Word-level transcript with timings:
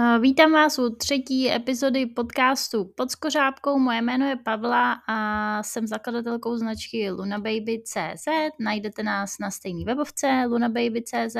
Eh, 0.00 0.18
vítám 0.18 0.52
vás 0.52 0.78
u 0.78 0.96
třetí 0.96 1.52
epizody 1.52 2.06
podcastu 2.06 2.92
Pod 2.94 3.10
skořápkou. 3.10 3.78
Moje 3.78 4.02
jméno 4.02 4.26
je 4.26 4.36
Pavla 4.36 4.92
a 5.08 5.62
jsem 5.62 5.86
zakladatelkou 5.86 6.56
značky 6.56 7.10
lunababy.cz. 7.10 8.28
Najdete 8.60 9.02
nás 9.02 9.38
na 9.38 9.50
stejné 9.50 9.84
webovce 9.84 10.44
lunababy.cz 10.48 11.36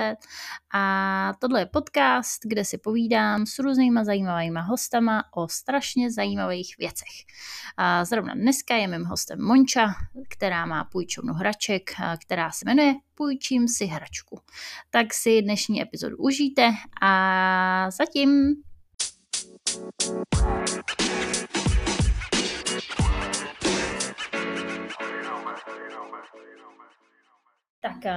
a 0.74 1.32
tohle 1.38 1.60
je 1.60 1.66
podcast, 1.66 2.40
kde 2.44 2.64
si 2.64 2.78
povídám 2.78 3.46
s 3.46 3.58
různýma 3.58 4.04
zajímavými 4.04 4.60
hostama 4.62 5.24
o 5.36 5.48
strašně 5.48 6.12
zajímavých 6.12 6.74
věcech. 6.78 7.14
A 7.76 8.04
zrovna 8.04 8.34
dneska 8.34 8.76
je 8.76 8.88
mým 8.88 9.04
hostem 9.04 9.42
Monča, 9.42 9.94
která 10.28 10.66
má 10.66 10.84
půjčovnu 10.84 11.34
hraček, 11.34 11.90
která 12.18 12.50
se 12.50 12.64
jmenuje 12.66 12.94
půjčím 13.18 13.68
si 13.68 13.86
hračku. 13.86 14.40
Tak 14.90 15.14
si 15.14 15.42
dnešní 15.42 15.82
epizodu 15.82 16.16
užijte 16.16 16.70
a 17.02 17.90
zatím. 17.90 18.47
Tak 19.68 19.76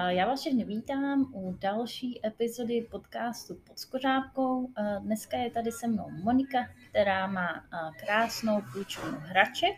já 0.08 0.27
vás 0.27 0.39
všechny 0.39 0.63
vítám 0.63 1.31
u 1.34 1.58
další 1.59 2.27
epizody 2.27 2.88
podcastu 2.91 3.55
pod 3.55 3.80
skořápkou. 3.80 4.72
Dneska 4.99 5.38
je 5.38 5.52
tady 5.52 5.72
se 5.72 5.88
mnou 5.88 6.09
Monika, 6.23 6.59
která 6.89 7.27
má 7.27 7.63
krásnou 8.05 8.61
půjčovnu 8.73 9.17
hraček. 9.20 9.75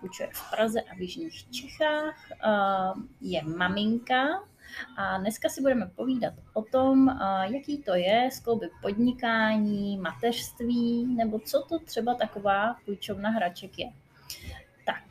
Půjčuje 0.00 0.28
v 0.32 0.50
Praze 0.50 0.80
a 0.80 0.94
v 0.94 1.00
Jižních 1.00 1.50
Čechách, 1.50 2.30
je 3.20 3.42
maminka 3.42 4.26
a 4.96 5.18
dneska 5.18 5.48
si 5.48 5.60
budeme 5.60 5.90
povídat 5.96 6.34
o 6.54 6.62
tom, 6.62 7.18
jaký 7.42 7.78
to 7.78 7.94
je 7.94 8.28
skloubit 8.32 8.70
podnikání, 8.82 9.98
mateřství, 9.98 11.14
nebo 11.16 11.38
co 11.38 11.62
to 11.68 11.78
třeba 11.78 12.14
taková 12.14 12.76
půjčovna 12.84 13.30
hraček 13.30 13.78
je. 13.78 13.92
Tak, 14.86 15.02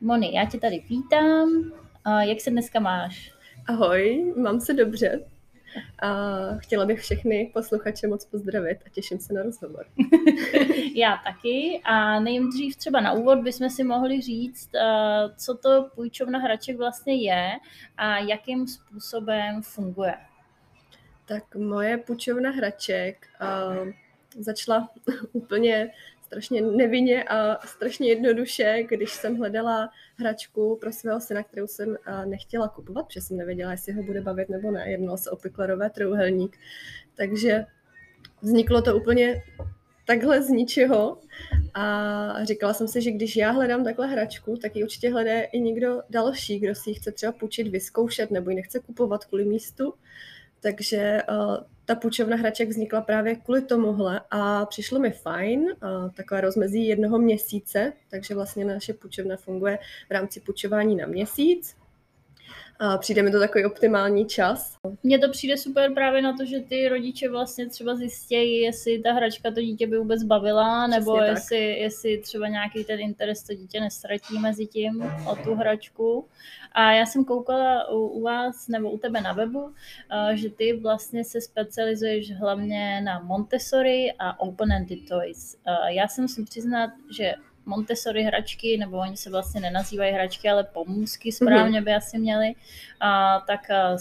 Moni, 0.00 0.36
já 0.36 0.44
tě 0.44 0.58
tady 0.58 0.84
vítám. 0.88 1.72
Jak 2.20 2.40
se 2.40 2.50
dneska 2.50 2.80
máš? 2.80 3.32
Ahoj, 3.68 4.34
mám 4.36 4.60
se 4.60 4.74
dobře. 4.74 5.24
A 5.98 6.08
chtěla 6.56 6.86
bych 6.86 7.00
všechny 7.00 7.50
posluchače 7.54 8.06
moc 8.06 8.24
pozdravit 8.24 8.78
a 8.86 8.88
těším 8.88 9.18
se 9.18 9.32
na 9.32 9.42
rozhovor. 9.42 9.86
Já 10.94 11.16
taky 11.24 11.80
a 11.84 12.20
nejdřív 12.20 12.76
třeba 12.76 13.00
na 13.00 13.12
úvod 13.12 13.38
bychom 13.38 13.70
si 13.70 13.84
mohli 13.84 14.20
říct, 14.20 14.70
eh, 14.74 15.34
co 15.36 15.56
to 15.56 15.88
půjčovna 15.94 16.38
hraček 16.38 16.76
vlastně 16.76 17.14
je 17.14 17.50
a 17.96 18.18
jakým 18.18 18.66
způsobem 18.66 19.62
funguje. 19.62 20.14
Tak 21.26 21.54
moje 21.54 21.98
půjčovna 21.98 22.50
hraček 22.50 23.26
uh, 23.40 23.88
začala 24.38 24.88
úplně 25.32 25.90
strašně 26.26 26.60
nevinně 26.62 27.24
a 27.24 27.66
strašně 27.66 28.08
jednoduše, 28.08 28.82
když 28.88 29.10
jsem 29.12 29.36
hledala 29.36 29.90
hračku 30.16 30.78
pro 30.80 30.92
svého 30.92 31.20
syna, 31.20 31.42
kterou 31.42 31.66
jsem 31.66 31.96
nechtěla 32.24 32.68
kupovat, 32.68 33.06
protože 33.06 33.20
jsem 33.20 33.36
nevěděla, 33.36 33.70
jestli 33.70 33.92
ho 33.92 34.02
bude 34.02 34.20
bavit 34.20 34.48
nebo 34.48 34.70
ne. 34.70 34.90
Jednalo 34.90 35.18
se 35.18 35.30
o 35.30 35.36
piklerové 35.36 35.90
trouhelník. 35.90 36.56
Takže 37.14 37.64
vzniklo 38.42 38.82
to 38.82 38.96
úplně 38.96 39.42
takhle 40.06 40.42
z 40.42 40.48
ničeho 40.48 41.20
a 41.74 42.44
říkala 42.44 42.74
jsem 42.74 42.88
si, 42.88 43.02
že 43.02 43.10
když 43.10 43.36
já 43.36 43.50
hledám 43.50 43.84
takhle 43.84 44.06
hračku, 44.06 44.56
tak 44.56 44.76
ji 44.76 44.82
určitě 44.82 45.12
hledá 45.12 45.40
i 45.52 45.60
někdo 45.60 46.02
další, 46.10 46.58
kdo 46.58 46.74
si 46.74 46.90
ji 46.90 46.94
chce 46.94 47.12
třeba 47.12 47.32
půjčit, 47.32 47.68
vyzkoušet 47.68 48.30
nebo 48.30 48.50
ji 48.50 48.56
nechce 48.56 48.80
kupovat 48.80 49.24
kvůli 49.24 49.44
místu. 49.44 49.94
Takže 50.60 51.22
uh, 51.30 51.56
ta 51.86 51.94
půjčovna 51.94 52.36
hraček 52.36 52.68
vznikla 52.68 53.00
právě 53.00 53.36
kvůli 53.36 53.62
tomuhle 53.62 54.20
a 54.30 54.66
přišlo 54.66 54.98
mi 54.98 55.10
fajn, 55.10 55.60
uh, 55.60 56.10
taková 56.16 56.40
rozmezí 56.40 56.86
jednoho 56.86 57.18
měsíce, 57.18 57.92
takže 58.10 58.34
vlastně 58.34 58.64
naše 58.64 58.94
půjčovna 58.94 59.36
funguje 59.36 59.78
v 60.08 60.10
rámci 60.10 60.40
půjčování 60.40 60.96
na 60.96 61.06
měsíc 61.06 61.76
a 62.78 62.98
přijde 62.98 63.22
mi 63.22 63.30
to 63.30 63.38
takový 63.38 63.64
optimální 63.64 64.26
čas. 64.26 64.76
Mně 65.02 65.18
to 65.18 65.30
přijde 65.30 65.56
super 65.56 65.92
právě 65.94 66.22
na 66.22 66.32
to, 66.36 66.44
že 66.44 66.60
ty 66.60 66.88
rodiče 66.88 67.28
vlastně 67.28 67.68
třeba 67.68 67.94
zjistějí, 67.94 68.60
jestli 68.60 68.98
ta 68.98 69.12
hračka 69.12 69.50
to 69.50 69.60
dítě 69.60 69.86
by 69.86 69.98
vůbec 69.98 70.22
bavila, 70.22 70.86
nebo 70.86 71.22
jestli, 71.22 71.78
jestli 71.78 72.18
třeba 72.18 72.48
nějaký 72.48 72.84
ten 72.84 73.00
interes 73.00 73.42
to 73.42 73.54
dítě 73.54 73.80
nestratí 73.80 74.38
mezi 74.38 74.66
tím 74.66 75.12
o 75.26 75.36
tu 75.36 75.54
hračku. 75.54 76.28
A 76.72 76.92
já 76.92 77.06
jsem 77.06 77.24
koukala 77.24 77.90
u, 77.90 77.98
u 77.98 78.22
vás 78.22 78.68
nebo 78.68 78.90
u 78.90 78.98
tebe 78.98 79.20
na 79.20 79.32
webu, 79.32 79.74
že 80.34 80.50
ty 80.50 80.72
vlastně 80.72 81.24
se 81.24 81.40
specializuješ 81.40 82.32
hlavně 82.32 83.00
na 83.00 83.20
Montessori 83.20 84.12
a 84.18 84.40
open-ended 84.40 85.08
toys. 85.08 85.56
Já 85.88 86.08
se 86.08 86.22
musím 86.22 86.44
přiznat, 86.44 86.90
že 87.16 87.34
Montessori 87.66 88.22
hračky, 88.22 88.76
nebo 88.76 88.96
oni 88.96 89.16
se 89.16 89.30
vlastně 89.30 89.60
nenazývají 89.60 90.12
hračky, 90.12 90.50
ale 90.50 90.64
pomůcky 90.64 91.32
správně 91.32 91.82
by 91.82 91.94
asi 91.94 92.18
měli, 92.18 92.54
a, 93.00 93.40
tak 93.46 93.70
a, 93.70 93.96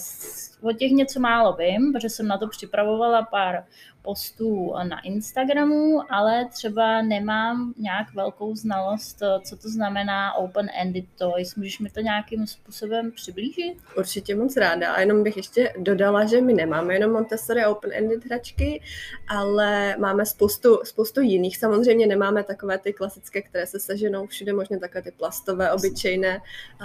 o 0.62 0.72
těch 0.72 0.92
něco 0.92 1.20
málo 1.20 1.54
vím, 1.54 1.94
protože 1.94 2.10
jsem 2.10 2.28
na 2.28 2.38
to 2.38 2.48
připravovala 2.48 3.22
pár 3.22 3.66
postů 4.06 4.74
na 4.84 5.02
Instagramu, 5.02 6.00
ale 6.10 6.46
třeba 6.46 7.02
nemám 7.02 7.74
nějak 7.78 8.14
velkou 8.14 8.56
znalost, 8.56 9.18
co 9.50 9.58
to 9.58 9.70
znamená 9.70 10.34
open-ended 10.34 11.06
toys. 11.18 11.56
Můžeš 11.56 11.80
mi 11.80 11.90
to 11.90 12.00
nějakým 12.00 12.48
způsobem 12.48 13.12
přiblížit? 13.12 13.78
Určitě 13.98 14.36
moc 14.36 14.58
ráda. 14.58 14.94
A 14.94 15.00
jenom 15.00 15.24
bych 15.24 15.38
ještě 15.38 15.74
dodala, 15.78 16.26
že 16.26 16.42
my 16.42 16.54
nemáme 16.54 16.94
jenom 16.94 17.12
Montessori 17.12 17.66
open-ended 17.66 18.26
hračky, 18.26 18.82
ale 19.30 19.96
máme 19.98 20.26
spoustu, 20.26 20.80
spoustu 20.84 21.22
jiných. 21.22 21.58
Samozřejmě 21.58 22.08
nemáme 22.08 22.44
takové 22.44 22.78
ty 22.78 22.94
klasické, 22.94 23.42
které 23.42 23.68
se 23.68 23.80
seženou 23.80 24.28
všude 24.28 24.54
možně 24.54 24.80
takové 24.80 25.02
ty 25.02 25.12
plastové, 25.12 25.72
obyčejné 25.72 26.42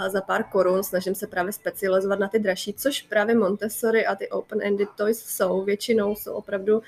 za 0.07 0.21
pár 0.21 0.43
korun. 0.43 0.83
Snažím 0.83 1.15
se 1.15 1.27
právě 1.27 1.53
specializovat 1.53 2.19
na 2.19 2.27
ty 2.27 2.39
dražší, 2.39 2.73
což 2.73 3.01
právě 3.01 3.35
Montessori 3.35 4.05
a 4.05 4.15
ty 4.15 4.29
open-ended 4.29 4.87
toys 4.97 5.19
jsou. 5.25 5.63
Většinou 5.63 6.15
jsou 6.15 6.33
opravdu 6.33 6.81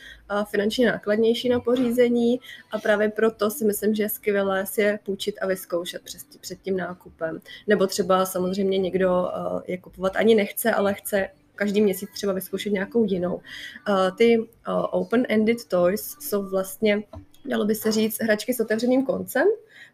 finančně 0.49 0.87
nákladnější 0.91 1.49
na 1.49 1.59
pořízení 1.59 2.39
a 2.71 2.79
právě 2.79 3.09
proto 3.09 3.51
si 3.51 3.65
myslím, 3.65 3.95
že 3.95 4.03
je 4.03 4.09
skvělé 4.09 4.65
si 4.65 4.81
je 4.81 4.99
půjčit 5.03 5.35
a 5.41 5.47
vyzkoušet 5.47 6.01
před, 6.41 6.61
tím 6.61 6.77
nákupem. 6.77 7.39
Nebo 7.67 7.87
třeba 7.87 8.25
samozřejmě 8.25 8.77
někdo 8.77 9.27
eh, 9.27 9.71
je 9.71 9.77
kupovat 9.77 10.15
ani 10.15 10.35
nechce, 10.35 10.71
ale 10.71 10.93
chce 10.93 11.29
každý 11.55 11.81
měsíc 11.81 12.09
třeba 12.13 12.33
vyzkoušet 12.33 12.73
nějakou 12.73 13.05
jinou. 13.05 13.41
Eh, 13.89 14.11
ty 14.17 14.37
eh, 14.39 14.71
open-ended 14.91 15.57
toys 15.67 16.17
jsou 16.19 16.49
vlastně, 16.49 17.03
dalo 17.45 17.65
by 17.65 17.75
se 17.75 17.91
říct, 17.91 18.21
hračky 18.21 18.53
s 18.53 18.59
otevřeným 18.59 19.05
koncem, 19.05 19.47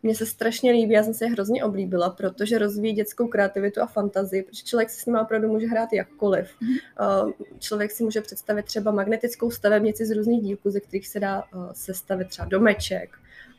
mně 0.03 0.15
se 0.15 0.25
strašně 0.25 0.71
líbí, 0.71 0.93
já 0.93 1.03
jsem 1.03 1.13
se 1.13 1.25
je 1.25 1.31
hrozně 1.31 1.63
oblíbila, 1.63 2.09
protože 2.09 2.57
rozvíjí 2.57 2.93
dětskou 2.93 3.27
kreativitu 3.27 3.81
a 3.81 3.85
fantazii, 3.85 4.43
protože 4.43 4.63
člověk 4.63 4.89
si 4.89 5.01
s 5.01 5.05
nimi 5.05 5.19
opravdu 5.19 5.47
může 5.47 5.67
hrát 5.67 5.93
jakkoliv. 5.93 6.49
Mm. 6.61 7.31
Člověk 7.59 7.91
si 7.91 8.03
může 8.03 8.21
představit 8.21 8.65
třeba 8.65 8.91
magnetickou 8.91 9.51
stavebnici 9.51 10.05
z 10.05 10.15
různých 10.15 10.41
dílků, 10.41 10.69
ze 10.69 10.79
kterých 10.79 11.07
se 11.07 11.19
dá 11.19 11.43
uh, 11.43 11.71
sestavit 11.73 12.27
třeba 12.27 12.47
domeček, 12.47 13.09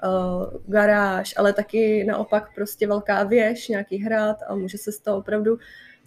uh, 0.04 0.60
garáž, 0.66 1.34
ale 1.36 1.52
taky 1.52 2.04
naopak 2.04 2.54
prostě 2.54 2.86
velká 2.86 3.22
věž, 3.22 3.68
nějaký 3.68 3.96
hrad 3.96 4.36
a 4.46 4.54
může 4.54 4.78
se 4.78 4.92
z 4.92 4.98
toho 4.98 5.18
opravdu 5.18 5.58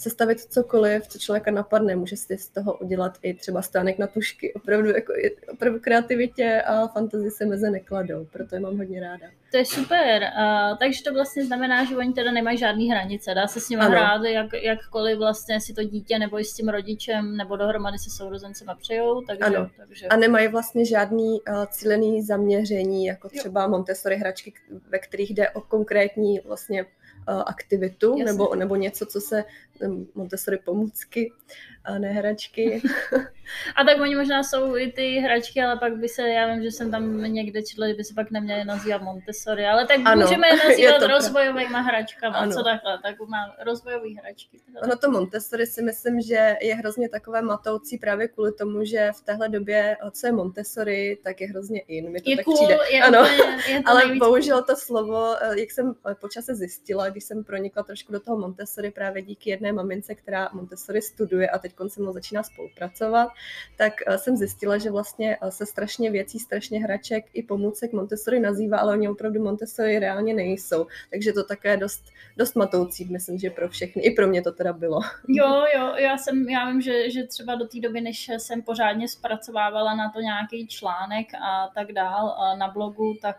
sestavit 0.04 0.40
cokoliv, 0.40 1.08
co 1.08 1.20
člověka 1.20 1.52
napadne. 1.52 1.96
Může 1.96 2.18
si 2.18 2.38
z 2.38 2.50
toho 2.50 2.78
udělat 2.78 3.18
i 3.22 3.34
třeba 3.34 3.62
stánek 3.62 3.98
na 3.98 4.08
tušky. 4.08 4.54
Opravdu, 4.54 4.90
jako, 4.90 5.14
opravdu 5.52 5.80
kreativitě 5.80 6.62
a 6.62 6.88
fantazii 6.88 7.32
se 7.32 7.46
meze 7.46 7.72
nekladou, 7.72 8.26
proto 8.26 8.56
je 8.56 8.62
mám 8.62 8.78
hodně 8.78 9.02
ráda. 9.02 9.28
To 9.52 9.58
je 9.58 9.66
super. 9.66 10.22
Uh, 10.24 10.78
takže 10.78 11.04
to 11.04 11.14
vlastně 11.14 11.46
znamená, 11.46 11.86
že 11.86 11.98
oni 11.98 12.14
teda 12.14 12.32
nemají 12.32 12.58
žádný 12.58 12.90
hranice. 12.90 13.34
Dá 13.34 13.48
se 13.48 13.60
s 13.60 13.70
nimi 13.70 13.82
ano. 13.82 13.92
hrát 13.92 14.24
jak, 14.24 14.54
jakkoliv 14.54 15.18
vlastně 15.18 15.62
si 15.62 15.74
to 15.74 15.84
dítě 15.84 16.20
nebo 16.20 16.40
i 16.40 16.44
s 16.44 16.54
tím 16.54 16.70
rodičem 16.70 17.38
nebo 17.38 17.56
dohromady 17.56 17.98
se 17.98 18.10
sourozencem 18.10 18.68
přejou. 18.82 19.22
Takže, 19.22 19.44
ano. 19.44 19.70
takže... 19.78 20.08
A 20.08 20.18
nemají 20.18 20.48
vlastně 20.48 20.86
žádný 20.86 21.42
uh, 21.42 21.66
cílený 21.66 22.22
zaměření, 22.22 23.06
jako 23.06 23.30
třeba 23.30 23.64
jo. 23.64 23.70
Montessori 23.70 24.16
hračky, 24.16 24.54
ve 24.90 25.00
kterých 25.00 25.34
jde 25.34 25.50
o 25.50 25.62
konkrétní 25.62 26.40
vlastně 26.40 26.86
Eh, 27.28 27.44
aktivitu 27.46 28.16
nebo, 28.24 28.56
nebo 28.56 28.76
něco, 28.76 29.06
co 29.06 29.22
se 29.22 29.44
Montessori 30.16 30.58
pomůcky 30.58 31.32
a 31.86 31.98
ne 31.98 32.08
hračky. 32.10 32.82
a 33.76 33.84
tak 33.84 34.02
oni 34.02 34.16
možná 34.16 34.44
jsou 34.44 34.78
i 34.78 34.92
ty 34.92 35.20
hračky, 35.20 35.62
ale 35.62 35.80
pak 35.80 35.98
by 35.98 36.10
se, 36.10 36.30
já 36.30 36.54
vím, 36.54 36.64
že 36.64 36.72
jsem 36.72 36.92
tam 36.92 37.22
někde 37.22 37.64
četla, 37.64 37.88
že 37.88 37.94
by 37.94 38.04
se 38.04 38.14
pak 38.14 38.32
neměli 38.32 38.66
nazývat 38.66 39.02
Montessori, 39.02 39.66
ale 39.66 39.88
tak 39.88 40.00
ano, 40.06 40.22
můžeme 40.22 40.48
je 40.48 40.58
nazývat 40.70 41.02
je 41.02 41.08
rozvojovými 41.08 41.84
hračkami, 41.84 42.36
ano. 42.36 42.52
co 42.52 42.64
takhle, 42.64 43.00
tak 43.04 43.16
má 43.20 43.56
rozvojové 43.66 44.10
hračky. 44.20 44.60
Ono 44.84 44.96
to 44.96 45.12
Montessori 45.12 45.66
si 45.66 45.82
myslím, 45.82 46.22
že 46.22 46.56
je 46.62 46.76
hrozně 46.76 47.10
takové 47.10 47.42
matoucí 47.42 47.98
právě 47.98 48.28
kvůli 48.28 48.52
tomu, 48.52 48.86
že 48.86 49.12
v 49.16 49.22
téhle 49.22 49.50
době, 49.50 49.98
co 50.12 50.28
je 50.28 50.34
Montessori, 50.34 51.18
tak 51.24 51.42
je 51.42 51.48
hrozně 51.48 51.80
in. 51.80 52.12
Mi 52.12 52.22
to 52.22 52.30
je 52.30 52.36
tak 52.36 52.46
cool, 52.46 52.56
přijde. 52.56 52.78
Je 52.92 53.04
ano, 53.04 53.26
je 53.70 53.84
to 53.84 53.90
ale 53.90 54.16
bohužel 54.16 54.64
to 54.64 54.76
slovo, 54.76 55.36
eh, 55.42 55.60
jak 55.60 55.72
jsem 55.72 55.94
počase 56.20 56.56
zjistila, 56.56 57.10
když 57.10 57.24
jsem 57.24 57.44
pronikla 57.44 57.84
trošku 57.84 58.12
do 58.12 58.20
toho 58.20 58.38
Montessori 58.38 58.92
právě 58.92 59.22
díky 59.22 59.50
jedné 59.50 59.73
mamince, 59.74 60.16
která 60.16 60.50
Montessori 60.54 61.02
studuje 61.02 61.50
a 61.50 61.60
teď 61.60 61.74
se 61.88 62.02
mnou 62.02 62.14
začíná 62.14 62.44
spolupracovat, 62.44 63.30
tak 63.78 63.94
jsem 64.18 64.38
zjistila, 64.38 64.78
že 64.78 64.92
vlastně 64.92 65.38
se 65.50 65.66
strašně 65.66 66.12
věcí, 66.12 66.40
strašně 66.40 66.80
hraček 66.80 67.26
i 67.34 67.44
pomůcek 67.44 67.94
Montessori 67.94 68.40
nazývá, 68.40 68.78
ale 68.78 68.94
oni 68.94 69.10
opravdu 69.10 69.44
Montessori 69.44 70.00
reálně 70.00 70.34
nejsou. 70.34 70.88
Takže 71.12 71.34
to 71.34 71.44
také 71.44 71.78
dost, 71.78 72.04
dost 72.38 72.56
matoucí, 72.56 73.06
myslím, 73.06 73.38
že 73.38 73.50
pro 73.50 73.70
všechny. 73.70 74.02
I 74.02 74.12
pro 74.12 74.28
mě 74.28 74.42
to 74.42 74.52
teda 74.52 74.74
bylo. 74.74 75.00
Jo, 75.28 75.66
jo, 75.76 75.94
já 75.98 76.18
jsem, 76.18 76.50
já 76.50 76.72
vím, 76.72 76.82
že, 76.82 77.10
že 77.10 77.28
třeba 77.28 77.56
do 77.56 77.68
té 77.68 77.80
doby, 77.80 78.02
než 78.02 78.30
jsem 78.38 78.62
pořádně 78.62 79.08
zpracovávala 79.08 79.96
na 79.96 80.12
to 80.12 80.20
nějaký 80.20 80.68
článek 80.68 81.28
a 81.34 81.72
tak 81.76 81.92
dál 81.92 82.36
na 82.58 82.68
blogu, 82.68 83.14
tak 83.22 83.38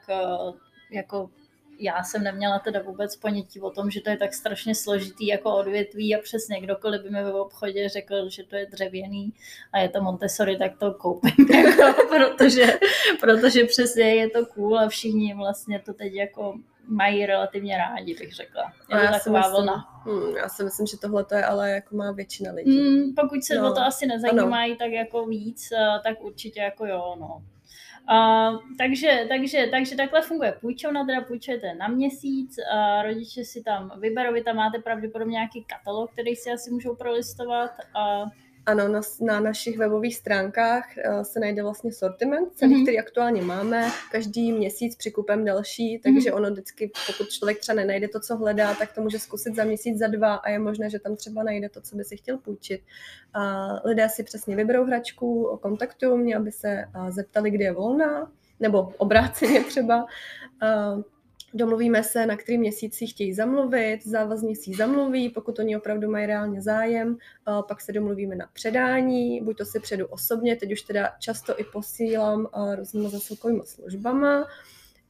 jako 0.91 1.31
já 1.79 2.05
jsem 2.05 2.23
neměla 2.23 2.59
teda 2.59 2.83
vůbec 2.83 3.17
ponětí 3.17 3.61
o 3.61 3.71
tom, 3.71 3.91
že 3.91 4.01
to 4.01 4.11
je 4.11 4.17
tak 4.17 4.35
strašně 4.35 4.75
složitý 4.75 5.27
jako 5.27 5.57
odvětví 5.57 6.17
a 6.17 6.23
přesně 6.23 6.61
kdokoliv 6.61 7.03
by 7.03 7.11
mi 7.11 7.25
v 7.25 7.37
obchodě 7.37 7.89
řekl, 7.89 8.29
že 8.29 8.45
to 8.45 8.57
je 8.57 8.67
dřevěný 8.67 9.33
a 9.73 9.79
je 9.79 9.89
to 9.89 10.03
Montessori, 10.03 10.57
tak 10.57 10.79
to 10.79 10.95
koupím, 10.95 11.47
jako, 11.55 12.07
protože, 12.09 12.79
protože 13.21 13.65
přesně 13.65 14.15
je 14.15 14.31
to 14.31 14.47
cool 14.47 14.79
a 14.79 14.89
všichni 14.89 15.35
vlastně 15.35 15.83
to 15.87 15.95
teď 15.95 16.13
jako 16.15 16.55
mají 16.89 17.27
relativně 17.27 17.79
rádi, 17.79 18.15
bych 18.15 18.35
řekla. 18.35 18.73
Je 18.91 19.07
to 19.07 19.13
taková 19.13 19.39
myslím, 19.39 19.53
vlna. 19.53 20.03
Hmm, 20.05 20.37
já 20.37 20.49
si 20.49 20.65
myslím, 20.65 20.87
že 20.87 20.99
tohle 20.99 21.25
to 21.25 21.35
je 21.35 21.45
ale 21.45 21.71
jako 21.71 21.97
má 21.97 22.13
většina 22.13 22.53
lidí. 22.53 22.79
Hmm, 22.79 23.15
pokud 23.15 23.45
se 23.45 23.55
no, 23.55 23.71
o 23.71 23.75
to 23.75 23.81
asi 23.81 24.07
nezajímají 24.07 24.73
ano. 24.73 24.79
tak 24.79 24.91
jako 24.91 25.27
víc, 25.27 25.73
eh, 25.73 26.01
tak 26.03 26.23
určitě 26.25 26.61
jako 26.61 26.87
jo, 26.87 27.17
no. 27.21 27.43
Uh, 28.11 28.61
takže, 28.79 29.27
takže, 29.29 29.67
takže 29.71 29.97
takhle 29.97 30.23
funguje 30.23 30.53
půjčovna, 30.61 31.07
teda 31.07 31.21
půjčujete 31.21 31.75
na 31.75 31.89
měsíc, 31.89 32.59
uh, 32.59 33.03
rodiče 33.03 33.45
si 33.45 33.63
tam 33.63 33.93
vyberou, 34.01 34.33
vy 34.33 34.43
tam 34.43 34.57
máte 34.57 34.79
pravděpodobně 34.79 35.33
nějaký 35.33 35.65
katalog, 35.65 36.13
který 36.13 36.37
si 36.37 36.51
asi 36.51 36.71
můžou 36.71 36.97
prolistovat. 36.97 37.71
Uh, 37.97 38.29
ano, 38.67 38.89
na, 38.89 39.01
na 39.21 39.41
našich 39.41 39.79
webových 39.79 40.17
stránkách 40.17 40.85
uh, 40.97 41.23
se 41.23 41.41
najde 41.41 41.63
vlastně 41.63 41.93
sortiment, 41.93 42.53
celý, 42.55 42.75
mm-hmm. 42.75 42.83
který 42.83 42.99
aktuálně 42.99 43.43
máme. 43.43 43.91
Každý 44.13 44.53
měsíc 44.53 44.97
přikupem 44.97 45.45
další, 45.45 45.99
takže 45.99 46.31
mm-hmm. 46.31 46.37
ono 46.37 46.51
vždycky, 46.51 46.91
pokud 47.07 47.31
člověk 47.31 47.61
třeba 47.61 47.77
nenajde 47.77 48.09
to, 48.09 48.21
co 48.21 48.37
hledá, 48.37 48.75
tak 48.75 48.93
to 48.93 49.01
může 49.01 49.19
zkusit 49.19 49.55
za 49.55 49.65
měsíc, 49.65 49.99
za 49.99 50.07
dva 50.07 50.35
a 50.35 50.51
je 50.51 50.59
možné, 50.59 50.91
že 50.91 50.99
tam 50.99 51.17
třeba 51.17 51.43
najde 51.43 51.69
to, 51.69 51.81
co 51.81 51.97
by 51.97 52.05
si 52.05 52.17
chtěl 52.17 52.39
půjčit. 52.39 52.81
A 53.35 53.67
lidé 53.85 54.09
si 54.09 54.23
přesně 54.23 54.57
vyberou 54.57 54.85
hračku, 54.85 55.59
kontaktují 55.63 56.19
mě, 56.19 56.37
aby 56.37 56.53
se 56.53 56.85
uh, 56.97 57.11
zeptali, 57.11 57.51
kdy 57.51 57.65
je 57.65 57.73
volná, 57.73 58.31
nebo 58.61 58.93
obráceně 58.97 59.65
třeba. 59.65 60.07
Domluvíme 61.57 62.03
se, 62.03 62.27
na 62.27 62.37
který 62.37 62.59
měsíci 62.59 63.07
chtějí 63.07 63.35
zamluvit, 63.35 64.07
závazně 64.07 64.57
si 64.57 64.73
zamluví, 64.75 65.29
pokud 65.29 65.59
oni 65.59 65.77
opravdu 65.77 66.11
mají 66.11 66.27
reálně 66.27 66.63
zájem, 66.63 67.17
pak 67.69 67.81
se 67.81 67.93
domluvíme 67.93 68.37
na 68.37 68.49
předání, 68.53 69.41
buď 69.41 69.59
to 69.59 69.65
si 69.65 69.81
předu 69.81 70.07
osobně, 70.07 70.57
teď 70.57 70.73
už 70.73 70.83
teda 70.83 71.11
často 71.19 71.61
i 71.61 71.65
posílám 71.65 72.49
různými 72.77 73.09
zasilkovými 73.09 73.63
službama, 73.65 74.47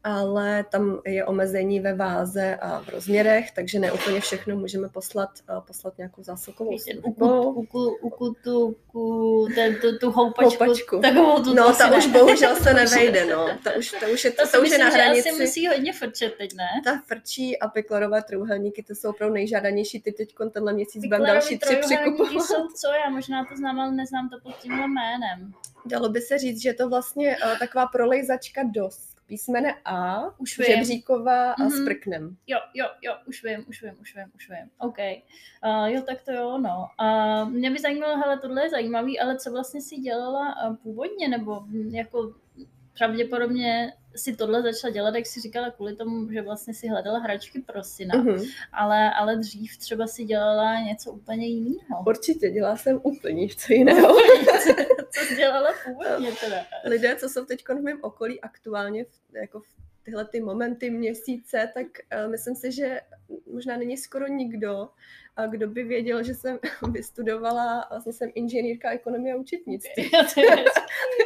ale 0.05 0.65
tam 0.65 1.01
je 1.07 1.25
omezení 1.25 1.81
ve 1.81 1.95
váze 1.95 2.57
a 2.57 2.81
v 2.81 2.89
rozměrech, 2.89 3.51
takže 3.51 3.79
ne 3.79 3.93
úplně 3.93 4.21
všechno 4.21 4.57
můžeme 4.57 4.89
poslat, 4.89 5.31
uh, 5.51 5.61
poslat 5.61 5.99
nějakou 5.99 6.23
zásilkovou 6.23 6.79
službou. 6.79 7.53
Uku, 8.03 8.35
tu, 8.45 8.77
ten, 9.55 9.77
tu, 9.81 9.99
tu 9.99 10.11
houpačku, 10.11 10.65
houpačku. 10.65 11.01
Takovou 11.01 11.43
tu 11.43 11.55
no, 11.55 11.75
ta 11.75 11.97
už 11.97 12.07
bohužel 12.07 12.57
se 12.57 12.75
nevejde, 12.75 13.27
no. 13.27 13.49
Ta 13.65 13.77
už, 13.79 13.91
ta 14.01 14.09
už 14.09 14.25
je, 14.25 14.31
to, 14.31 14.49
to 14.49 14.63
už 14.63 14.71
je 14.71 14.79
na 14.79 14.89
hranici. 14.89 15.31
asi 15.31 15.43
musí 15.43 15.67
hodně 15.67 15.93
frčet 15.93 16.35
teď, 16.39 16.55
ne? 16.55 16.69
Ta 16.85 17.03
frčí 17.07 17.59
a 17.61 17.69
piklerové 17.69 18.23
trojúhelníky, 18.23 18.83
to 18.83 18.95
jsou 18.95 19.11
opravdu 19.11 19.35
nejžádanější. 19.35 20.01
Ty 20.01 20.13
teď 20.13 20.35
tenhle 20.53 20.73
měsíc 20.73 21.05
budeme 21.05 21.27
další 21.27 21.59
tři 21.59 21.77
přikupovat. 21.77 22.33
jsou 22.33 22.69
co? 22.69 22.89
Já 23.05 23.11
možná 23.11 23.45
to 23.45 23.57
znám, 23.57 23.81
ale 23.81 23.93
neznám 23.93 24.29
to 24.29 24.37
pod 24.43 24.57
tímhle 24.57 24.89
jménem. 24.89 25.53
Dalo 25.87 26.09
by 26.09 26.21
se 26.21 26.39
říct, 26.39 26.63
že 26.63 26.69
je 26.69 26.75
to 26.75 26.89
vlastně 26.89 27.37
uh, 27.37 27.59
taková 27.59 27.87
prolejzačka 27.87 28.63
dost 28.75 29.14
písmene 29.27 29.75
A, 29.85 30.23
už 30.39 30.59
vím. 30.59 30.67
Žebříková 30.67 31.53
a 31.53 31.57
mm-hmm. 31.57 31.83
s 31.83 31.85
prknem. 31.85 32.37
Jo, 32.47 32.59
jo, 32.75 32.87
jo, 33.03 33.15
už 33.27 33.45
vím, 33.45 33.65
už 33.69 33.83
vím, 33.83 33.95
už 34.01 34.17
vím, 34.17 34.25
už 34.35 34.51
vím. 34.51 34.71
OK. 34.79 34.99
Uh, 34.99 35.87
jo, 35.87 36.03
tak 36.03 36.23
to 36.23 36.33
jo, 36.33 36.59
no. 36.59 36.87
Uh, 37.01 37.51
mě 37.51 37.71
by 37.71 37.79
zajímalo, 37.79 38.17
hele, 38.17 38.39
tohle 38.39 38.63
je 38.63 38.71
zajímavý, 38.71 39.21
ale 39.21 39.39
co 39.39 39.51
vlastně 39.51 39.81
si 39.81 39.97
dělala 39.97 40.69
uh, 40.69 40.77
původně, 40.77 41.29
nebo 41.29 41.65
jako 41.91 42.35
pravděpodobně 42.99 43.93
si 44.17 44.37
tohle 44.37 44.63
začala 44.63 44.93
dělat, 44.93 45.15
jak 45.15 45.27
si 45.27 45.41
říkala, 45.41 45.71
kvůli 45.71 45.97
tomu, 45.97 46.33
že 46.33 46.43
vlastně 46.43 46.75
si 46.75 46.89
hledala 46.89 47.19
hračky 47.19 47.61
pro 47.61 47.85
syna, 47.85 48.15
uh-huh. 48.15 48.51
ale, 48.73 49.11
ale 49.15 49.37
dřív 49.37 49.77
třeba 49.79 50.07
si 50.07 50.25
dělala 50.25 50.81
něco 50.81 51.13
úplně 51.13 51.47
jiného. 51.47 52.05
Určitě, 52.07 52.51
dělala 52.51 52.77
jsem 52.77 53.01
úplně 53.03 53.41
něco 53.47 53.73
jiného. 53.73 54.15
co 55.11 55.35
dělala 55.35 55.71
původně 55.85 56.33
teda? 56.33 56.57
Lidé, 56.85 57.17
co 57.17 57.29
jsou 57.29 57.45
teď 57.45 57.65
v 57.69 57.83
mém 57.83 57.99
okolí 58.03 58.41
aktuálně, 58.41 59.07
jako 59.33 59.61
v 59.61 59.67
tyhle 60.05 60.25
ty 60.25 60.41
momenty, 60.41 60.91
měsíce, 60.91 61.71
tak 61.75 61.87
uh, 61.87 62.31
myslím 62.31 62.55
si, 62.55 62.73
že 62.73 63.01
možná 63.53 63.77
není 63.77 63.97
skoro 63.97 64.27
nikdo, 64.27 64.89
kdo 65.51 65.69
by 65.69 65.85
věděl, 65.85 66.23
že 66.23 66.35
jsem 66.35 66.59
vystudovala, 66.93 67.87
vlastně 67.91 68.13
jsem 68.13 68.31
inženýrka 68.35 68.91
ekonomie 68.91 69.35
a 69.35 69.37
účetnictví. 69.41 70.11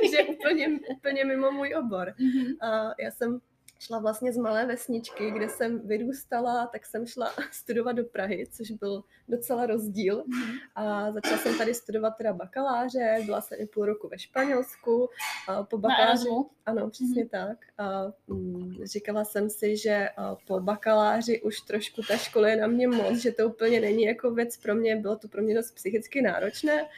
Takže 0.00 0.24
úplně, 0.28 0.68
úplně 0.96 1.24
mimo 1.24 1.52
můj 1.52 1.74
obor. 1.74 2.14
Mm-hmm. 2.18 2.56
A 2.60 2.94
já 3.02 3.10
jsem 3.10 3.40
šla 3.78 3.98
vlastně 3.98 4.32
z 4.32 4.36
malé 4.36 4.66
vesničky, 4.66 5.30
kde 5.30 5.48
jsem 5.48 5.88
vyrůstala, 5.88 6.66
tak 6.66 6.86
jsem 6.86 7.06
šla 7.06 7.30
studovat 7.52 7.92
do 7.92 8.04
Prahy, 8.04 8.46
což 8.50 8.70
byl 8.70 9.04
docela 9.28 9.66
rozdíl. 9.66 10.24
Mhm. 10.26 10.52
A 10.74 11.12
začala 11.12 11.38
jsem 11.38 11.58
tady 11.58 11.74
studovat 11.74 12.10
teda 12.10 12.32
bakaláře, 12.32 13.22
byla 13.26 13.40
jsem 13.40 13.58
i 13.60 13.66
půl 13.66 13.86
roku 13.86 14.08
ve 14.08 14.18
Španělsku. 14.18 15.08
A 15.48 15.62
po 15.62 15.78
bakaláři, 15.78 16.28
ano, 16.66 16.90
přesně 16.90 17.24
mm-hmm. 17.24 17.28
tak. 17.28 17.58
A, 17.78 18.12
mm, 18.26 18.74
říkala 18.84 19.24
jsem 19.24 19.50
si, 19.50 19.76
že 19.76 20.08
po 20.46 20.60
bakaláři 20.60 21.42
už 21.42 21.60
trošku 21.60 22.02
ta 22.08 22.16
škola 22.16 22.48
je 22.48 22.56
na 22.56 22.66
mě 22.66 22.88
moc, 22.88 23.16
že 23.16 23.32
to 23.32 23.48
úplně 23.48 23.80
není 23.80 24.02
jako 24.02 24.30
věc 24.30 24.56
pro 24.56 24.74
mě, 24.74 24.96
bylo 24.96 25.16
to 25.16 25.28
pro 25.28 25.42
mě 25.42 25.54
dost 25.54 25.72
psychicky 25.72 26.22
náročné. 26.22 26.88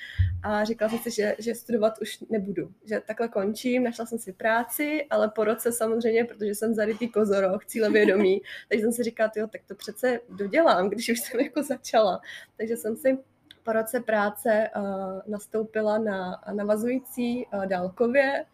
A 0.43 0.65
říkala 0.65 0.89
jsem 0.91 0.99
si, 0.99 1.11
že, 1.11 1.37
že 1.39 1.55
studovat 1.55 1.95
už 2.03 2.21
nebudu, 2.21 2.73
že 2.85 3.03
takhle 3.07 3.29
končím, 3.29 3.85
našla 3.85 4.07
jsem 4.07 4.19
si 4.19 4.33
práci, 4.33 5.07
ale 5.11 5.31
po 5.31 5.45
roce 5.45 5.73
samozřejmě, 5.73 6.25
protože 6.25 6.55
jsem 6.55 6.70
jsem 6.71 6.75
zarytý 6.75 7.09
kozoroch, 7.09 7.67
cílevědomí, 7.67 8.43
takže 8.69 8.83
jsem 8.83 8.93
si 8.93 9.03
říkala, 9.03 9.31
jo, 9.37 9.47
tak 9.47 9.61
to 9.69 9.75
přece 9.75 10.21
dodělám, 10.29 10.89
když 10.89 11.09
už 11.09 11.21
jsem 11.21 11.41
jako 11.41 11.63
začala. 11.63 12.21
Takže 12.57 12.77
jsem 12.77 12.97
si 12.97 13.19
po 13.63 13.73
roce 13.73 14.01
práce 14.01 14.71
uh, 14.77 15.21
nastoupila 15.27 15.99
na 15.99 16.41
navazující 16.53 17.47
uh, 17.47 17.67
dálkově, 17.67 18.45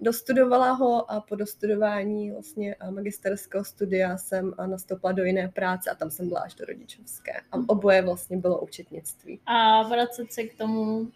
dostudovala 0.00 0.72
ho 0.72 1.10
a 1.10 1.20
po 1.20 1.36
dostudování 1.36 2.30
vlastně 2.30 2.76
magisterského 2.90 3.64
studia 3.64 4.16
jsem 4.16 4.54
nastoupila 4.66 5.12
do 5.12 5.24
jiné 5.24 5.48
práce 5.48 5.90
a 5.90 5.94
tam 5.94 6.10
jsem 6.10 6.28
byla 6.28 6.40
až 6.40 6.54
do 6.54 6.64
rodičovské. 6.64 7.32
A 7.52 7.56
oboje 7.68 8.02
vlastně 8.02 8.36
bylo 8.36 8.60
účetnictví. 8.60 9.40
A 9.46 9.82
vracet 9.82 10.32
se 10.32 10.42
k 10.42 10.58
tomu, 10.58 11.08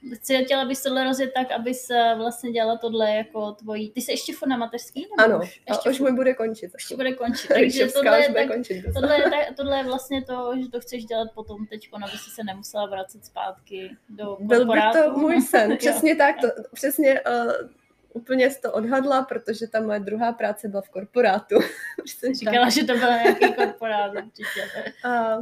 chtěla 0.45 0.65
bys 0.65 0.83
tohle 0.83 1.05
rozjet 1.05 1.33
tak, 1.35 1.53
abys 1.53 1.89
vlastně 2.17 2.53
dělala 2.53 2.79
tohle 2.79 3.11
jako 3.11 3.53
tvojí, 3.53 3.91
ty 3.91 4.01
jsi 4.01 4.13
ještě 4.13 4.33
furt 4.33 4.49
na 4.49 4.57
mateřský? 4.57 5.07
Ano, 5.19 5.39
už, 5.43 5.63
ještě 5.69 5.89
a 5.89 5.93
už 5.93 6.01
můj 6.01 6.13
bude 6.13 6.35
končit. 6.35 6.71
Ještě 6.75 6.97
bude 6.97 7.13
končit, 7.13 7.49
takže 7.49 7.87
tohle 7.87 8.21
je, 8.21 8.35
tak, 8.35 8.49
končit 8.49 8.85
tohle, 8.95 9.21
je, 9.21 9.53
tohle 9.57 9.77
je 9.79 9.85
vlastně 9.85 10.23
to, 10.23 10.53
že 10.63 10.71
to 10.71 10.81
chceš 10.81 11.05
dělat 11.05 11.29
potom 11.35 11.67
teď, 11.67 11.89
aby 11.93 12.19
si 12.19 12.31
se 12.31 12.45
nemusela 12.45 12.87
vracet 12.87 13.25
zpátky 13.25 13.91
do 14.09 14.37
Byl 14.41 14.67
by 14.67 14.81
to 14.93 15.19
můj 15.19 15.41
sen, 15.41 15.77
přesně 15.79 16.17
tak, 16.17 16.37
to, 16.41 16.49
přesně 16.73 17.21
uh, 17.21 17.53
úplně 18.15 18.51
to 18.51 18.73
odhadla, 18.73 19.23
protože 19.23 19.67
ta 19.67 19.81
moje 19.81 20.01
druhá 20.01 20.33
práce 20.33 20.69
byla 20.69 20.83
v 20.83 20.91
korporátu. 20.91 21.55
Říkala, 22.39 22.69
že 22.69 22.85
to 22.85 22.93
byl 22.93 23.09
nějaký 23.09 23.55
korporát 23.55 24.13
určitě. 24.13 24.93
A 25.05 25.37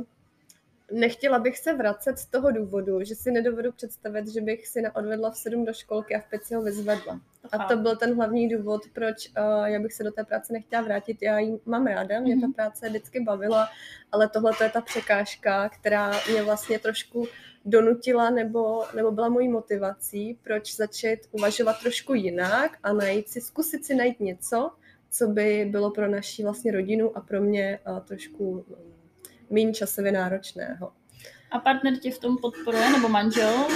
nechtěla 0.93 1.39
bych 1.39 1.59
se 1.59 1.75
vracet 1.75 2.19
z 2.19 2.27
toho 2.27 2.51
důvodu, 2.51 3.05
že 3.05 3.15
si 3.15 3.31
nedovedu 3.31 3.73
představit, 3.73 4.29
že 4.29 4.41
bych 4.41 4.67
si 4.67 4.83
odvedla 4.95 5.31
v 5.31 5.37
sedm 5.37 5.65
do 5.65 5.73
školky 5.73 6.17
a 6.17 6.21
v 6.21 6.25
pět 6.25 6.45
si 6.45 6.55
ho 6.55 6.63
vyzvedla. 6.63 7.21
A 7.53 7.59
to 7.59 7.77
byl 7.77 7.97
ten 7.97 8.17
hlavní 8.17 8.49
důvod, 8.49 8.83
proč 8.93 9.29
uh, 9.29 9.65
já 9.65 9.81
bych 9.81 9.93
se 9.93 10.05
do 10.05 10.13
té 10.13 10.25
práce 10.25 10.53
nechtěla 10.53 10.83
vrátit. 10.83 11.23
Já 11.23 11.39
ji 11.39 11.59
mám 11.65 11.87
ráda, 11.87 12.21
mě 12.21 12.35
ta 12.35 12.47
mhm. 12.47 12.53
práce 12.53 12.89
vždycky 12.89 13.21
bavila, 13.21 13.69
ale 14.13 14.29
tohle 14.29 14.53
je 14.63 14.71
ta 14.71 14.81
překážka, 14.81 15.69
která 15.69 16.13
mě 16.31 16.43
vlastně 16.43 16.79
trošku 16.79 17.27
donutila 17.65 18.31
nebo, 18.31 18.85
nebo 18.97 19.11
byla 19.11 19.29
mojí 19.29 19.49
motivací, 19.49 20.39
proč 20.43 20.77
začít 20.77 21.19
uvažovat 21.31 21.81
trošku 21.81 22.15
jinak 22.15 22.79
a 22.83 22.93
najít 22.93 23.29
si, 23.29 23.41
zkusit 23.41 23.85
si 23.85 23.95
najít 23.95 24.21
něco, 24.21 24.71
co 25.11 25.27
by 25.27 25.69
bylo 25.71 25.91
pro 25.91 26.09
naši 26.09 26.43
vlastně 26.43 26.73
rodinu 26.73 27.17
a 27.17 27.21
pro 27.21 27.41
mě 27.41 27.79
uh, 27.89 28.01
trošku 28.01 28.51
um, 28.51 28.65
méně 29.51 29.73
časově 29.73 30.13
náročného. 30.13 30.93
A 31.51 31.59
partner 31.59 31.99
tě 31.99 32.11
v 32.11 32.19
tom 32.19 32.37
podporuje, 32.39 32.91
nebo 32.91 33.09
manžel? 33.09 33.67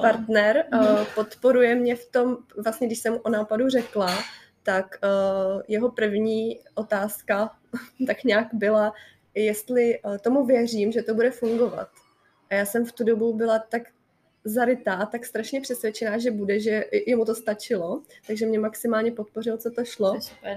Partner 0.00 0.64
uh, 0.72 1.04
podporuje 1.14 1.74
mě 1.74 1.96
v 1.96 2.10
tom, 2.10 2.36
vlastně 2.64 2.86
když 2.86 2.98
jsem 2.98 3.18
o 3.22 3.30
nápadu 3.30 3.68
řekla, 3.68 4.18
tak 4.62 4.98
uh, 5.02 5.62
jeho 5.68 5.90
první 5.90 6.60
otázka 6.74 7.50
tak 8.06 8.24
nějak 8.24 8.48
byla, 8.52 8.92
jestli 9.34 10.00
uh, 10.00 10.18
tomu 10.18 10.46
věřím, 10.46 10.92
že 10.92 11.02
to 11.02 11.14
bude 11.14 11.30
fungovat 11.30 11.88
A 12.52 12.54
já 12.54 12.64
jsem 12.66 12.84
v 12.84 12.92
tu 12.92 13.04
dobu 13.04 13.34
byla 13.34 13.58
tak 13.58 13.82
zarytá, 14.44 15.06
tak 15.06 15.24
strašně 15.26 15.60
přesvědčená, 15.60 16.18
že 16.18 16.30
bude, 16.30 16.60
že 16.60 16.84
jemu 17.06 17.24
to 17.24 17.34
stačilo, 17.34 18.02
takže 18.26 18.46
mě 18.46 18.58
maximálně 18.58 19.12
podpořil, 19.12 19.56
co 19.58 19.70
to 19.70 19.84
šlo. 19.84 20.14
To 20.14 20.20
super. 20.20 20.56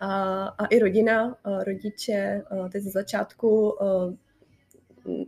A, 0.00 0.44
a 0.46 0.66
i 0.66 0.78
rodina, 0.78 1.36
rodiče, 1.64 2.42
teď 2.72 2.82
ze 2.82 2.90
začátku 2.90 3.78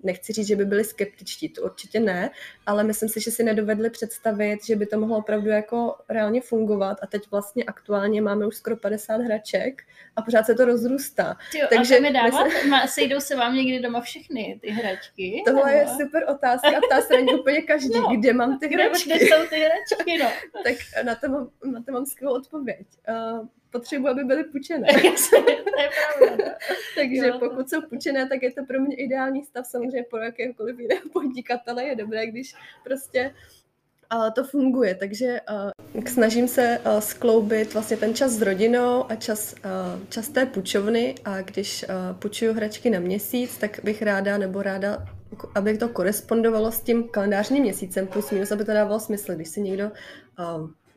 nechci 0.03 0.33
říct, 0.33 0.47
že 0.47 0.57
by 0.57 0.65
byli 0.65 0.85
skeptičtí, 0.85 1.49
to 1.49 1.63
určitě 1.63 2.01
ne, 2.01 2.31
ale 2.67 2.85
myslím 2.85 3.09
si, 3.09 3.21
že 3.21 3.31
si 3.31 3.45
nedovedli 3.45 3.91
představit, 3.91 4.67
že 4.67 4.77
by 4.77 4.87
to 4.87 4.99
mohlo 5.01 5.19
opravdu 5.19 5.49
jako 5.49 5.97
reálně 6.09 6.41
fungovat 6.41 6.99
a 7.03 7.07
teď 7.07 7.31
vlastně 7.31 7.65
aktuálně 7.65 8.23
máme 8.23 8.47
už 8.47 8.57
skoro 8.57 8.77
50 8.77 9.17
hraček 9.17 9.83
a 10.17 10.23
pořád 10.23 10.47
se 10.47 10.55
to 10.55 10.65
rozrůstá. 10.65 11.37
Tyjo, 11.53 11.67
Takže 11.77 11.99
a 11.99 12.01
mi 12.01 12.13
dávat? 12.13 12.45
Myslím... 12.45 12.75
Sejdou 12.87 13.21
se 13.21 13.37
vám 13.37 13.55
někdy 13.55 13.81
doma 13.81 14.01
všechny 14.01 14.59
ty 14.63 14.71
hračky? 14.71 15.43
Tohle 15.47 15.73
nebo? 15.73 15.79
je 15.79 15.89
super 15.89 16.25
otázka, 16.29 16.81
ptá 16.87 17.01
se 17.01 17.23
na 17.23 17.33
úplně 17.33 17.63
každý, 17.63 18.01
no, 18.01 18.17
kde 18.17 18.33
mám 18.33 18.59
ty 18.59 18.69
hračky. 18.69 19.11
Kde 19.11 19.17
jsou 19.17 19.49
ty 19.49 19.57
hračky, 19.57 20.19
no. 20.19 20.29
tak 20.65 21.05
na 21.05 21.15
to 21.15 21.29
mám, 21.29 21.51
na 21.65 21.83
to 21.83 21.93
mám 21.93 22.07
skvělou 22.07 22.37
odpověď. 22.37 22.87
Uh, 23.09 23.47
potřebuji, 23.79 24.09
aby 24.09 24.25
byly 24.25 24.45
pučené. 24.45 24.89
pravda. 26.19 26.55
Takže 26.95 27.27
jo, 27.27 27.39
pokud 27.39 27.71
jsou 27.71 27.81
pučené, 27.81 28.29
tak 28.29 28.43
je 28.43 28.53
to 28.53 28.65
pro 28.65 28.81
mě 28.81 28.97
ideální 28.97 29.45
stav. 29.45 29.67
Samozřejmě 29.67 30.05
pro 30.11 30.19
jakéhokoliv 30.19 30.79
jiného 30.79 31.03
podnikatele 31.13 31.85
je 31.85 31.97
dobré, 31.97 32.27
když 32.27 32.55
prostě 32.85 33.35
uh, 34.15 34.31
to 34.31 34.45
funguje. 34.45 34.95
Takže 34.95 35.41
uh, 35.95 36.05
snažím 36.05 36.49
se 36.49 36.79
uh, 36.79 37.01
skloubit 37.01 37.75
vlastně 37.75 37.97
ten 37.97 38.15
čas 38.15 38.33
s 38.33 38.43
rodinou 38.43 39.11
a 39.11 39.17
čas, 39.17 39.55
čas 40.09 40.29
té 40.29 40.47
půjčovny 40.47 41.15
a 41.25 41.43
když 41.43 41.85
půjčuju 42.19 42.53
hračky 42.53 42.91
na 42.91 43.01
měsíc, 43.01 43.59
tak 43.59 43.81
bych 43.85 44.03
ráda 44.03 44.39
nebo 44.39 44.63
ráda 44.63 45.07
aby 45.55 45.79
to 45.79 45.89
korespondovalo 45.89 46.73
s 46.73 46.81
tím 46.81 47.09
kalendářním 47.09 47.63
měsícem, 47.63 48.07
plus 48.07 48.31
minus, 48.31 48.53
aby 48.53 48.65
to 48.65 48.73
dávalo 48.73 49.01
smysl. 49.01 49.35
Když 49.35 49.49
si 49.49 49.61
někdo 49.61 49.91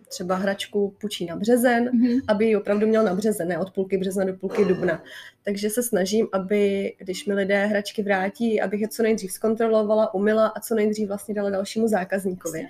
třeba 0.10 0.36
hračku 0.36 0.96
půjčí 1.02 1.26
na 1.26 1.36
březen, 1.36 1.90
mm-hmm. 1.90 2.22
aby 2.28 2.46
ji 2.46 2.56
opravdu 2.56 2.88
měl 2.88 3.04
na 3.04 3.16
březen, 3.16 3.48
ne 3.48 3.58
od 3.58 3.72
půlky 3.72 3.98
března 3.98 4.26
do 4.26 4.34
půlky 4.34 4.66
dubna. 4.66 5.04
Takže 5.44 5.70
se 5.70 5.84
snažím, 5.84 6.28
aby, 6.32 6.94
když 6.98 7.26
mi 7.26 7.34
lidé 7.34 7.66
hračky 7.66 8.04
vrátí, 8.04 8.62
abych 8.62 8.82
je 8.82 8.88
co 8.88 9.04
nejdřív 9.04 9.32
zkontrolovala, 9.32 10.14
umila 10.14 10.48
a 10.48 10.60
co 10.60 10.76
nejdřív 10.76 11.08
vlastně 11.08 11.34
dala 11.34 11.50
dalšímu 11.50 11.88
zákazníkovi 11.88 12.68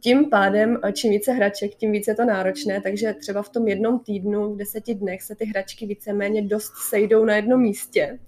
tím 0.00 0.30
pádem, 0.30 0.78
čím 0.92 1.10
více 1.10 1.32
hraček, 1.32 1.74
tím 1.74 1.92
více 1.92 2.10
je 2.10 2.14
to 2.14 2.24
náročné, 2.24 2.80
takže 2.80 3.14
třeba 3.14 3.42
v 3.42 3.48
tom 3.48 3.68
jednom 3.68 3.98
týdnu, 3.98 4.54
v 4.54 4.56
deseti 4.56 4.94
dnech 4.94 5.22
se 5.22 5.34
ty 5.34 5.44
hračky 5.44 5.86
víceméně 5.86 6.42
dost 6.42 6.72
sejdou 6.88 7.24
na 7.24 7.36
jednom 7.36 7.60
místě, 7.60 8.18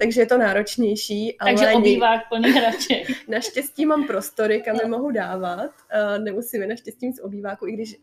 takže 0.00 0.20
je 0.20 0.26
to 0.26 0.38
náročnější. 0.38 1.36
Takže 1.44 1.66
ale 1.66 1.74
obývák 1.74 2.20
plný 2.28 2.50
hraček. 2.50 3.08
Naštěstí 3.28 3.86
mám 3.86 4.06
prostory, 4.06 4.62
kam 4.62 4.76
je 4.76 4.88
mohu 4.88 5.10
dávat, 5.10 5.70
nemusím 6.18 6.62
je 6.62 6.68
naštěstí 6.68 7.12
z 7.12 7.20
obýváku, 7.20 7.66
i 7.66 7.72
když 7.72 7.96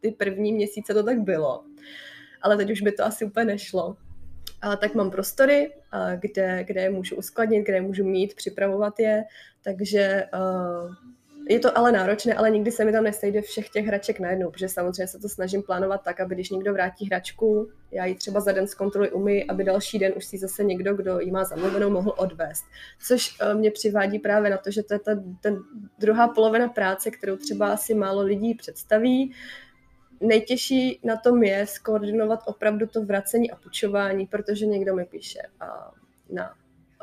ty 0.00 0.10
první 0.10 0.52
měsíce 0.52 0.94
to 0.94 1.02
tak 1.02 1.20
bylo, 1.20 1.64
ale 2.42 2.56
teď 2.56 2.70
už 2.70 2.80
by 2.80 2.92
to 2.92 3.04
asi 3.04 3.24
úplně 3.24 3.46
nešlo. 3.46 3.96
A 4.62 4.76
tak 4.76 4.94
mám 4.94 5.10
prostory, 5.10 5.72
kde, 6.16 6.64
kde 6.64 6.80
je 6.80 6.90
můžu 6.90 7.16
uskladnit, 7.16 7.64
kde 7.64 7.74
je 7.74 7.82
můžu 7.82 8.04
mít, 8.04 8.34
připravovat 8.34 9.00
je, 9.00 9.24
takže 9.64 10.26
je 11.50 11.60
to 11.60 11.78
ale 11.78 11.92
náročné, 11.92 12.34
ale 12.34 12.50
nikdy 12.50 12.72
se 12.72 12.84
mi 12.84 12.92
tam 12.92 13.04
nesejde 13.04 13.42
všech 13.42 13.68
těch 13.68 13.86
hraček 13.86 14.20
najednou, 14.20 14.50
protože 14.50 14.68
samozřejmě 14.68 15.06
se 15.06 15.18
to 15.18 15.28
snažím 15.28 15.62
plánovat 15.62 16.02
tak, 16.02 16.20
aby 16.20 16.34
když 16.34 16.50
někdo 16.50 16.72
vrátí 16.72 17.06
hračku, 17.06 17.70
já 17.90 18.04
ji 18.04 18.14
třeba 18.14 18.40
za 18.40 18.52
den 18.52 18.66
zkontroluji 18.66 19.10
umy, 19.10 19.44
aby 19.44 19.64
další 19.64 19.98
den 19.98 20.12
už 20.16 20.24
si 20.24 20.38
zase 20.38 20.64
někdo, 20.64 20.94
kdo 20.94 21.20
ji 21.20 21.30
má 21.30 21.44
zamluvenou, 21.44 21.90
mohl 21.90 22.14
odvést. 22.16 22.64
Což 23.06 23.36
eh, 23.40 23.54
mě 23.54 23.70
přivádí 23.70 24.18
právě 24.18 24.50
na 24.50 24.56
to, 24.56 24.70
že 24.70 24.82
to 24.82 24.94
je 24.94 24.98
ta 24.98 25.12
ten 25.40 25.58
druhá 25.98 26.28
polovina 26.28 26.68
práce, 26.68 27.10
kterou 27.10 27.36
třeba 27.36 27.72
asi 27.72 27.94
málo 27.94 28.22
lidí 28.22 28.54
představí. 28.54 29.32
Nejtěžší 30.20 31.00
na 31.04 31.16
tom 31.16 31.42
je 31.42 31.66
skoordinovat 31.66 32.40
opravdu 32.46 32.86
to 32.86 33.04
vracení 33.04 33.50
a 33.50 33.56
půjčování, 33.56 34.26
protože 34.26 34.66
někdo 34.66 34.94
mi 34.94 35.04
píše 35.04 35.40
na 36.30 36.54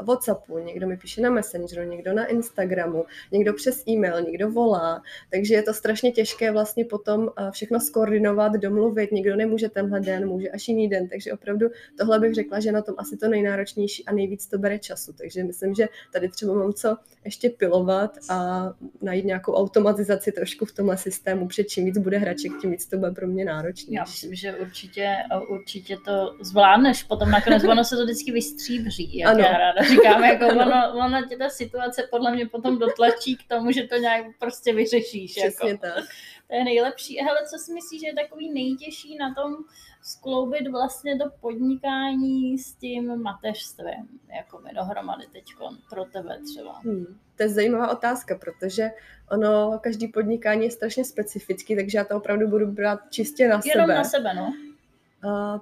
Whatsappu, 0.03 0.57
někdo 0.57 0.87
mi 0.87 0.97
píše 0.97 1.21
na 1.21 1.29
Messengeru, 1.29 1.89
někdo 1.89 2.13
na 2.13 2.25
Instagramu, 2.25 3.05
někdo 3.31 3.53
přes 3.53 3.87
e-mail, 3.87 4.21
někdo 4.21 4.51
volá, 4.51 5.01
takže 5.31 5.53
je 5.53 5.63
to 5.63 5.73
strašně 5.73 6.11
těžké 6.11 6.51
vlastně 6.51 6.85
potom 6.85 7.29
eh, 7.37 7.51
všechno 7.51 7.79
skoordinovat, 7.79 8.53
domluvit, 8.53 9.11
někdo 9.11 9.35
nemůže 9.35 9.69
tenhle 9.69 9.99
den, 9.99 10.27
může 10.27 10.49
až 10.49 10.67
jiný 10.67 10.89
den, 10.89 11.07
takže 11.07 11.33
opravdu 11.33 11.67
tohle 11.97 12.19
bych 12.19 12.33
řekla, 12.33 12.59
že 12.59 12.71
na 12.71 12.81
tom 12.81 12.95
asi 12.97 13.17
to 13.17 13.27
nejnáročnější 13.27 14.05
a 14.05 14.13
nejvíc 14.13 14.47
to 14.47 14.57
bere 14.57 14.79
času, 14.79 15.13
takže 15.13 15.43
myslím, 15.43 15.73
že 15.73 15.87
tady 16.13 16.29
třeba 16.29 16.53
mám 16.53 16.73
co 16.73 16.97
ještě 17.25 17.49
pilovat 17.49 18.17
a 18.29 18.69
najít 19.01 19.25
nějakou 19.25 19.53
automatizaci 19.53 20.31
trošku 20.31 20.65
v 20.65 20.71
tomhle 20.71 20.97
systému, 20.97 21.47
před 21.47 21.63
čím 21.63 21.85
víc 21.85 21.97
bude 21.97 22.17
hraček, 22.17 22.51
tím 22.61 22.71
víc 22.71 22.85
to 22.85 22.97
bude 22.97 23.11
pro 23.11 23.27
mě 23.27 23.45
náročnější. 23.45 23.93
Já 23.93 24.03
myslím, 24.03 24.35
že 24.35 24.55
určitě, 24.55 25.15
určitě 25.49 25.97
to 26.05 26.35
zvládneš, 26.41 27.03
potom 27.03 27.31
nakonec 27.31 27.63
ono 27.63 27.83
se 27.83 27.95
to 27.95 28.03
vždycky 28.03 28.31
vystříbří, 28.31 29.17
jak 29.17 29.31
ano. 29.31 29.39
já 29.39 29.57
ráda 29.57 29.86
říkáme, 29.89 30.27
jako 30.27 30.45
ono, 30.61 30.93
ono 31.05 31.27
tě 31.29 31.37
ta 31.37 31.49
situace 31.49 32.07
podle 32.11 32.31
mě 32.31 32.47
potom 32.47 32.79
dotlačí 32.79 33.37
k 33.37 33.47
tomu, 33.47 33.71
že 33.71 33.83
to 33.83 33.95
nějak 33.95 34.25
prostě 34.39 34.73
vyřešíš. 34.73 35.31
Přesně 35.31 35.69
jako. 35.69 35.81
tak. 35.81 36.05
To 36.47 36.55
je 36.55 36.63
nejlepší. 36.63 37.17
Hele, 37.17 37.39
co 37.51 37.57
si 37.57 37.73
myslíš, 37.73 38.01
že 38.01 38.07
je 38.07 38.15
takový 38.15 38.53
nejtěžší 38.53 39.17
na 39.17 39.33
tom 39.33 39.55
skloubit 40.01 40.67
vlastně 40.67 41.17
to 41.17 41.25
podnikání 41.39 42.57
s 42.57 42.73
tím 42.73 43.21
mateřstvím, 43.21 44.07
jako 44.35 44.59
mi 44.59 44.73
dohromady 44.73 45.25
teď 45.31 45.45
pro 45.89 46.05
tebe 46.05 46.39
třeba? 46.43 46.79
Hmm. 46.79 47.19
To 47.35 47.43
je 47.43 47.49
zajímavá 47.49 47.91
otázka, 47.91 48.35
protože 48.35 48.89
ono, 49.31 49.79
každý 49.83 50.07
podnikání 50.07 50.63
je 50.63 50.71
strašně 50.71 51.05
specifický, 51.05 51.75
takže 51.75 51.97
já 51.97 52.03
to 52.03 52.17
opravdu 52.17 52.47
budu 52.47 52.67
brát 52.67 52.99
čistě 53.09 53.47
na 53.47 53.49
Jenom 53.49 53.61
sebe. 53.61 53.81
Jenom 53.81 53.89
na 53.89 54.03
sebe, 54.03 54.33
no 54.33 54.53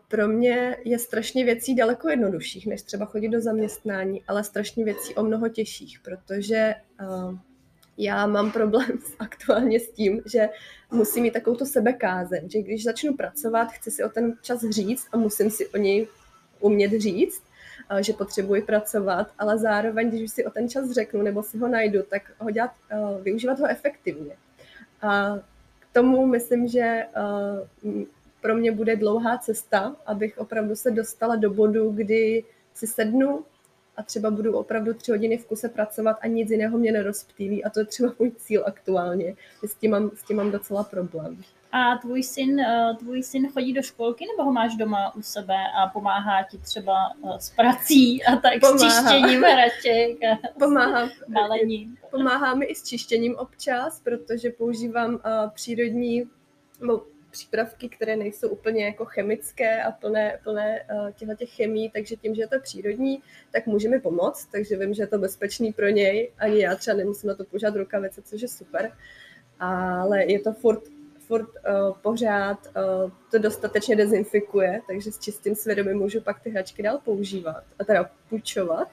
pro 0.08 0.28
mě 0.28 0.78
je 0.86 1.00
strašně 1.00 1.46
věcí 1.46 1.76
daleko 1.76 2.10
jednodušších, 2.10 2.68
než 2.68 2.82
třeba 2.82 3.06
chodit 3.06 3.30
do 3.30 3.42
zaměstnání, 3.42 4.24
ale 4.28 4.44
strašně 4.44 4.86
věcí 4.86 5.16
o 5.16 5.24
mnoho 5.24 5.50
těžších, 5.50 6.00
protože 6.04 6.76
já 7.98 8.28
mám 8.28 8.52
problém 8.52 9.00
aktuálně 9.20 9.80
s 9.80 9.92
tím, 9.92 10.22
že 10.26 10.50
musím 10.92 11.24
mít 11.24 11.34
takovou 11.34 11.56
tu 11.58 11.66
sebekázeň, 11.66 12.50
že 12.50 12.62
když 12.62 12.84
začnu 12.84 13.14
pracovat, 13.14 13.66
chci 13.66 13.92
si 13.92 14.04
o 14.04 14.10
ten 14.10 14.34
čas 14.42 14.70
říct 14.70 15.08
a 15.12 15.18
musím 15.18 15.50
si 15.50 15.68
o 15.68 15.78
něj 15.78 16.08
umět 16.60 16.92
říct, 17.02 17.44
že 18.00 18.14
potřebuji 18.14 18.62
pracovat, 18.62 19.32
ale 19.40 19.58
zároveň, 19.58 20.10
když 20.10 20.32
si 20.32 20.46
o 20.46 20.52
ten 20.52 20.70
čas 20.70 20.92
řeknu 20.92 21.22
nebo 21.22 21.44
si 21.44 21.58
ho 21.58 21.68
najdu, 21.68 22.04
tak 22.04 22.22
ho 22.38 22.52
dělat, 22.52 22.72
využívat 23.22 23.60
ho 23.60 23.68
efektivně. 23.68 24.38
A 25.02 25.38
k 25.80 25.94
tomu 25.94 26.26
myslím, 26.26 26.68
že 26.68 27.06
pro 28.46 28.56
mě 28.56 28.72
bude 28.72 28.96
dlouhá 28.96 29.38
cesta, 29.38 29.96
abych 30.06 30.38
opravdu 30.38 30.76
se 30.76 30.92
dostala 30.92 31.36
do 31.36 31.50
bodu, 31.50 31.92
kdy 31.92 32.44
si 32.74 32.88
sednu 32.88 33.44
a 33.98 34.04
třeba 34.04 34.32
budu 34.32 34.58
opravdu 34.58 34.94
tři 34.94 35.12
hodiny 35.12 35.38
v 35.38 35.46
kuse 35.46 35.70
pracovat 35.70 36.18
a 36.22 36.28
nic 36.28 36.52
jiného 36.52 36.78
mě 36.78 36.92
nerozptýlí. 36.92 37.64
A 37.64 37.70
to 37.70 37.80
je 37.80 37.86
třeba 37.86 38.14
můj 38.20 38.32
cíl 38.32 38.64
aktuálně. 38.66 39.36
S 39.68 39.76
tím 39.76 39.92
mám, 39.92 40.12
s 40.16 40.24
tím 40.24 40.38
mám 40.38 40.52
docela 40.52 40.84
problém. 40.84 41.42
A 41.72 41.98
tvůj 41.98 42.24
syn, 42.24 42.60
eh, 42.60 42.96
tvůj 43.00 43.24
syn 43.24 43.50
chodí 43.50 43.74
do 43.74 43.82
školky 43.82 44.26
nebo 44.32 44.44
ho 44.44 44.54
máš 44.54 44.76
doma 44.76 45.16
u 45.16 45.22
sebe 45.22 45.58
a 45.84 45.88
pomáhá 45.88 46.44
ti 46.52 46.58
třeba 46.58 46.94
eh, 47.26 47.40
s 47.40 47.50
prací 47.50 48.24
a 48.24 48.36
tak 48.36 48.60
pomáhá. 48.60 48.78
s 48.78 48.82
čištěním 48.84 49.42
hraček 49.42 50.24
a 50.24 50.60
pomáhá. 50.60 51.10
malením? 51.28 51.98
Pomáhá 52.12 52.56
mi 52.56 52.66
i 52.66 52.76
s 52.76 52.84
čištěním 52.84 53.36
občas, 53.36 54.02
protože 54.04 54.50
používám 54.50 55.14
uh, 55.14 55.20
přírodní, 55.54 56.24
přípravky, 57.36 57.90
které 57.90 58.16
nejsou 58.16 58.50
úplně 58.50 58.86
jako 58.86 59.06
chemické 59.06 59.84
a 59.84 59.92
plné, 59.92 60.40
plné 60.44 60.86
uh, 61.28 61.36
těch 61.36 61.50
chemí, 61.50 61.90
takže 61.90 62.16
tím, 62.16 62.36
že 62.36 62.42
je 62.42 62.48
to 62.48 62.60
přírodní, 62.60 63.24
tak 63.52 63.66
může 63.68 63.90
mi 63.90 64.00
pomoct, 64.00 64.46
takže 64.52 64.78
vím, 64.78 64.94
že 64.94 65.04
je 65.04 65.08
to 65.08 65.18
bezpečný 65.18 65.74
pro 65.74 65.90
něj, 65.90 66.32
ani 66.38 66.62
já 66.62 66.76
třeba 66.76 66.98
nemusím 66.98 67.28
na 67.28 67.36
to 67.36 67.44
používat 67.44 67.76
rukavice, 67.76 68.22
což 68.22 68.42
je 68.42 68.48
super, 68.48 68.92
ale 69.60 70.26
je 70.26 70.40
to 70.40 70.54
furt, 70.54 70.84
furt 71.28 71.50
uh, 71.50 71.98
pořád 72.02 72.60
uh, 72.68 73.12
to 73.32 73.40
dostatečně 73.40 73.96
dezinfikuje, 73.96 74.82
takže 74.88 75.12
s 75.12 75.20
čistým 75.20 75.56
svědomím 75.56 75.98
můžu 75.98 76.22
pak 76.22 76.40
ty 76.40 76.50
hračky 76.50 76.84
dál 76.84 77.00
používat 77.04 77.64
a 77.80 77.84
teda 77.84 78.10
půjčovat. 78.30 78.88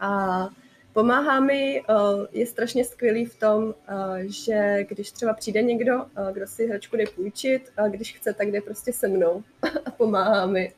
A 0.00 0.48
Pomáhá 0.94 1.40
mi, 1.40 1.82
eh, 1.88 1.94
je 2.32 2.46
strašně 2.46 2.84
skvělý 2.84 3.24
v 3.24 3.36
tom, 3.36 3.74
eh, 3.88 3.94
že 4.26 4.84
když 4.88 5.10
třeba 5.10 5.34
přijde 5.34 5.62
někdo, 5.62 6.06
eh, 6.16 6.32
kdo 6.32 6.46
si 6.46 6.66
hračku 6.66 6.96
jde 6.96 7.04
půjčit, 7.14 7.72
a 7.76 7.88
když 7.88 8.16
chce, 8.16 8.32
tak 8.34 8.50
jde 8.50 8.60
prostě 8.60 8.92
se 8.92 9.08
mnou 9.08 9.42
a 9.86 9.90
pomáhá 9.90 10.46
mi. 10.46 10.72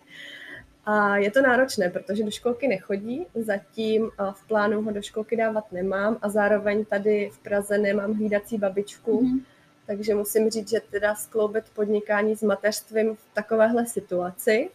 A 0.84 1.16
je 1.16 1.30
to 1.30 1.42
náročné, 1.42 1.90
protože 1.90 2.24
do 2.24 2.30
školky 2.30 2.68
nechodí, 2.68 3.26
zatím 3.34 4.10
v 4.32 4.46
plánu 4.48 4.82
ho 4.82 4.90
do 4.90 5.02
školky 5.02 5.36
dávat 5.36 5.72
nemám 5.72 6.18
a 6.22 6.28
zároveň 6.28 6.84
tady 6.84 7.30
v 7.32 7.38
Praze 7.38 7.78
nemám 7.78 8.12
hlídací 8.14 8.58
babičku, 8.58 9.22
mm-hmm. 9.22 9.40
takže 9.86 10.14
musím 10.14 10.50
říct, 10.50 10.70
že 10.70 10.80
teda 10.90 11.14
skloubit 11.14 11.64
podnikání 11.74 12.36
s 12.36 12.42
mateřstvím 12.42 13.16
v 13.16 13.34
takovéhle 13.34 13.86
situaci 13.86 14.70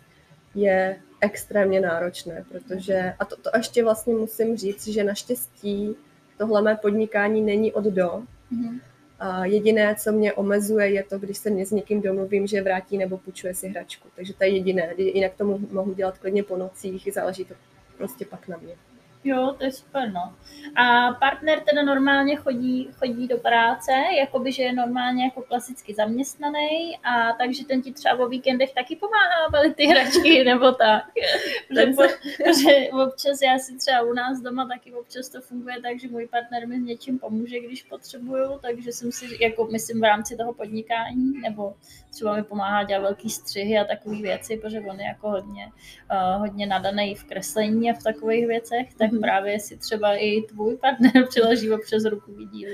je 0.55 0.99
extrémně 1.21 1.81
náročné, 1.81 2.45
protože, 2.49 3.13
a 3.19 3.25
to, 3.25 3.35
to 3.35 3.49
ještě 3.57 3.83
vlastně 3.83 4.13
musím 4.13 4.57
říct, 4.57 4.87
že 4.87 5.03
naštěstí 5.03 5.95
tohle 6.37 6.61
mé 6.61 6.75
podnikání 6.75 7.41
není 7.41 7.73
od 7.73 7.83
do. 7.83 8.07
Mm-hmm. 8.07 8.79
A 9.19 9.45
jediné, 9.45 9.95
co 9.95 10.11
mě 10.11 10.33
omezuje, 10.33 10.89
je 10.89 11.03
to, 11.03 11.19
když 11.19 11.37
se 11.37 11.49
s 11.65 11.71
někým 11.71 12.01
domluvím, 12.01 12.47
že 12.47 12.61
vrátí 12.61 12.97
nebo 12.97 13.17
půjčuje 13.17 13.55
si 13.55 13.67
hračku. 13.67 14.07
Takže 14.15 14.33
to 14.33 14.43
je 14.43 14.49
jediné. 14.49 14.93
Jinak 14.97 15.33
to 15.37 15.45
mohu 15.71 15.93
dělat 15.93 16.17
klidně 16.17 16.43
po 16.43 16.57
nocích, 16.57 17.09
záleží 17.13 17.45
to 17.45 17.53
prostě 17.97 18.25
pak 18.25 18.47
na 18.47 18.57
mě. 18.57 18.73
Jo, 19.23 19.55
to 19.57 19.63
je 19.63 19.71
super, 19.71 20.11
no. 20.11 20.33
A 20.75 21.13
partner 21.13 21.59
teda 21.59 21.83
normálně 21.83 22.35
chodí, 22.35 22.89
chodí 22.99 23.27
do 23.27 23.37
práce, 23.37 23.91
jakoby, 24.17 24.51
že 24.51 24.63
je 24.63 24.73
normálně 24.73 25.23
jako 25.23 25.41
klasicky 25.41 25.93
zaměstnaný 25.93 26.97
a 27.03 27.33
takže 27.33 27.65
ten 27.65 27.81
ti 27.81 27.93
třeba 27.93 28.15
o 28.15 28.27
víkendech 28.27 28.73
taky 28.73 28.95
pomáhá 28.95 29.49
balit 29.51 29.75
ty 29.75 29.85
hračky 29.85 30.43
nebo 30.45 30.71
tak. 30.71 31.03
že, 31.75 31.85
po, 31.85 32.03
že 32.61 32.89
občas 32.91 33.41
já 33.41 33.59
si 33.59 33.77
třeba 33.77 34.01
u 34.01 34.13
nás 34.13 34.41
doma 34.41 34.67
taky 34.67 34.93
občas 34.93 35.29
to 35.29 35.41
funguje 35.41 35.81
tak, 35.81 35.99
že 35.99 36.07
můj 36.07 36.27
partner 36.27 36.67
mi 36.67 36.79
s 36.79 36.83
něčím 36.83 37.19
pomůže, 37.19 37.59
když 37.59 37.83
potřebuju, 37.83 38.59
takže 38.61 38.91
jsem 38.91 39.11
si, 39.11 39.25
jako 39.41 39.67
myslím 39.71 39.99
v 39.99 40.03
rámci 40.03 40.37
toho 40.37 40.53
podnikání, 40.53 41.41
nebo 41.41 41.75
třeba 42.11 42.35
mi 42.35 42.43
pomáhá 42.43 42.83
dělat 42.83 43.01
velký 43.01 43.29
střihy 43.29 43.77
a 43.77 43.83
takové 43.83 44.21
věci, 44.21 44.57
protože 44.57 44.79
on 44.79 44.99
je 44.99 45.05
jako 45.05 45.29
hodně, 45.29 45.71
uh, 46.11 46.41
hodně 46.41 46.67
nadaný 46.67 47.15
v 47.15 47.23
kreslení 47.23 47.91
a 47.91 47.93
v 47.93 48.03
takových 48.03 48.47
věcech, 48.47 48.93
tak 48.93 49.11
mm-hmm. 49.11 49.21
právě 49.21 49.59
si 49.59 49.77
třeba 49.77 50.15
i 50.15 50.41
tvůj 50.41 50.77
partner 50.77 51.11
přiloží 51.29 51.71
občas 51.71 52.05
ruku 52.05 52.33
vidí. 52.33 52.65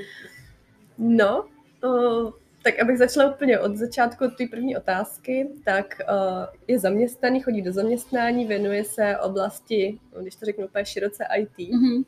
No, 0.98 1.46
uh, 1.84 2.32
tak 2.64 2.80
abych 2.80 2.98
začala 2.98 3.34
úplně 3.34 3.60
od 3.60 3.76
začátku 3.76 4.26
od 4.26 4.38
té 4.38 4.48
první 4.48 4.78
otázky, 4.78 5.50
tak 5.66 5.86
uh, 6.10 6.46
je 6.68 6.80
zaměstnaný, 6.80 7.42
chodí 7.42 7.62
do 7.62 7.72
zaměstnání, 7.72 8.46
věnuje 8.46 8.84
se 8.84 9.18
oblasti, 9.18 10.00
no, 10.16 10.22
když 10.22 10.36
to 10.36 10.46
řeknu 10.46 10.66
úplně 10.66 10.86
široce, 10.86 11.26
IT. 11.38 11.58
Mm-hmm. 11.58 12.06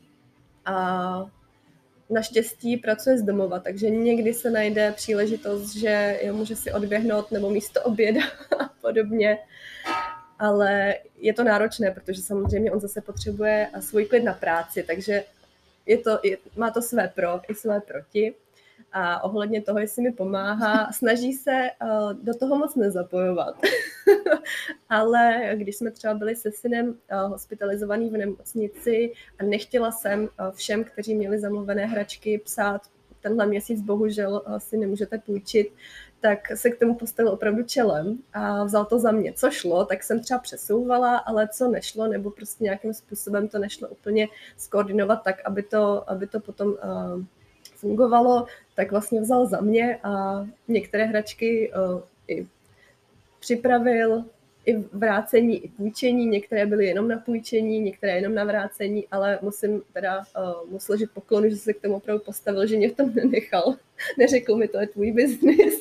A 0.64 1.30
naštěstí 2.10 2.76
pracuje 2.76 3.18
z 3.18 3.22
domova, 3.22 3.60
takže 3.60 3.90
někdy 3.90 4.34
se 4.34 4.50
najde 4.50 4.92
příležitost, 4.92 5.76
že 5.76 6.20
jo, 6.22 6.34
může 6.34 6.56
si 6.56 6.72
odběhnout 6.72 7.30
nebo 7.30 7.50
místo 7.50 7.82
oběda 7.82 8.20
a 8.58 8.70
podobně. 8.80 9.38
Ale 10.38 10.94
je 11.18 11.34
to 11.34 11.44
náročné, 11.44 11.90
protože 11.90 12.22
samozřejmě 12.22 12.72
on 12.72 12.80
zase 12.80 13.00
potřebuje 13.00 13.68
svůj 13.80 14.04
klid 14.04 14.24
na 14.24 14.34
práci, 14.34 14.82
takže 14.82 15.24
je 15.86 15.98
to, 15.98 16.18
je, 16.22 16.36
má 16.56 16.70
to 16.70 16.82
své 16.82 17.08
pro 17.08 17.40
i 17.48 17.54
své 17.54 17.80
proti 17.80 18.34
a 18.92 19.24
ohledně 19.24 19.62
toho, 19.62 19.78
jestli 19.78 20.02
mi 20.02 20.12
pomáhá, 20.12 20.92
snaží 20.92 21.32
se 21.32 21.70
uh, 21.82 22.12
do 22.12 22.34
toho 22.34 22.58
moc 22.58 22.74
nezapojovat. 22.74 23.60
Ale 24.88 25.52
když 25.54 25.76
jsme 25.76 25.90
třeba 25.90 26.14
byli 26.14 26.36
se 26.36 26.50
synem 26.52 26.88
uh, 26.88 26.94
hospitalizovaný 27.30 28.10
v 28.10 28.16
nemocnici 28.16 29.12
a 29.38 29.44
nechtěla 29.44 29.92
jsem 29.92 30.22
uh, 30.22 30.50
všem, 30.50 30.84
kteří 30.84 31.14
měli 31.14 31.38
zamluvené 31.38 31.86
hračky, 31.86 32.38
psát 32.44 32.82
tenhle 33.22 33.46
měsíc 33.46 33.80
bohužel 33.80 34.42
si 34.58 34.76
nemůžete 34.76 35.18
půjčit, 35.18 35.72
tak 36.20 36.38
se 36.54 36.70
k 36.70 36.78
tomu 36.78 36.94
postavil 36.94 37.32
opravdu 37.32 37.62
čelem 37.62 38.18
a 38.32 38.64
vzal 38.64 38.84
to 38.84 38.98
za 38.98 39.10
mě. 39.10 39.32
Co 39.32 39.50
šlo, 39.50 39.84
tak 39.84 40.02
jsem 40.02 40.20
třeba 40.20 40.40
přesouvala, 40.40 41.18
ale 41.18 41.48
co 41.48 41.68
nešlo, 41.68 42.08
nebo 42.08 42.30
prostě 42.30 42.64
nějakým 42.64 42.94
způsobem 42.94 43.48
to 43.48 43.58
nešlo 43.58 43.88
úplně 43.88 44.28
skoordinovat 44.56 45.22
tak, 45.24 45.36
aby 45.44 45.62
to, 45.62 46.10
aby 46.10 46.26
to 46.26 46.40
potom 46.40 46.76
fungovalo, 47.80 48.46
tak 48.74 48.90
vlastně 48.90 49.20
vzal 49.20 49.46
za 49.46 49.60
mě 49.60 49.98
a 50.02 50.44
některé 50.68 51.04
hračky 51.04 51.72
uh, 51.72 52.00
i 52.28 52.46
připravil, 53.40 54.24
i 54.66 54.76
vrácení, 54.76 55.64
i 55.64 55.68
půjčení, 55.68 56.26
některé 56.26 56.66
byly 56.66 56.86
jenom 56.86 57.08
na 57.08 57.18
půjčení, 57.18 57.80
některé 57.80 58.16
jenom 58.16 58.34
na 58.34 58.44
vrácení, 58.44 59.06
ale 59.10 59.38
musím 59.42 59.82
teda 59.92 60.18
uh, 60.18 60.70
mu 60.70 60.80
složit 60.80 61.10
poklonu, 61.10 61.50
že 61.50 61.56
se 61.56 61.72
k 61.72 61.80
tomu 61.80 61.94
opravdu 61.94 62.24
postavil, 62.24 62.66
že 62.66 62.76
mě 62.76 62.88
v 62.90 62.96
tom 62.96 63.14
nenechal. 63.14 63.74
Neřekl 64.18 64.56
mi, 64.56 64.68
to 64.68 64.80
je 64.80 64.86
tvůj 64.86 65.12
biznis. 65.12 65.80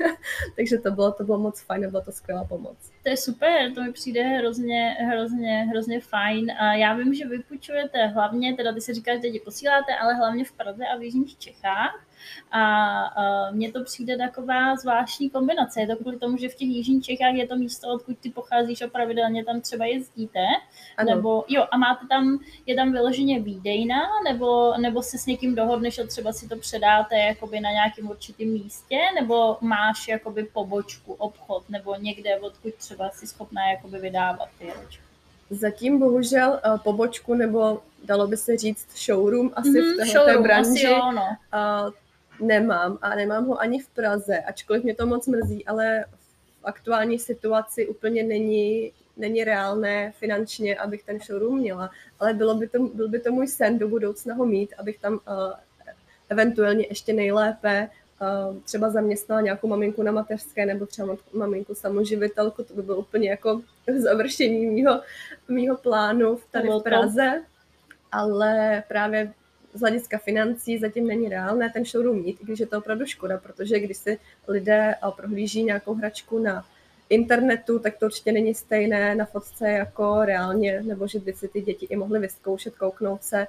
Takže 0.56 0.78
to 0.78 0.90
bylo, 0.90 1.12
to 1.12 1.24
bylo 1.24 1.38
moc 1.38 1.60
fajn 1.60 1.86
a 1.86 1.90
byla 1.90 2.02
to 2.02 2.12
skvělá 2.12 2.44
pomoc. 2.44 2.76
To 3.02 3.08
je 3.08 3.16
super, 3.16 3.72
to 3.74 3.82
mi 3.82 3.92
přijde 3.92 4.22
hrozně, 4.22 4.96
hrozně, 5.00 5.66
hrozně 5.70 6.00
fajn. 6.00 6.50
A 6.50 6.74
já 6.74 6.94
vím, 6.94 7.14
že 7.14 7.26
vy 7.26 7.38
půjčujete 7.38 8.06
hlavně, 8.06 8.54
teda 8.54 8.72
ty 8.72 8.80
si 8.80 8.94
říkáš, 8.94 9.14
že 9.14 9.20
děti 9.20 9.40
posíláte, 9.44 9.96
ale 10.02 10.14
hlavně 10.14 10.44
v 10.44 10.52
Praze 10.52 10.86
a 10.86 10.98
v 10.98 11.02
Jižních 11.02 11.38
Čechách. 11.38 12.06
A 12.52 13.50
mně 13.52 13.72
to 13.72 13.84
přijde 13.84 14.16
taková 14.16 14.76
zvláštní 14.76 15.30
kombinace. 15.30 15.80
Je 15.80 15.86
to 15.86 15.96
kvůli 15.96 16.18
tomu, 16.18 16.36
že 16.36 16.48
v 16.48 16.54
těch 16.54 16.68
jižních 16.68 17.04
Čechách 17.04 17.34
je 17.34 17.46
to 17.46 17.56
místo, 17.56 17.88
odkud 17.94 18.18
ty 18.18 18.30
pocházíš 18.30 18.82
a 18.82 18.88
pravidelně 18.88 19.44
tam 19.44 19.60
třeba 19.60 19.84
jezdíte. 19.84 20.40
Ano. 20.96 21.14
Nebo 21.14 21.44
jo, 21.48 21.66
a 21.70 21.76
máte 21.76 22.06
tam, 22.06 22.38
je 22.66 22.74
tam 22.74 22.92
vyloženě 22.92 23.40
výdejna, 23.40 24.00
nebo, 24.24 24.74
nebo 24.78 25.02
se 25.02 25.18
s 25.18 25.26
někým 25.26 25.54
dohodneš 25.54 25.98
a 25.98 26.06
třeba 26.06 26.32
si 26.32 26.48
to 26.48 26.56
předáte 26.56 27.18
jakoby 27.18 27.55
na 27.60 27.70
nějakém 27.70 28.10
určitém 28.10 28.48
místě, 28.48 28.98
nebo 29.20 29.56
máš 29.60 30.08
jakoby 30.08 30.44
pobočku, 30.44 31.12
obchod, 31.12 31.70
nebo 31.70 31.94
někde, 31.94 32.40
odkud 32.40 32.74
třeba 32.74 33.10
si 33.10 33.26
schopná 33.26 33.70
jakoby 33.70 33.98
vydávat 33.98 34.48
ty 34.58 34.66
ročky. 34.66 35.02
Zatím 35.50 35.98
bohužel 35.98 36.60
uh, 36.66 36.78
pobočku 36.78 37.34
nebo 37.34 37.82
dalo 38.04 38.26
by 38.26 38.36
se 38.36 38.56
říct 38.56 38.88
showroom 39.04 39.50
asi 39.54 39.68
mm-hmm, 39.68 40.10
v 40.10 40.24
této 40.24 40.42
branži. 40.42 40.86
Jo, 40.86 41.12
no. 41.12 41.22
uh, 41.22 42.46
nemám 42.46 42.98
a 43.02 43.14
nemám 43.14 43.46
ho 43.46 43.60
ani 43.60 43.80
v 43.80 43.88
Praze, 43.88 44.38
ačkoliv 44.38 44.84
mě 44.84 44.94
to 44.94 45.06
moc 45.06 45.26
mrzí, 45.26 45.66
ale 45.66 46.04
v 46.60 46.64
aktuální 46.64 47.18
situaci 47.18 47.86
úplně 47.86 48.22
není, 48.22 48.92
není 49.16 49.44
reálné 49.44 50.12
finančně, 50.12 50.76
abych 50.76 51.02
ten 51.02 51.20
showroom 51.20 51.58
měla, 51.58 51.90
ale 52.20 52.34
bylo 52.34 52.54
by 52.54 52.68
to, 52.68 52.78
byl 52.78 53.08
by 53.08 53.18
to 53.20 53.32
můj 53.32 53.46
sen 53.46 53.78
do 53.78 53.88
budoucna 53.88 54.34
ho 54.34 54.46
mít, 54.46 54.74
abych 54.78 54.98
tam 54.98 55.12
uh, 55.12 55.20
eventuálně 56.28 56.86
ještě 56.88 57.12
nejlépe 57.12 57.88
uh, 58.20 58.56
třeba 58.62 58.90
zaměstnala 58.90 59.40
nějakou 59.40 59.68
maminku 59.68 60.02
na 60.02 60.12
mateřské 60.12 60.66
nebo 60.66 60.86
třeba 60.86 61.16
maminku 61.32 61.74
samoživitelku, 61.74 62.62
to 62.62 62.74
by 62.74 62.82
bylo 62.82 62.96
úplně 62.98 63.30
jako 63.30 63.62
završení 63.98 64.66
mýho, 64.66 65.00
mýho 65.48 65.76
plánu 65.76 66.38
tady 66.50 66.68
v 66.68 66.82
Praze, 66.82 67.42
ale 68.12 68.82
právě 68.88 69.32
z 69.74 69.80
hlediska 69.80 70.18
financí 70.18 70.78
zatím 70.78 71.06
není 71.06 71.28
reálné 71.28 71.70
ten 71.70 71.84
showroom 71.84 72.22
mít, 72.22 72.40
i 72.40 72.44
když 72.44 72.60
je 72.60 72.66
to 72.66 72.78
opravdu 72.78 73.06
škoda, 73.06 73.38
protože 73.38 73.80
když 73.80 73.96
si 73.96 74.18
lidé 74.48 74.94
prohlíží 75.16 75.64
nějakou 75.64 75.94
hračku 75.94 76.38
na 76.38 76.64
internetu, 77.08 77.78
tak 77.78 77.96
to 77.96 78.06
určitě 78.06 78.32
není 78.32 78.54
stejné 78.54 79.14
na 79.14 79.24
fotce 79.24 79.70
jako 79.70 80.24
reálně, 80.24 80.82
nebo 80.82 81.06
že 81.06 81.18
by 81.18 81.32
si 81.32 81.48
ty 81.48 81.60
děti 81.60 81.86
i 81.86 81.96
mohly 81.96 82.20
vyzkoušet, 82.20 82.76
kouknout 82.76 83.22
se, 83.22 83.46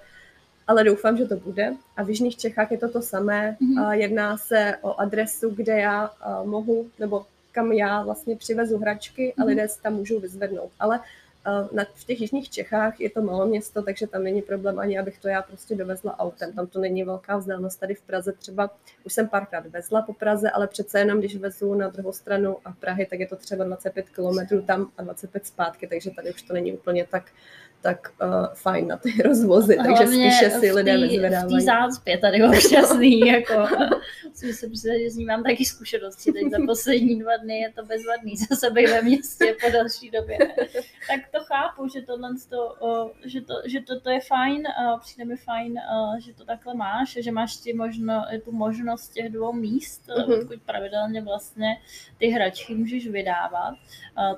ale 0.68 0.84
doufám, 0.84 1.18
že 1.18 1.26
to 1.26 1.36
bude. 1.36 1.74
A 1.98 2.04
v 2.04 2.10
Jižních 2.10 2.38
Čechách 2.38 2.72
je 2.72 2.78
to 2.78 2.90
to 2.90 3.02
samé. 3.02 3.58
Mm-hmm. 3.62 3.92
Jedná 3.92 4.38
se 4.38 4.78
o 4.82 5.00
adresu, 5.00 5.50
kde 5.50 5.80
já 5.80 6.12
mohu, 6.44 6.90
nebo 7.00 7.26
kam 7.52 7.72
já 7.72 8.04
vlastně 8.04 8.36
přivezu 8.36 8.78
hračky 8.78 9.34
a 9.38 9.44
lidé 9.44 9.68
si 9.68 9.82
tam 9.82 9.94
můžou 9.94 10.20
vyzvednout. 10.20 10.72
Ale 10.80 11.00
v 11.96 12.04
těch 12.06 12.22
jižních 12.22 12.50
Čechách 12.50 13.00
je 13.00 13.10
to 13.10 13.22
malo 13.22 13.48
město, 13.48 13.82
takže 13.82 14.08
tam 14.08 14.24
není 14.24 14.42
problém 14.42 14.80
ani, 14.80 15.00
abych 15.00 15.20
to 15.20 15.28
já 15.28 15.42
prostě 15.42 15.76
dovezla 15.76 16.20
autem. 16.20 16.54
Tam 16.54 16.68
to 16.68 16.80
není 16.80 17.04
velká 17.04 17.38
vzdálenost. 17.38 17.80
Tady 17.80 17.96
v 17.96 18.02
Praze 18.02 18.32
třeba 18.32 18.70
už 19.04 19.14
jsem 19.14 19.28
párkrát 19.28 19.66
vezla 19.66 20.02
po 20.02 20.14
Praze, 20.14 20.50
ale 20.50 20.68
přece 20.68 21.00
jenom, 21.00 21.20
když 21.20 21.36
vezu 21.36 21.74
na 21.74 21.88
druhou 21.90 22.12
stranu 22.12 22.58
a 22.66 22.72
Prahy, 22.72 23.06
tak 23.06 23.20
je 23.20 23.28
to 23.28 23.36
třeba 23.36 23.64
25 23.64 24.10
kilometrů 24.10 24.62
tam 24.62 24.92
a 24.98 25.04
25 25.04 25.48
zpátky, 25.48 25.88
takže 25.88 26.12
tady 26.12 26.34
už 26.34 26.42
to 26.42 26.54
není 26.54 26.74
úplně 26.74 27.08
tak 27.12 27.32
tak 27.82 28.14
uh, 28.22 28.48
fajn 28.54 28.88
na 28.88 28.98
ty 28.98 29.22
rozvozy, 29.22 29.76
Hlavně 29.76 29.96
takže 29.98 30.14
spíše 30.14 30.60
si 30.60 30.72
lidé 30.72 30.98
vyzvedávají. 30.98 31.54
V 31.54 31.58
té 31.58 31.66
zácpě 31.66 32.18
tady 32.18 32.44
občasný, 32.44 33.20
jako 33.28 33.68
musím 34.30 34.54
se 34.54 34.70
přiznat, 34.70 34.98
že 35.04 35.10
s 35.10 35.16
ním 35.16 35.28
mám 35.28 35.44
taky 35.44 35.66
zkušenosti, 35.66 36.32
teď 36.32 36.52
za 36.52 36.58
poslední 36.66 37.20
dva 37.20 37.38
dny 37.38 37.60
je 37.60 37.72
to 37.76 37.86
bezvadný 37.86 38.38
zase 38.38 38.70
být 38.70 38.88
ve 38.88 39.02
městě 39.02 39.56
po 39.66 39.72
další 39.72 40.10
době. 40.10 40.38
tak 41.08 41.22
to 41.32 41.37
chápu, 41.40 41.88
že 41.88 42.02
tohle 42.02 42.30
to, 42.50 42.76
že 43.26 43.42
to, 43.42 43.54
že 43.66 43.82
to, 43.82 44.00
to 44.00 44.10
je 44.10 44.20
fajn, 44.20 44.64
přijde 45.00 45.26
mi 45.26 45.36
fajn, 45.38 45.76
že 46.20 46.34
to 46.34 46.46
takhle 46.46 46.74
máš, 46.74 47.18
že 47.22 47.32
máš 47.32 47.58
ty 47.58 47.74
možno, 47.74 48.26
tu 48.46 48.52
možnost 48.52 49.10
těch 49.10 49.30
dvou 49.30 49.54
míst, 49.54 50.08
uh-huh. 50.08 50.42
odkud 50.42 50.62
pravidelně 50.62 51.22
vlastně 51.22 51.78
ty 52.18 52.28
hračky 52.28 52.76
můžeš 52.76 53.08
vydávat. 53.08 53.76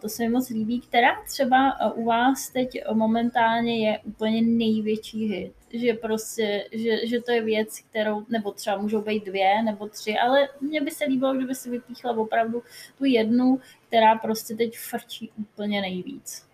To 0.01 0.09
se 0.09 0.23
mi 0.23 0.29
moc 0.29 0.49
líbí, 0.49 0.81
která 0.81 1.23
třeba 1.25 1.91
u 1.91 2.05
vás 2.05 2.49
teď 2.49 2.77
moment 2.93 3.19
momentálně 3.19 3.89
je 3.89 3.99
úplně 3.99 4.41
největší 4.41 5.25
hit. 5.25 5.53
Že 5.69 5.93
prostě, 5.93 6.65
že, 6.71 7.07
že 7.07 7.21
to 7.21 7.31
je 7.31 7.41
věc, 7.41 7.79
kterou, 7.79 8.25
nebo 8.29 8.51
třeba 8.51 8.77
můžou 8.77 9.01
být 9.01 9.25
dvě 9.25 9.63
nebo 9.63 9.87
tři, 9.87 10.17
ale 10.17 10.49
mně 10.61 10.81
by 10.81 10.91
se 10.91 11.05
líbilo, 11.05 11.33
kdyby 11.33 11.55
si 11.55 11.69
vypíchla 11.69 12.17
opravdu 12.17 12.63
tu 12.97 13.05
jednu, 13.05 13.59
která 13.87 14.15
prostě 14.15 14.55
teď 14.55 14.77
frčí 14.77 15.31
úplně 15.37 15.81
nejvíc. 15.81 16.48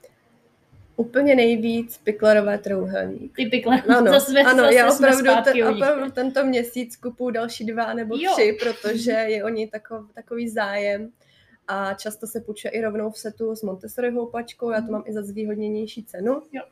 Úplně 0.98 1.36
nejvíc 1.36 1.98
piklerové 1.98 2.58
trouhelník. 2.58 3.36
Ty 3.36 3.46
piklerové, 3.46 3.96
ano, 3.96 4.12
zase, 4.12 4.40
ano 4.40 4.64
zase 4.64 4.76
já 4.76 4.94
opravdu, 4.94 5.24
ten, 5.44 5.68
opravdu 5.68 6.12
tento 6.12 6.46
měsíc 6.46 6.96
kupu 6.96 7.30
další 7.30 7.66
dva 7.66 7.94
nebo 7.94 8.16
jo. 8.18 8.32
tři, 8.34 8.58
protože 8.60 9.12
je 9.12 9.44
o 9.44 9.50
ní 9.50 9.68
takov, 9.68 10.12
takový 10.14 10.50
zájem 10.50 11.12
a 11.68 11.94
často 11.94 12.28
se 12.28 12.42
půjčuje 12.42 12.72
i 12.72 12.82
rovnou 12.82 13.12
v 13.12 13.18
setu 13.18 13.56
s 13.56 13.62
Montessori 13.62 14.12
houpačkou, 14.12 14.72
já 14.72 14.82
to 14.82 14.92
mám 14.92 15.04
i 15.06 15.14
za 15.14 15.22
zvýhodněnější 15.22 16.04
cenu, 16.04 16.42
jo. 16.52 16.64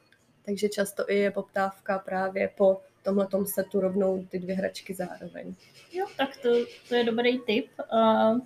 takže 0.45 0.69
často 0.69 1.09
i 1.09 1.17
je 1.17 1.31
poptávka 1.31 1.99
právě 1.99 2.49
po 2.57 2.81
tomhle 3.03 3.27
setu 3.45 3.79
rovnou 3.79 4.25
ty 4.29 4.39
dvě 4.39 4.55
hračky 4.55 4.93
zároveň. 4.93 5.55
Jo, 5.91 6.05
tak 6.17 6.37
to, 6.37 6.49
to 6.89 6.95
je 6.95 7.03
dobrý 7.03 7.39
tip. 7.39 7.67
Uh, 7.93 8.39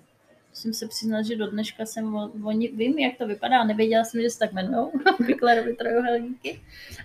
musím 0.58 0.74
se 0.74 0.88
přiznat, 0.88 1.22
že 1.22 1.36
do 1.36 1.50
dneška 1.50 1.86
jsem 1.86 2.14
o, 2.14 2.30
o, 2.44 2.50
vím, 2.50 2.98
jak 2.98 3.18
to 3.18 3.26
vypadá, 3.26 3.64
nevěděla 3.64 4.04
jsem, 4.04 4.22
že 4.22 4.30
se 4.30 4.38
tak 4.38 4.52
jmenují, 4.52 4.90
Picklerovi 5.26 5.74
trojuhelníky. 5.74 6.60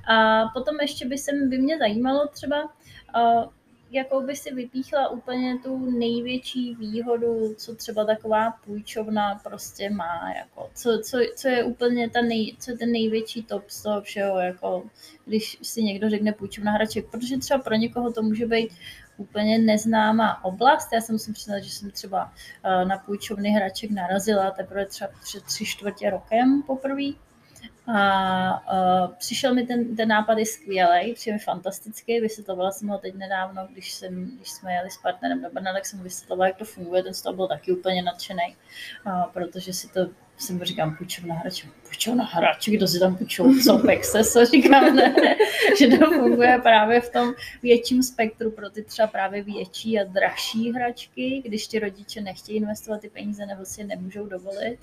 A 0.08 0.46
potom 0.54 0.76
ještě 0.82 1.08
by, 1.08 1.18
se, 1.18 1.32
by 1.48 1.58
mě 1.58 1.78
zajímalo 1.78 2.28
třeba, 2.28 2.63
uh, 2.63 3.46
jakou 3.92 4.26
by 4.26 4.36
si 4.36 4.54
vypíchla 4.54 5.10
úplně 5.10 5.60
tu 5.63 5.92
největší 5.92 6.76
výhodu, 6.76 7.54
co 7.58 7.76
třeba 7.76 8.06
taková 8.06 8.52
půjčovna 8.66 9.42
prostě 9.44 9.89
má, 9.89 10.34
jako, 10.38 10.70
co, 10.76 11.00
co, 11.04 11.18
co 11.36 11.48
je 11.48 11.63
úplně 11.63 12.10
ta 12.10 12.22
nej, 12.22 12.56
co 12.60 12.72
je 12.72 12.78
ten 12.78 12.92
největší 12.92 13.44
top 13.44 13.70
z 13.70 13.84
toho 13.84 14.02
všeho, 14.02 14.39
jako, 14.39 14.84
když 15.26 15.58
si 15.62 15.84
někdo 15.84 16.10
řekne 16.10 16.34
půjčovna 16.34 16.72
hraček, 16.72 17.12
protože 17.12 17.38
třeba 17.38 17.60
pro 17.60 17.76
někoho 17.76 18.13
to 18.13 18.22
může 18.22 18.46
být 18.46 18.72
úplně 19.24 19.60
neznámá 19.60 20.44
oblast. 20.46 20.94
Já 20.94 21.02
se 21.02 21.12
musím 21.12 21.34
přiznat, 21.34 21.60
že 21.60 21.72
jsem 21.72 21.92
třeba 21.92 22.34
eh, 22.64 22.86
na 22.86 22.98
půjčovny 22.98 23.50
hraček 23.50 23.92
narazila 23.92 24.52
teprve 24.52 24.86
třeba 24.86 25.10
před 25.24 25.44
tři 25.44 25.66
čtvrtě 25.66 26.10
rokem 26.10 26.64
poprvé. 26.64 27.24
A 27.88 29.06
uh, 29.08 29.14
přišel 29.16 29.54
mi 29.54 29.64
ten, 29.64 29.96
ten 29.96 30.08
nápad 30.08 30.38
je 30.38 30.46
skvělý, 30.46 31.14
přijde 31.14 31.36
mi 31.36 31.40
fantastický, 31.40 32.20
vysvětlovala 32.20 32.72
jsem 32.72 32.88
ho 32.88 32.98
teď 32.98 33.16
nedávno, 33.16 33.68
když, 33.72 33.94
jsem, 33.94 34.26
když 34.38 34.52
jsme 34.52 34.74
jeli 34.74 34.92
s 34.92 34.98
partnerem 34.98 35.42
do 35.42 35.50
Brna, 35.50 35.74
tak 35.74 35.86
jsem 35.86 36.04
vysvětlovala, 36.04 36.48
jak 36.48 36.58
to 36.58 36.66
funguje, 36.66 37.04
ten 37.04 37.14
z 37.14 37.22
toho 37.22 37.36
byl 37.36 37.48
taky 37.48 37.72
úplně 37.72 38.04
nadšený, 38.04 38.56
uh, 39.06 39.24
protože 39.34 39.74
si 39.74 39.88
to 39.90 40.00
mu 40.52 40.63
říkám, 40.63 40.96
půjčovna 40.96 41.36
hraček, 41.36 41.69
půjčovna 41.84 42.26
hraček, 42.26 42.74
kdo 42.74 42.88
si 42.88 43.00
tam 43.00 43.15
půjčil, 43.15 43.62
co 43.63 43.78
Pexes, 43.78 44.38
říkám, 44.52 44.96
ne, 44.96 45.15
že 45.80 45.88
to 45.88 46.12
funguje 46.12 46.60
právě 46.63 47.02
v 47.02 47.10
tom 47.10 47.34
větším 47.63 48.04
spektru 48.04 48.52
pro 48.52 48.69
ty 48.69 48.84
třeba 48.84 49.08
právě 49.08 49.43
větší 49.43 50.00
a 50.00 50.04
dražší 50.04 50.72
hračky, 50.72 51.41
když 51.46 51.67
ti 51.67 51.80
rodiče 51.80 52.22
nechtějí 52.22 52.58
investovat 52.58 53.02
ty 53.02 53.10
peníze 53.10 53.46
nebo 53.46 53.65
si 53.65 53.82
je 53.82 53.88
nemůžou 53.88 54.26
dovolit 54.26 54.78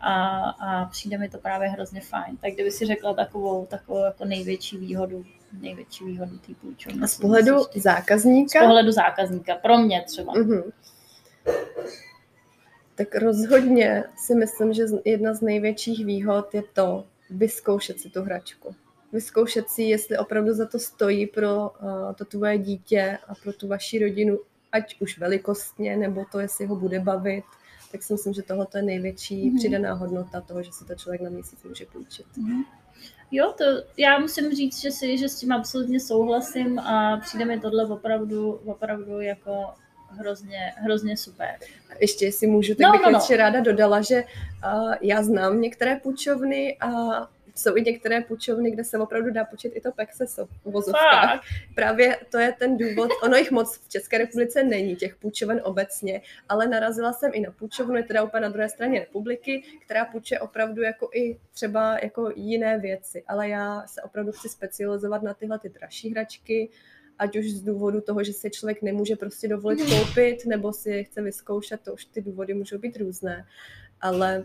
a, 0.00 0.40
a 0.50 0.84
přijde 0.84 1.18
mi 1.18 1.28
to 1.28 1.38
právě 1.38 1.68
hrozně 1.68 2.00
fajn. 2.00 2.36
Tak 2.36 2.52
kdyby 2.52 2.70
si 2.70 2.86
řekla 2.86 3.14
takovou, 3.14 3.66
takovou 3.66 4.04
jako 4.04 4.24
největší 4.24 4.76
výhodu 4.76 5.24
největší 5.60 6.04
výhodu 6.04 6.38
té 6.38 6.54
půjčovny. 6.54 7.02
A 7.02 7.06
z 7.06 7.18
pohledu 7.18 7.56
zákazníka? 7.74 8.60
Z 8.60 8.62
pohledu 8.62 8.92
zákazníka, 8.92 9.54
pro 9.54 9.78
mě 9.78 10.04
třeba. 10.06 10.32
Uh-huh 10.32 10.72
tak 12.96 13.14
rozhodně 13.14 14.04
si 14.16 14.34
myslím, 14.34 14.72
že 14.72 14.84
jedna 15.04 15.34
z 15.34 15.40
největších 15.40 16.06
výhod 16.06 16.54
je 16.54 16.62
to 16.72 17.04
vyzkoušet 17.30 18.00
si 18.00 18.10
tu 18.10 18.22
hračku. 18.22 18.74
Vyzkoušet 19.12 19.68
si, 19.68 19.82
jestli 19.82 20.18
opravdu 20.18 20.54
za 20.54 20.66
to 20.66 20.78
stojí 20.78 21.26
pro 21.26 21.56
uh, 21.56 22.12
to 22.14 22.24
tvoje 22.24 22.58
dítě 22.58 23.18
a 23.28 23.34
pro 23.34 23.52
tu 23.52 23.68
vaši 23.68 23.98
rodinu, 23.98 24.38
ať 24.72 25.00
už 25.00 25.18
velikostně, 25.18 25.96
nebo 25.96 26.24
to, 26.32 26.40
jestli 26.40 26.66
ho 26.66 26.76
bude 26.76 27.00
bavit, 27.00 27.44
tak 27.92 28.02
si 28.02 28.12
myslím, 28.12 28.34
že 28.34 28.42
tohle 28.42 28.66
je 28.76 28.82
největší 28.82 29.50
mm-hmm. 29.50 29.56
přidaná 29.56 29.92
hodnota 29.92 30.40
toho, 30.40 30.62
že 30.62 30.72
si 30.72 30.84
to 30.84 30.94
člověk 30.94 31.22
na 31.22 31.30
měsíc 31.30 31.62
může 31.64 31.86
půjčit. 31.86 32.26
Mm-hmm. 32.26 32.64
Jo, 33.30 33.54
to 33.58 33.64
já 33.96 34.18
musím 34.18 34.54
říct, 34.54 34.80
že 34.80 34.90
si, 34.90 35.18
že 35.18 35.28
s 35.28 35.36
tím 35.36 35.52
absolutně 35.52 36.00
souhlasím 36.00 36.78
a 36.78 37.16
přijde 37.16 37.44
mi 37.44 37.60
tohle 37.60 37.86
opravdu, 37.86 38.50
opravdu 38.52 39.20
jako 39.20 39.64
hrozně, 40.10 40.72
hrozně 40.76 41.16
super. 41.16 41.54
Ještě 42.00 42.32
si 42.32 42.46
můžu, 42.46 42.74
tak 42.74 42.86
no, 42.86 42.92
bych 42.92 43.00
no, 43.00 43.10
no. 43.10 43.18
ještě 43.18 43.36
ráda 43.36 43.60
dodala, 43.60 44.00
že 44.00 44.24
uh, 44.24 44.94
já 45.00 45.22
znám 45.22 45.60
některé 45.60 45.96
půjčovny 45.96 46.76
a 46.80 46.90
jsou 47.58 47.76
i 47.76 47.82
některé 47.82 48.20
půjčovny, 48.20 48.70
kde 48.70 48.84
se 48.84 48.98
opravdu 48.98 49.30
dá 49.30 49.44
počít 49.44 49.72
i 49.74 49.80
to 49.80 49.92
Pexeso 49.92 50.46
v 50.46 50.70
vozovkách. 50.70 51.40
Právě 51.74 52.18
to 52.30 52.38
je 52.38 52.52
ten 52.52 52.76
důvod, 52.76 53.10
ono 53.22 53.36
jich 53.36 53.50
moc 53.50 53.78
v 53.78 53.88
České 53.88 54.18
republice 54.18 54.64
není, 54.64 54.96
těch 54.96 55.16
půjčoven 55.16 55.60
obecně, 55.64 56.22
ale 56.48 56.66
narazila 56.66 57.12
jsem 57.12 57.30
i 57.34 57.40
na 57.40 57.50
půjčovnu, 57.50 57.96
je 57.96 58.02
teda 58.02 58.22
úplně 58.22 58.40
na 58.40 58.48
druhé 58.48 58.68
straně 58.68 59.00
republiky, 59.00 59.64
která 59.84 60.04
půjče 60.04 60.38
opravdu 60.38 60.82
jako 60.82 61.10
i 61.14 61.38
třeba 61.52 61.98
jako 62.02 62.32
jiné 62.36 62.78
věci, 62.78 63.24
ale 63.28 63.48
já 63.48 63.82
se 63.86 64.02
opravdu 64.02 64.32
chci 64.32 64.48
specializovat 64.48 65.22
na 65.22 65.34
tyhle 65.34 65.58
ty 65.58 65.68
dražší 65.68 66.10
hračky, 66.10 66.70
ať 67.18 67.36
už 67.36 67.50
z 67.50 67.62
důvodu 67.62 68.00
toho, 68.00 68.24
že 68.24 68.32
si 68.32 68.50
člověk 68.50 68.82
nemůže 68.82 69.16
prostě 69.16 69.48
dovolit 69.48 69.78
koupit, 69.90 70.46
nebo 70.46 70.72
si 70.72 70.90
je 70.90 71.04
chce 71.04 71.22
vyzkoušet, 71.22 71.80
to 71.80 71.94
už 71.94 72.04
ty 72.04 72.22
důvody 72.22 72.54
můžou 72.54 72.78
být 72.78 72.96
různé. 72.96 73.46
Ale 74.00 74.44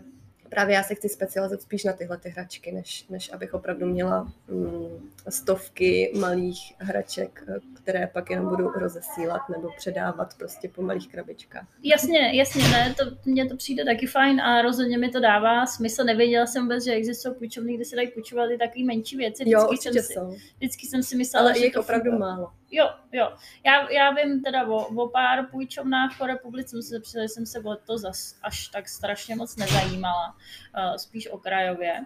právě 0.52 0.74
já 0.74 0.82
se 0.82 0.94
chci 0.94 1.08
specializovat 1.08 1.62
spíš 1.62 1.84
na 1.84 1.92
tyhle 1.92 2.18
ty 2.18 2.28
hračky, 2.28 2.72
než, 2.72 3.08
než 3.08 3.32
abych 3.32 3.54
opravdu 3.54 3.86
měla 3.86 4.32
mm, 4.48 5.10
stovky 5.28 6.12
malých 6.20 6.74
hraček, 6.78 7.44
které 7.82 8.06
pak 8.06 8.30
jenom 8.30 8.48
budu 8.48 8.68
rozesílat 8.70 9.40
nebo 9.48 9.68
předávat 9.78 10.34
prostě 10.38 10.68
po 10.68 10.82
malých 10.82 11.08
krabičkách. 11.08 11.66
Jasně, 11.82 12.36
jasně, 12.38 12.62
ne, 12.62 12.94
to, 12.98 13.04
mně 13.24 13.48
to 13.48 13.56
přijde 13.56 13.84
taky 13.84 14.06
fajn 14.06 14.40
a 14.40 14.62
rozhodně 14.62 14.98
mi 14.98 15.08
to 15.08 15.20
dává 15.20 15.66
smysl. 15.66 16.04
Nevěděla 16.04 16.46
jsem 16.46 16.62
vůbec, 16.62 16.84
že 16.84 16.92
existují 16.92 17.34
půjčovny, 17.34 17.74
kde 17.74 17.84
se 17.84 17.96
dají 17.96 18.08
půjčovat 18.08 18.50
i 18.50 18.58
takové 18.58 18.84
menší 18.84 19.16
věci. 19.16 19.44
Vždycky 19.44 19.50
jo, 19.50 19.76
jsem 19.80 19.92
si, 19.92 20.12
jsou. 20.12 20.36
Vždycky 20.56 20.86
jsem 20.86 21.02
si 21.02 21.16
myslela, 21.16 21.48
Ale 21.48 21.58
že 21.58 21.64
je 21.64 21.72
opravdu 21.74 22.10
funguje. 22.10 22.30
málo. 22.30 22.50
Jo, 22.74 22.90
jo. 23.12 23.36
Já, 23.66 23.90
já 23.90 24.10
vím 24.10 24.42
teda 24.42 24.66
o, 24.66 24.76
o 24.76 25.08
pár 25.08 25.46
půjčovnách 25.50 26.18
po 26.18 26.26
republice, 26.26 26.76
se 26.82 27.00
že 27.12 27.28
jsem 27.28 27.46
se 27.46 27.60
o 27.60 27.76
to 27.76 27.98
zas 27.98 28.38
až 28.42 28.68
tak 28.68 28.88
strašně 28.88 29.36
moc 29.36 29.56
nezajímala, 29.56 30.36
uh, 30.76 30.96
spíš 30.96 31.28
okrajově, 31.28 32.00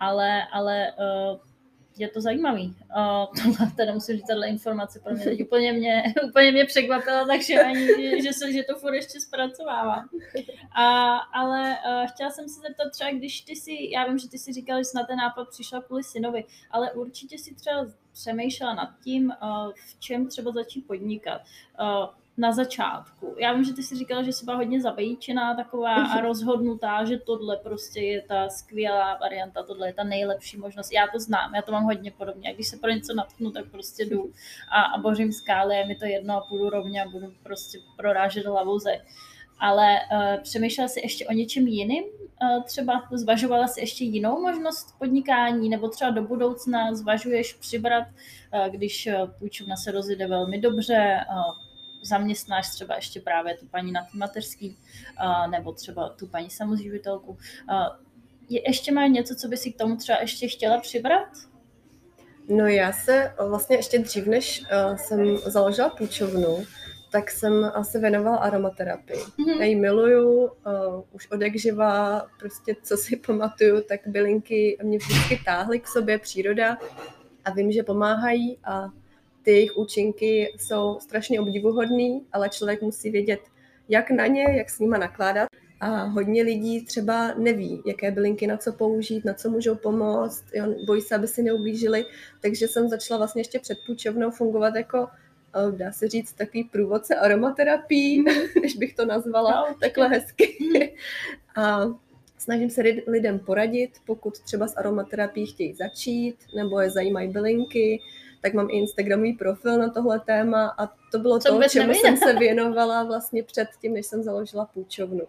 ale, 0.00 0.46
ale 0.52 0.92
uh, 0.92 1.51
je 1.98 2.08
to 2.08 2.20
zajímavý. 2.20 2.76
Uh, 2.96 3.42
tohle, 3.42 3.72
teda 3.76 3.94
musím 3.94 4.16
říct, 4.16 4.26
tato 4.26 4.44
informace 4.44 5.00
pro 5.00 5.14
mě 5.14 5.44
úplně 5.44 5.72
mě, 5.72 6.02
úplně 6.28 6.52
mě 6.52 6.64
překvapila, 6.64 7.26
takže 7.26 7.62
ani, 7.62 7.86
že, 8.22 8.32
se, 8.32 8.52
že 8.52 8.62
to 8.62 8.78
furt 8.78 8.94
ještě 8.94 9.20
zpracovává. 9.20 10.04
A, 10.76 11.16
ale 11.16 11.60
uh, 11.60 12.06
chtěla 12.06 12.30
jsem 12.30 12.48
se 12.48 12.60
zeptat 12.60 12.90
třeba, 12.90 13.10
když 13.10 13.40
ty 13.40 13.56
si, 13.56 13.90
já 13.92 14.06
vím, 14.06 14.18
že 14.18 14.28
ty 14.28 14.38
si 14.38 14.52
říkal, 14.52 14.78
že 14.78 14.84
jsi 14.84 14.96
na 14.96 15.04
ten 15.04 15.16
nápad 15.16 15.48
přišla 15.48 15.82
kvůli 15.82 16.04
synovi, 16.04 16.44
ale 16.70 16.92
určitě 16.92 17.38
si 17.38 17.54
třeba 17.54 17.86
přemýšlela 18.12 18.74
nad 18.74 18.88
tím, 19.04 19.32
uh, 19.42 19.72
v 19.72 20.00
čem 20.00 20.26
třeba 20.28 20.52
začít 20.52 20.86
podnikat. 20.86 21.42
Uh, 21.80 22.21
na 22.36 22.52
začátku. 22.52 23.34
Já 23.38 23.52
vím, 23.52 23.64
že 23.64 23.72
ty 23.72 23.82
si 23.82 23.96
říkala, 23.96 24.22
že 24.22 24.32
jsi 24.32 24.44
byla 24.44 24.56
hodně 24.56 24.80
zabejčená 24.80 25.54
taková 25.54 25.94
a 26.12 26.20
rozhodnutá, 26.20 27.04
že 27.04 27.18
tohle 27.18 27.56
prostě 27.56 28.00
je 28.00 28.22
ta 28.22 28.48
skvělá 28.48 29.18
varianta, 29.20 29.62
tohle 29.62 29.88
je 29.88 29.92
ta 29.92 30.04
nejlepší 30.04 30.56
možnost. 30.56 30.92
Já 30.92 31.06
to 31.12 31.18
znám, 31.18 31.54
já 31.54 31.62
to 31.62 31.72
mám 31.72 31.84
hodně 31.84 32.10
podobně. 32.10 32.50
A 32.50 32.54
když 32.54 32.68
se 32.68 32.76
pro 32.76 32.90
něco 32.90 33.14
natknu, 33.14 33.50
tak 33.50 33.70
prostě 33.70 34.04
jdu 34.04 34.32
a, 34.70 34.82
a 34.82 34.98
bořím 34.98 35.32
skály, 35.32 35.76
je 35.76 35.86
mi 35.86 35.94
to 35.94 36.04
jedno 36.04 36.36
a 36.36 36.40
půjdu 36.40 36.70
rovně 36.70 37.02
a 37.02 37.08
budu 37.08 37.26
prostě 37.42 37.78
prorážet 37.96 38.46
hlavou 38.46 38.78
ze. 38.78 38.92
Ale 39.58 39.98
uh, 40.12 40.42
přemýšlela 40.42 40.88
jsi 40.88 41.00
ještě 41.00 41.26
o 41.26 41.32
něčem 41.32 41.66
jiným? 41.66 42.04
Uh, 42.04 42.62
třeba 42.62 43.08
zvažovala 43.12 43.66
si 43.66 43.80
ještě 43.80 44.04
jinou 44.04 44.40
možnost 44.40 44.98
podnikání, 44.98 45.68
nebo 45.68 45.88
třeba 45.88 46.10
do 46.10 46.22
budoucna 46.22 46.94
zvažuješ 46.94 47.52
přibrat, 47.52 48.04
uh, 48.08 48.66
když 48.72 49.08
půjčovna 49.38 49.76
se 49.76 49.90
rozjede 49.90 50.26
velmi 50.26 50.58
dobře, 50.58 51.26
uh, 51.30 51.71
zaměstnáš 52.02 52.70
třeba 52.70 52.96
ještě 52.96 53.20
právě 53.20 53.56
tu 53.56 53.66
paní 53.66 53.92
na 53.92 54.04
tý 54.12 54.18
mateřský, 54.18 54.78
nebo 55.50 55.72
třeba 55.72 56.08
tu 56.08 56.26
paní 56.26 56.50
samozživitelku. 56.50 57.38
Je, 58.48 58.68
ještě 58.68 58.92
má 58.92 59.06
něco, 59.06 59.34
co 59.34 59.48
by 59.48 59.56
si 59.56 59.72
k 59.72 59.78
tomu 59.78 59.96
třeba 59.96 60.18
ještě 60.20 60.48
chtěla 60.48 60.80
přibrat? 60.80 61.28
No 62.48 62.66
já 62.66 62.92
se 62.92 63.34
vlastně 63.48 63.76
ještě 63.76 63.98
dřív, 63.98 64.26
než 64.26 64.62
uh, 64.62 64.96
jsem 64.96 65.36
založila 65.36 65.88
půjčovnu, 65.88 66.64
tak 67.12 67.30
jsem 67.30 67.72
se 67.82 67.98
věnovala 67.98 68.36
aromaterapii. 68.36 69.18
Mm-hmm. 69.18 69.58
Já 69.58 69.64
ji 69.64 69.76
miluju, 69.76 70.44
uh, 70.44 70.50
už 71.12 71.30
od 71.30 71.40
jak 71.40 71.56
živa, 71.56 72.26
prostě 72.38 72.76
co 72.82 72.96
si 72.96 73.16
pamatuju, 73.26 73.80
tak 73.88 74.00
bylinky 74.06 74.78
mě 74.82 74.98
vždycky 74.98 75.40
táhly 75.44 75.80
k 75.80 75.88
sobě, 75.88 76.18
příroda 76.18 76.76
a 77.44 77.50
vím, 77.50 77.72
že 77.72 77.82
pomáhají 77.82 78.58
a 78.64 78.88
ty 79.42 79.50
jejich 79.50 79.76
účinky 79.76 80.54
jsou 80.58 80.98
strašně 81.00 81.40
obdivuhodný, 81.40 82.26
ale 82.32 82.48
člověk 82.48 82.82
musí 82.82 83.10
vědět, 83.10 83.40
jak 83.88 84.10
na 84.10 84.26
ně, 84.26 84.44
jak 84.56 84.70
s 84.70 84.78
nima 84.78 84.98
nakládat. 84.98 85.48
A 85.80 86.04
hodně 86.04 86.42
lidí 86.42 86.84
třeba 86.84 87.34
neví, 87.34 87.82
jaké 87.86 88.10
bylinky 88.10 88.46
na 88.46 88.56
co 88.56 88.72
použít, 88.72 89.24
na 89.24 89.34
co 89.34 89.50
můžou 89.50 89.74
pomoct, 89.74 90.44
jo, 90.54 90.74
bojí 90.86 91.00
se, 91.00 91.14
aby 91.14 91.28
si 91.28 91.42
neublížili. 91.42 92.06
Takže 92.40 92.68
jsem 92.68 92.88
začala 92.88 93.18
vlastně 93.18 93.40
ještě 93.40 93.58
před 93.58 93.78
půjčovnou 93.86 94.30
fungovat 94.30 94.74
jako 94.74 95.06
eh, 95.56 95.76
dá 95.76 95.92
se 95.92 96.08
říct, 96.08 96.32
takový 96.32 96.64
průvodce 96.64 97.14
aromaterapii, 97.14 98.24
než 98.62 98.76
bych 98.76 98.94
to 98.94 99.06
nazvala 99.06 99.66
no, 99.68 99.76
takhle 99.80 100.08
hezky. 100.08 100.56
A 101.56 101.80
snažím 102.38 102.70
se 102.70 102.82
lidem 103.06 103.38
poradit, 103.38 103.90
pokud 104.06 104.38
třeba 104.38 104.68
s 104.68 104.76
aromaterapií 104.76 105.46
chtějí 105.46 105.74
začít, 105.74 106.36
nebo 106.56 106.80
je 106.80 106.90
zajímají 106.90 107.28
bylinky, 107.28 108.00
tak 108.42 108.54
mám 108.54 108.70
i 108.70 108.72
Instagramový 108.72 109.32
profil 109.32 109.78
na 109.78 109.90
tohle 109.90 110.20
téma 110.20 110.74
a 110.78 110.86
to 110.86 111.18
bylo 111.18 111.38
Co 111.38 111.58
to, 111.58 111.68
čemu 111.68 111.92
jsem 111.92 112.16
se 112.16 112.32
věnovala 112.32 113.04
vlastně 113.04 113.42
před 113.42 113.68
tím, 113.80 113.92
než 113.92 114.06
jsem 114.06 114.22
založila 114.22 114.64
půjčovnu. 114.64 115.20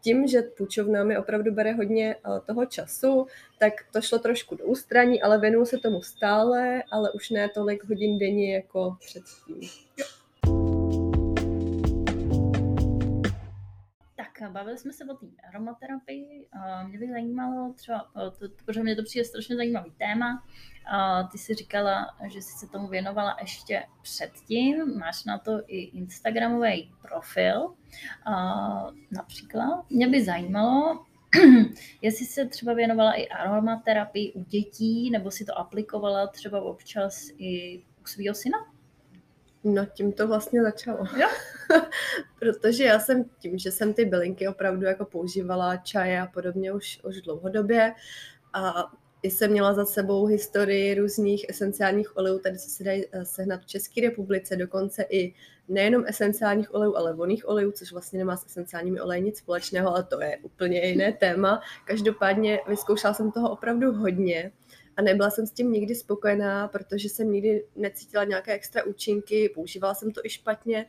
tím, 0.00 0.28
že 0.28 0.42
půjčovna 0.42 1.04
mi 1.04 1.18
opravdu 1.18 1.52
bere 1.52 1.72
hodně 1.72 2.16
uh, 2.26 2.38
toho 2.46 2.66
času, 2.66 3.26
tak 3.58 3.72
to 3.92 4.00
šlo 4.00 4.18
trošku 4.18 4.54
do 4.54 4.64
ústraní, 4.64 5.22
ale 5.22 5.38
věnuju 5.38 5.64
se 5.66 5.78
tomu 5.78 6.02
stále, 6.02 6.82
ale 6.90 7.12
už 7.12 7.30
ne 7.30 7.48
tolik 7.48 7.84
hodin 7.84 8.18
denně 8.18 8.54
jako 8.54 8.96
předtím. 9.00 9.68
Bavili 14.50 14.78
jsme 14.78 14.92
se 14.92 15.04
o 15.04 15.14
té 15.14 15.26
aromaterapii. 15.48 16.48
Mě 16.86 16.98
by 16.98 17.08
zajímalo 17.08 17.72
třeba, 17.72 18.10
to, 18.14 18.48
protože 18.64 18.82
mě 18.82 18.96
to 18.96 19.02
přijde 19.02 19.24
strašně 19.24 19.56
zajímavý 19.56 19.90
téma. 19.90 20.44
Ty 21.32 21.38
si 21.38 21.54
říkala, 21.54 22.16
že 22.32 22.42
jsi 22.42 22.58
se 22.58 22.66
tomu 22.66 22.88
věnovala 22.88 23.36
ještě 23.40 23.82
předtím. 24.02 24.98
Máš 24.98 25.24
na 25.24 25.38
to 25.38 25.60
i 25.66 25.78
Instagramový 25.78 26.92
profil 27.02 27.74
například. 29.10 29.90
Mě 29.90 30.08
by 30.08 30.24
zajímalo, 30.24 31.04
jestli 32.02 32.26
se 32.26 32.46
třeba 32.46 32.72
věnovala 32.72 33.12
i 33.12 33.28
aromaterapii 33.28 34.32
u 34.32 34.44
dětí, 34.44 35.10
nebo 35.10 35.30
si 35.30 35.44
to 35.44 35.58
aplikovala 35.58 36.26
třeba 36.26 36.60
občas 36.60 37.28
i 37.38 37.82
u 38.02 38.06
svého 38.06 38.34
syna? 38.34 38.58
No 39.64 39.86
tím 39.86 40.12
to 40.12 40.28
vlastně 40.28 40.62
začalo. 40.62 40.98
Jo? 41.20 41.28
Protože 42.38 42.84
já 42.84 42.98
jsem 42.98 43.24
tím, 43.38 43.58
že 43.58 43.70
jsem 43.70 43.94
ty 43.94 44.04
bylinky 44.04 44.48
opravdu 44.48 44.86
jako 44.86 45.04
používala, 45.04 45.76
čaje 45.76 46.20
a 46.20 46.26
podobně 46.26 46.72
už, 46.72 47.00
už 47.04 47.20
dlouhodobě 47.20 47.94
a 48.52 48.92
i 49.22 49.30
jsem 49.30 49.50
měla 49.50 49.74
za 49.74 49.84
sebou 49.84 50.26
historii 50.26 50.94
různých 50.94 51.48
esenciálních 51.48 52.16
olejů, 52.16 52.38
tady 52.38 52.58
co 52.58 52.70
se 52.70 52.84
dají 52.84 53.04
eh, 53.12 53.24
sehnat 53.24 53.60
v 53.60 53.66
České 53.66 54.00
republice, 54.00 54.56
dokonce 54.56 55.02
i 55.10 55.34
nejenom 55.68 56.04
esenciálních 56.06 56.74
olejů, 56.74 56.96
ale 56.96 57.14
voných 57.14 57.48
olejů, 57.48 57.72
což 57.72 57.92
vlastně 57.92 58.18
nemá 58.18 58.36
s 58.36 58.46
esenciálními 58.46 59.00
oleji 59.00 59.22
nic 59.22 59.38
společného, 59.38 59.88
ale 59.88 60.04
to 60.04 60.22
je 60.22 60.38
úplně 60.42 60.86
jiné 60.86 61.12
téma. 61.12 61.60
Každopádně 61.84 62.60
vyzkoušela 62.68 63.14
jsem 63.14 63.32
toho 63.32 63.50
opravdu 63.50 63.92
hodně 63.92 64.52
a 65.00 65.02
nebyla 65.02 65.30
jsem 65.30 65.46
s 65.46 65.52
tím 65.52 65.72
nikdy 65.72 65.94
spokojená, 65.94 66.68
protože 66.68 67.08
jsem 67.08 67.32
nikdy 67.32 67.64
necítila 67.76 68.24
nějaké 68.24 68.52
extra 68.52 68.84
účinky, 68.84 69.48
používala 69.54 69.94
jsem 69.94 70.10
to 70.10 70.20
i 70.24 70.30
špatně 70.30 70.86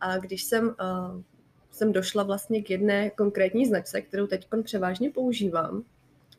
a 0.00 0.18
když 0.18 0.44
jsem, 0.44 0.66
uh, 0.66 1.22
jsem 1.70 1.92
došla 1.92 2.22
vlastně 2.22 2.62
k 2.62 2.70
jedné 2.70 3.10
konkrétní 3.10 3.66
značce, 3.66 4.00
kterou 4.00 4.26
teď 4.26 4.48
převážně 4.62 5.10
používám, 5.10 5.84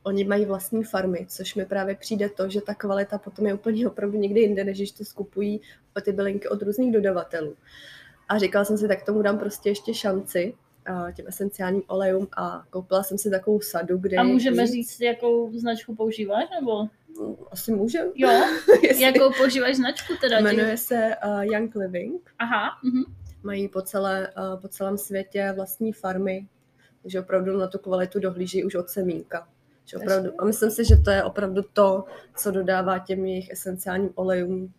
oni 0.03 0.23
mají 0.23 0.45
vlastní 0.45 0.83
farmy, 0.83 1.25
což 1.29 1.55
mi 1.55 1.65
právě 1.65 1.95
přijde 1.95 2.29
to, 2.29 2.49
že 2.49 2.61
ta 2.61 2.73
kvalita 2.73 3.17
potom 3.17 3.45
je 3.45 3.53
úplně 3.53 3.87
opravdu 3.87 4.17
někde 4.17 4.39
jinde, 4.39 4.63
než 4.63 4.77
když 4.77 4.91
to 4.91 5.05
skupují 5.05 5.61
o 5.97 6.01
ty 6.01 6.11
bylinky 6.11 6.47
od 6.47 6.61
různých 6.61 6.93
dodavatelů. 6.93 7.55
A 8.29 8.37
říkala 8.37 8.65
jsem 8.65 8.77
si, 8.77 8.87
tak 8.87 9.05
tomu 9.05 9.21
dám 9.21 9.39
prostě 9.39 9.69
ještě 9.69 9.93
šanci 9.93 10.53
těm 11.15 11.27
esenciálním 11.27 11.83
olejům 11.87 12.27
a 12.37 12.63
koupila 12.69 13.03
jsem 13.03 13.17
si 13.17 13.29
takovou 13.29 13.61
sadu, 13.61 13.97
kde... 13.97 14.17
A 14.17 14.23
můžeme 14.23 14.67
říct, 14.67 15.01
jakou 15.01 15.51
značku 15.59 15.95
používáš, 15.95 16.49
nebo? 16.59 16.87
Asi 17.51 17.71
můžem. 17.71 18.11
Jo, 18.15 18.29
jakou 18.99 19.33
používáš 19.37 19.75
značku 19.75 20.13
teda? 20.21 20.39
Jmenuje 20.39 20.77
se 20.77 21.15
uh, 21.25 21.41
Young 21.41 21.75
Living. 21.75 22.29
Aha. 22.39 22.69
Uh-huh. 22.83 23.05
Mají 23.43 23.67
po, 23.67 23.81
celé, 23.81 24.33
uh, 24.37 24.61
po 24.61 24.67
celém 24.67 24.97
světě 24.97 25.53
vlastní 25.55 25.93
farmy, 25.93 26.47
takže 27.01 27.19
opravdu 27.19 27.57
na 27.57 27.67
tu 27.67 27.77
kvalitu 27.77 28.19
dohlíží 28.19 28.63
už 28.63 28.75
od 28.75 28.89
semínka. 28.89 29.47
Že 29.85 29.97
opravdu, 29.97 30.31
a 30.37 30.45
myslím 30.45 30.71
si, 30.71 30.85
že 30.85 30.97
to 30.97 31.11
je 31.11 31.23
opravdu 31.23 31.61
to, 31.73 32.05
co 32.35 32.51
dodává 32.51 32.99
těm 32.99 33.25
jejich 33.25 33.49
esenciálním 33.51 34.09
olejům 34.15 34.73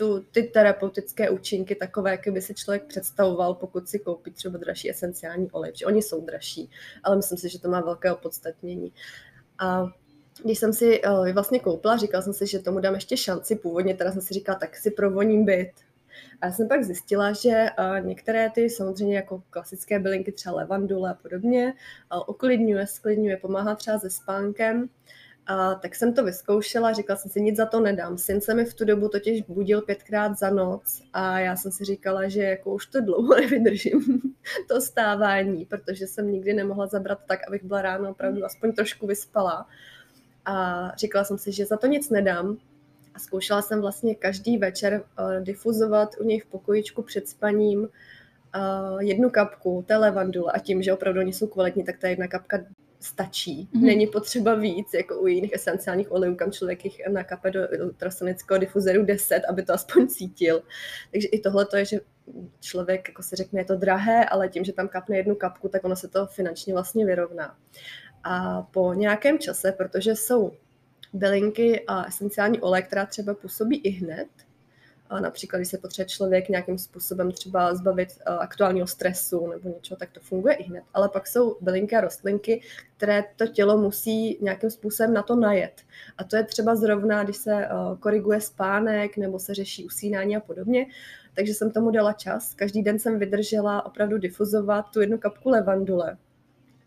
tu, 0.00 0.20
ty 0.30 0.42
terapeutické 0.42 1.30
účinky 1.30 1.74
takové, 1.74 2.10
jak 2.10 2.28
by 2.28 2.42
si 2.42 2.54
člověk 2.54 2.84
představoval, 2.84 3.54
pokud 3.54 3.88
si 3.88 3.98
koupí 3.98 4.30
třeba 4.30 4.58
dražší 4.58 4.90
esenciální 4.90 5.50
olej, 5.50 5.72
že 5.74 5.86
oni 5.86 6.02
jsou 6.02 6.24
dražší, 6.24 6.70
ale 7.02 7.16
myslím 7.16 7.38
si, 7.38 7.48
že 7.48 7.60
to 7.60 7.68
má 7.68 7.80
velké 7.80 8.12
opodstatnění. 8.12 8.92
A 9.58 9.86
když 10.44 10.58
jsem 10.58 10.72
si 10.72 11.02
uh, 11.02 11.30
vlastně 11.30 11.60
koupila, 11.60 11.96
říkala 11.96 12.22
jsem 12.22 12.32
si, 12.32 12.46
že 12.46 12.58
tomu 12.58 12.80
dám 12.80 12.94
ještě 12.94 13.16
šanci. 13.16 13.56
Původně 13.56 13.94
teda 13.94 14.12
jsem 14.12 14.22
si 14.22 14.34
říkala, 14.34 14.58
tak 14.58 14.76
si 14.76 14.90
provoním 14.90 15.44
byt. 15.44 15.72
A 16.40 16.46
já 16.46 16.52
jsem 16.52 16.68
pak 16.68 16.84
zjistila, 16.84 17.32
že 17.32 17.66
uh, 17.78 18.06
některé 18.06 18.50
ty 18.50 18.70
samozřejmě 18.70 19.16
jako 19.16 19.42
klasické 19.50 19.98
bylinky, 19.98 20.32
třeba 20.32 20.54
levandule 20.54 21.10
a 21.10 21.14
podobně, 21.14 21.74
uh, 22.14 22.22
uklidňuje, 22.26 22.86
sklidňuje, 22.86 23.36
pomáhá 23.36 23.74
třeba 23.74 23.98
se 23.98 24.10
spánkem. 24.10 24.88
A 25.46 25.74
tak 25.74 25.94
jsem 25.94 26.14
to 26.14 26.24
vyzkoušela, 26.24 26.92
říkala 26.92 27.16
jsem 27.16 27.30
si, 27.30 27.40
nic 27.40 27.56
za 27.56 27.66
to 27.66 27.80
nedám. 27.80 28.18
Syn 28.18 28.40
se 28.40 28.54
mi 28.54 28.64
v 28.64 28.74
tu 28.74 28.84
dobu 28.84 29.08
totiž 29.08 29.42
budil 29.42 29.82
pětkrát 29.82 30.38
za 30.38 30.50
noc 30.50 31.02
a 31.12 31.38
já 31.38 31.56
jsem 31.56 31.72
si 31.72 31.84
říkala, 31.84 32.28
že 32.28 32.42
jako 32.42 32.74
už 32.74 32.86
to 32.86 33.00
dlouho 33.00 33.34
nevydržím, 33.40 34.20
to 34.68 34.80
stávání, 34.80 35.66
protože 35.66 36.06
jsem 36.06 36.32
nikdy 36.32 36.52
nemohla 36.52 36.86
zabrat 36.86 37.18
tak, 37.28 37.40
abych 37.48 37.64
byla 37.64 37.82
ráno 37.82 38.10
opravdu 38.10 38.44
aspoň 38.44 38.72
trošku 38.72 39.06
vyspala. 39.06 39.66
A 40.50 40.92
říkala 40.96 41.24
jsem 41.24 41.38
si, 41.38 41.52
že 41.52 41.66
za 41.66 41.76
to 41.76 41.86
nic 41.86 42.10
nedám. 42.10 42.56
A 43.14 43.18
zkoušela 43.18 43.62
jsem 43.62 43.80
vlastně 43.80 44.14
každý 44.14 44.58
večer 44.58 45.02
uh, 45.18 45.44
difuzovat 45.44 46.14
u 46.20 46.24
něj 46.24 46.40
v 46.40 46.46
pokojičku 46.46 47.02
před 47.02 47.28
spaním 47.28 47.80
uh, 47.80 49.00
jednu 49.00 49.30
kapku 49.30 49.84
té 49.88 49.96
levandule 49.96 50.52
a 50.52 50.58
tím, 50.58 50.82
že 50.82 50.92
opravdu 50.92 51.20
oni 51.20 51.32
jsou 51.32 51.46
kvalitní, 51.46 51.84
tak 51.84 51.98
ta 51.98 52.08
jedna 52.08 52.28
kapka 52.28 52.58
stačí. 53.00 53.68
Mm-hmm. 53.74 53.80
Není 53.80 54.06
potřeba 54.06 54.54
víc, 54.54 54.94
jako 54.94 55.20
u 55.20 55.26
jiných 55.26 55.52
esenciálních 55.52 56.12
olejů, 56.12 56.34
kam 56.34 56.52
člověk 56.52 56.84
jich 56.84 57.00
nakape 57.08 57.50
do 57.50 57.60
ultrasonického 57.84 58.58
difuzeru 58.58 59.04
10, 59.04 59.42
aby 59.48 59.62
to 59.62 59.72
aspoň 59.72 60.08
cítil. 60.08 60.62
Takže 61.12 61.28
i 61.28 61.40
tohle 61.40 61.66
to 61.66 61.76
je, 61.76 61.84
že 61.84 62.00
člověk 62.60 63.08
jako 63.08 63.22
si 63.22 63.36
řekne, 63.36 63.60
je 63.60 63.64
to 63.64 63.76
drahé, 63.76 64.24
ale 64.24 64.48
tím, 64.48 64.64
že 64.64 64.72
tam 64.72 64.88
kapne 64.88 65.16
jednu 65.16 65.34
kapku, 65.34 65.68
tak 65.68 65.84
ono 65.84 65.96
se 65.96 66.08
to 66.08 66.26
finančně 66.26 66.72
vlastně 66.72 67.06
vyrovná. 67.06 67.56
A 68.24 68.62
po 68.62 68.94
nějakém 68.94 69.38
čase, 69.38 69.72
protože 69.72 70.16
jsou 70.16 70.52
bylinky 71.12 71.84
a 71.86 72.04
esenciální 72.04 72.60
olej, 72.60 72.82
která 72.82 73.06
třeba 73.06 73.34
působí 73.34 73.76
i 73.76 73.90
hned, 73.90 74.28
a 75.10 75.20
například, 75.20 75.58
když 75.58 75.68
se 75.68 75.78
potřebuje 75.78 76.08
člověk 76.08 76.48
nějakým 76.48 76.78
způsobem 76.78 77.32
třeba 77.32 77.74
zbavit 77.74 78.08
uh, 78.08 78.34
aktuálního 78.34 78.86
stresu 78.86 79.46
nebo 79.46 79.68
něčeho, 79.68 79.98
tak 79.98 80.10
to 80.10 80.20
funguje 80.20 80.54
i 80.54 80.62
hned. 80.62 80.84
Ale 80.94 81.08
pak 81.08 81.26
jsou 81.26 81.56
bylinky 81.60 81.96
a 81.96 82.00
rostlinky, 82.00 82.62
které 82.96 83.24
to 83.36 83.46
tělo 83.46 83.78
musí 83.78 84.38
nějakým 84.40 84.70
způsobem 84.70 85.14
na 85.14 85.22
to 85.22 85.36
najet. 85.36 85.82
A 86.18 86.24
to 86.24 86.36
je 86.36 86.44
třeba 86.44 86.76
zrovna, 86.76 87.24
když 87.24 87.36
se 87.36 87.52
uh, 87.52 87.98
koriguje 87.98 88.40
spánek 88.40 89.16
nebo 89.16 89.38
se 89.38 89.54
řeší 89.54 89.86
usínání 89.86 90.36
a 90.36 90.40
podobně. 90.40 90.86
Takže 91.34 91.54
jsem 91.54 91.70
tomu 91.70 91.90
dala 91.90 92.12
čas. 92.12 92.54
Každý 92.54 92.82
den 92.82 92.98
jsem 92.98 93.18
vydržela 93.18 93.86
opravdu 93.86 94.18
difuzovat 94.18 94.90
tu 94.92 95.00
jednu 95.00 95.18
kapku 95.18 95.50
levandule 95.50 96.16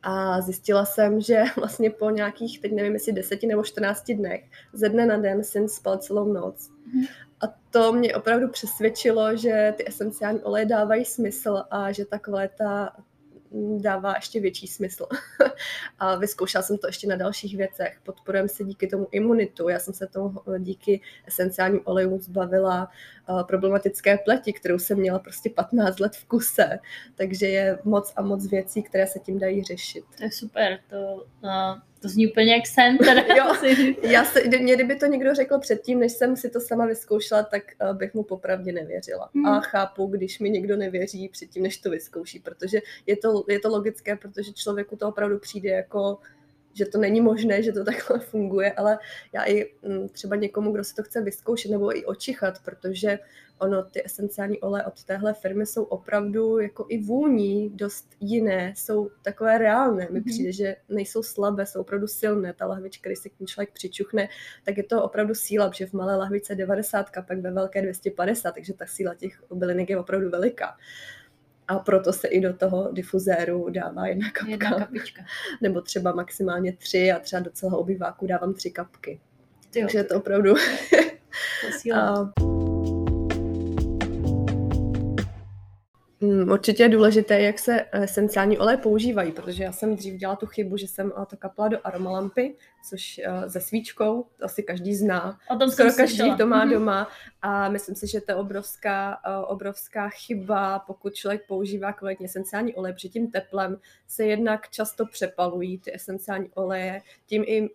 a 0.04 0.42
zjistila 0.42 0.86
jsem, 0.86 1.22
že 1.22 1.44
vlastně 1.56 1.90
po 1.90 2.10
nějakých, 2.10 2.62
teď 2.62 2.72
nevím, 2.72 2.94
jestli 2.94 3.14
deseti 3.14 3.48
nebo 3.48 3.64
14 3.64 4.12
dnech, 4.12 4.44
ze 4.74 4.90
dne 4.90 5.06
na 5.06 5.18
den 5.18 5.44
syn 5.44 5.70
spal 5.70 5.98
celou 5.98 6.34
noc. 6.34 6.70
Mm. 6.94 7.04
A 7.42 7.54
to 7.70 7.94
mě 7.94 8.16
opravdu 8.16 8.50
přesvědčilo, 8.50 9.38
že 9.38 9.74
ty 9.78 9.88
esenciální 9.88 10.40
oleje 10.40 10.66
dávají 10.66 11.06
smysl 11.06 11.64
a 11.72 11.92
že 11.92 12.06
ta 12.06 12.20
kvalita 12.20 12.96
dává 13.78 14.14
ještě 14.16 14.40
větší 14.40 14.68
smysl. 14.68 15.08
a 16.00 16.16
vyzkoušela 16.16 16.62
jsem 16.62 16.78
to 16.78 16.88
ještě 16.88 17.08
na 17.08 17.16
dalších 17.16 17.58
věcech. 17.58 18.00
Podporujeme 18.04 18.50
se 18.50 18.64
díky 18.64 18.88
tomu 18.88 19.08
imunitu. 19.12 19.70
Já 19.70 19.80
jsem 19.80 19.94
se 19.94 20.08
tomu 20.08 20.34
díky 20.60 21.02
esenciálním 21.28 21.82
olejům 21.84 22.20
zbavila 22.20 22.92
problematické 23.48 24.18
pleti, 24.18 24.54
kterou 24.54 24.80
jsem 24.80 25.00
měla 25.00 25.20
prostě 25.20 25.50
15 25.50 26.00
let 26.00 26.16
v 26.16 26.26
kuse. 26.26 26.80
Takže 27.16 27.48
je 27.48 27.80
moc 27.84 28.14
a 28.16 28.22
moc 28.22 28.48
věcí, 28.48 28.84
které 28.84 29.08
se 29.08 29.20
tím 29.20 29.40
dají 29.40 29.64
řešit. 29.64 30.04
To 30.18 30.24
je 30.24 30.32
super. 30.32 30.80
To, 30.90 31.26
uh 31.44 31.80
to 32.04 32.10
zní 32.10 32.28
úplně 32.28 32.54
jak 32.54 32.68
sen. 32.68 32.98
Jo, 33.38 33.54
já 34.02 34.26
se, 34.26 34.42
mě, 34.60 34.76
kdyby 34.76 34.96
to 34.96 35.06
někdo 35.06 35.36
řekl 35.36 35.60
předtím, 35.60 36.00
než 36.00 36.12
jsem 36.12 36.36
si 36.36 36.50
to 36.50 36.60
sama 36.60 36.86
vyzkoušela, 36.86 37.44
tak 37.44 37.64
uh, 37.82 37.98
bych 37.98 38.14
mu 38.14 38.24
popravdě 38.24 38.72
nevěřila. 38.72 39.30
Hmm. 39.36 39.46
A 39.46 39.62
chápu, 39.62 40.08
když 40.08 40.40
mi 40.40 40.50
někdo 40.50 40.78
nevěří 40.78 41.30
předtím, 41.30 41.64
než 41.64 41.78
to 41.78 41.90
vyzkouší, 41.90 42.40
protože 42.40 42.80
je 43.06 43.18
to, 43.18 43.44
je 43.50 43.60
to 43.60 43.70
logické, 43.70 44.16
protože 44.16 44.54
člověku 44.54 44.96
to 44.96 45.08
opravdu 45.08 45.40
přijde 45.40 45.70
jako 45.70 46.18
že 46.74 46.86
to 46.86 46.98
není 46.98 47.22
možné, 47.22 47.64
že 47.64 47.72
to 47.72 47.84
takhle 47.86 48.20
funguje, 48.20 48.74
ale 48.74 49.00
já 49.34 49.44
i 49.44 49.74
mm, 49.82 50.10
třeba 50.10 50.36
někomu, 50.36 50.72
kdo 50.72 50.84
si 50.84 50.96
to 50.96 51.04
chce 51.04 51.22
vyzkoušet 51.22 51.72
nebo 51.72 51.98
i 51.98 52.06
očichat, 52.06 52.60
protože 52.66 53.20
ono, 53.60 53.84
ty 53.84 54.06
esenciální 54.06 54.60
oleje 54.60 54.86
od 54.86 55.04
téhle 55.04 55.34
firmy 55.34 55.66
jsou 55.66 55.84
opravdu 55.84 56.60
jako 56.60 56.86
i 56.90 57.04
vůní 57.04 57.70
dost 57.70 58.08
jiné, 58.20 58.74
jsou 58.78 59.10
takové 59.22 59.58
reálné. 59.58 60.08
Mi 60.12 60.20
mm-hmm. 60.20 60.26
přijde, 60.26 60.52
že 60.52 60.76
nejsou 60.90 61.24
slabé, 61.24 61.66
jsou 61.66 61.82
opravdu 61.82 62.08
silné. 62.08 62.54
Ta 62.54 62.66
lahvička, 62.66 63.10
když 63.10 63.20
se 63.20 63.30
k 63.30 63.40
ní 63.40 63.48
člověk 63.48 63.72
přičuchne, 63.74 64.30
tak 64.66 64.78
je 64.78 64.84
to 64.84 65.04
opravdu 65.04 65.36
síla, 65.36 65.70
protože 65.70 65.86
v 65.86 65.94
malé 65.94 66.16
lahvice 66.16 66.56
90, 66.56 67.06
pak 67.28 67.40
ve 67.40 67.52
velké 67.52 67.82
250, 67.82 68.52
takže 68.52 68.74
ta 68.74 68.86
síla 68.86 69.16
těch 69.16 69.44
bylinek 69.54 69.90
je 69.90 70.00
opravdu 70.00 70.30
veliká 70.30 70.78
a 71.74 71.80
proto 71.80 72.14
se 72.14 72.28
i 72.28 72.42
do 72.42 72.54
toho 72.54 72.90
difuzéru 72.92 73.70
dává 73.70 74.08
jedna 74.08 74.32
kapka. 74.32 74.52
Jedna 74.52 74.80
kapička. 74.80 75.26
Nebo 75.62 75.82
třeba 75.82 76.12
maximálně 76.12 76.74
tři 76.74 77.12
a 77.12 77.20
třeba 77.20 77.40
do 77.40 77.52
celého 77.52 77.80
obýváku 77.80 78.28
dávám 78.28 78.54
tři 78.54 78.72
kapky. 78.72 79.20
Ty 79.70 79.80
Takže 79.80 79.98
je 79.98 80.04
to 80.04 80.16
opravdu... 80.16 80.54
to 81.84 81.96
a... 81.96 82.34
určitě 86.52 86.84
je 86.84 86.90
důležité, 86.90 87.42
jak 87.42 87.60
se 87.60 87.86
esenciální 87.92 88.58
oleje 88.58 88.78
používají, 88.78 89.32
protože 89.32 89.64
já 89.64 89.72
jsem 89.72 89.96
dřív 89.96 90.16
dělala 90.16 90.36
tu 90.36 90.46
chybu, 90.46 90.78
že 90.78 90.88
jsem 90.88 91.14
to 91.30 91.38
kapla 91.38 91.68
do 91.68 91.78
aromalampy, 91.84 92.56
což 92.90 93.22
se 93.48 93.62
svíčkou, 93.62 94.26
to 94.38 94.46
asi 94.46 94.64
každý 94.64 94.96
zná. 94.96 95.40
O 95.50 95.56
tom 95.56 95.72
Skoro 95.72 95.90
každý 95.94 96.18
slyšela. 96.18 96.38
to 96.38 96.48
má 96.48 96.66
mm-hmm. 96.66 96.74
doma 96.74 97.08
a 97.42 97.70
myslím 97.70 97.96
si, 97.96 98.08
že 98.08 98.22
to 98.22 98.32
je 98.32 98.36
obrovská, 98.36 99.18
obrovská 99.48 100.10
chyba, 100.10 100.80
pokud 100.80 101.14
člověk 101.14 101.48
používá 101.48 101.94
kvalitně 101.94 102.26
esenciální 102.26 102.76
oleje, 102.76 102.94
před 102.94 103.10
tím 103.10 103.32
teplem 103.32 103.78
se 104.08 104.26
jednak 104.26 104.70
často 104.70 105.06
přepalují 105.06 105.80
ty 105.80 105.96
esenciální 105.96 106.50
oleje, 106.54 107.02
tím 107.26 107.44
i 107.48 107.70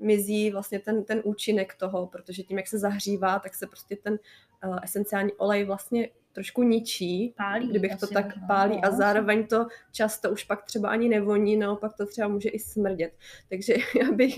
mizí 0.00 0.50
vlastně 0.50 0.78
ten, 0.78 1.04
ten 1.04 1.20
účinek 1.24 1.74
toho, 1.74 2.06
protože 2.06 2.42
tím, 2.42 2.58
jak 2.58 2.68
se 2.68 2.78
zahřívá, 2.78 3.38
tak 3.38 3.54
se 3.54 3.66
prostě 3.66 3.96
ten 3.96 4.18
esenciální 4.82 5.32
olej 5.32 5.64
vlastně 5.64 6.08
trošku 6.34 6.62
ničí, 6.62 7.34
pálí, 7.36 7.68
kdybych 7.68 7.96
to 7.96 8.06
tak 8.06 8.36
no, 8.36 8.42
pálí 8.46 8.80
a 8.82 8.90
zároveň 8.90 9.46
to 9.46 9.66
často 9.92 10.30
už 10.30 10.44
pak 10.44 10.64
třeba 10.64 10.88
ani 10.88 11.08
nevoní, 11.08 11.56
naopak 11.56 11.92
to 11.96 12.06
třeba 12.06 12.28
může 12.28 12.48
i 12.48 12.58
smrdět. 12.58 13.12
Takže 13.48 13.74
já 14.00 14.12
bych 14.12 14.34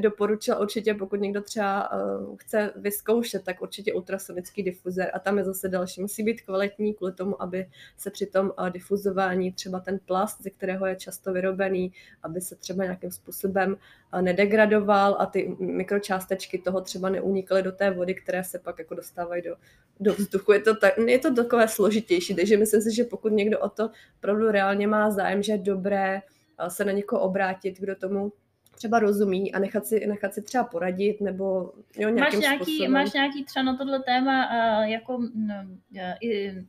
doporučila 0.00 0.58
určitě, 0.58 0.94
pokud 0.94 1.20
někdo 1.20 1.42
třeba 1.42 1.92
uh, 1.92 2.36
chce 2.36 2.72
vyzkoušet, 2.76 3.44
tak 3.44 3.62
určitě 3.62 3.92
ultrasonický 3.92 4.62
difuzer 4.62 5.10
a 5.14 5.18
tam 5.18 5.38
je 5.38 5.44
zase 5.44 5.68
další. 5.68 6.00
Musí 6.00 6.22
být 6.22 6.40
kvalitní 6.40 6.94
kvůli 6.94 7.12
tomu, 7.12 7.42
aby 7.42 7.70
se 7.96 8.10
při 8.10 8.26
tom 8.26 8.52
uh, 8.58 8.70
difuzování 8.70 9.52
třeba 9.52 9.80
ten 9.80 9.98
plast, 10.06 10.42
ze 10.42 10.50
kterého 10.50 10.86
je 10.86 10.96
často 10.96 11.32
vyrobený, 11.32 11.92
aby 12.22 12.40
se 12.40 12.56
třeba 12.56 12.84
nějakým 12.84 13.10
způsobem 13.10 13.76
uh, 14.14 14.22
nedegradoval 14.22 15.16
a 15.18 15.26
ty 15.26 15.56
mikročástečky 15.58 16.58
toho 16.58 16.80
třeba 16.80 17.08
neunikly 17.08 17.62
do 17.62 17.72
té 17.72 17.90
vody, 17.90 18.14
které 18.14 18.44
se 18.44 18.58
pak 18.58 18.78
jako 18.78 18.94
dostávají 18.94 19.42
do, 19.42 19.56
do 20.00 20.14
vzduchu. 20.14 20.52
Je 20.52 20.60
to, 20.60 20.76
tak, 20.76 20.98
je 20.98 21.18
to 21.18 21.30
takové 21.42 21.68
složitější, 21.68 22.34
takže 22.34 22.56
myslím 22.56 22.80
si, 22.80 22.94
že 22.94 23.04
pokud 23.04 23.32
někdo 23.32 23.58
o 23.60 23.68
to 23.68 23.90
opravdu 24.18 24.50
reálně 24.50 24.86
má 24.86 25.10
zájem, 25.10 25.42
že 25.42 25.52
je 25.52 25.58
dobré 25.58 26.22
eh, 26.58 26.70
se 26.70 26.84
na 26.84 26.92
někoho 26.92 27.22
obrátit, 27.22 27.80
kdo 27.80 27.96
tomu 27.96 28.32
třeba 28.78 28.98
rozumí 28.98 29.54
a 29.54 29.58
nechat 29.58 29.86
si, 29.86 30.06
nechat 30.06 30.34
si 30.34 30.42
třeba 30.42 30.64
poradit 30.64 31.20
nebo 31.20 31.72
jo, 31.98 32.08
nějakým 32.08 32.20
máš 32.20 32.42
nějaký, 32.42 32.64
způsobem. 32.64 32.92
Máš 32.92 33.12
nějaký 33.12 33.44
třeba 33.44 33.62
na 33.62 33.76
tohle 33.76 34.02
téma 34.02 34.48
uh, 34.50 34.84
jako 34.84 35.18
no, 35.34 35.54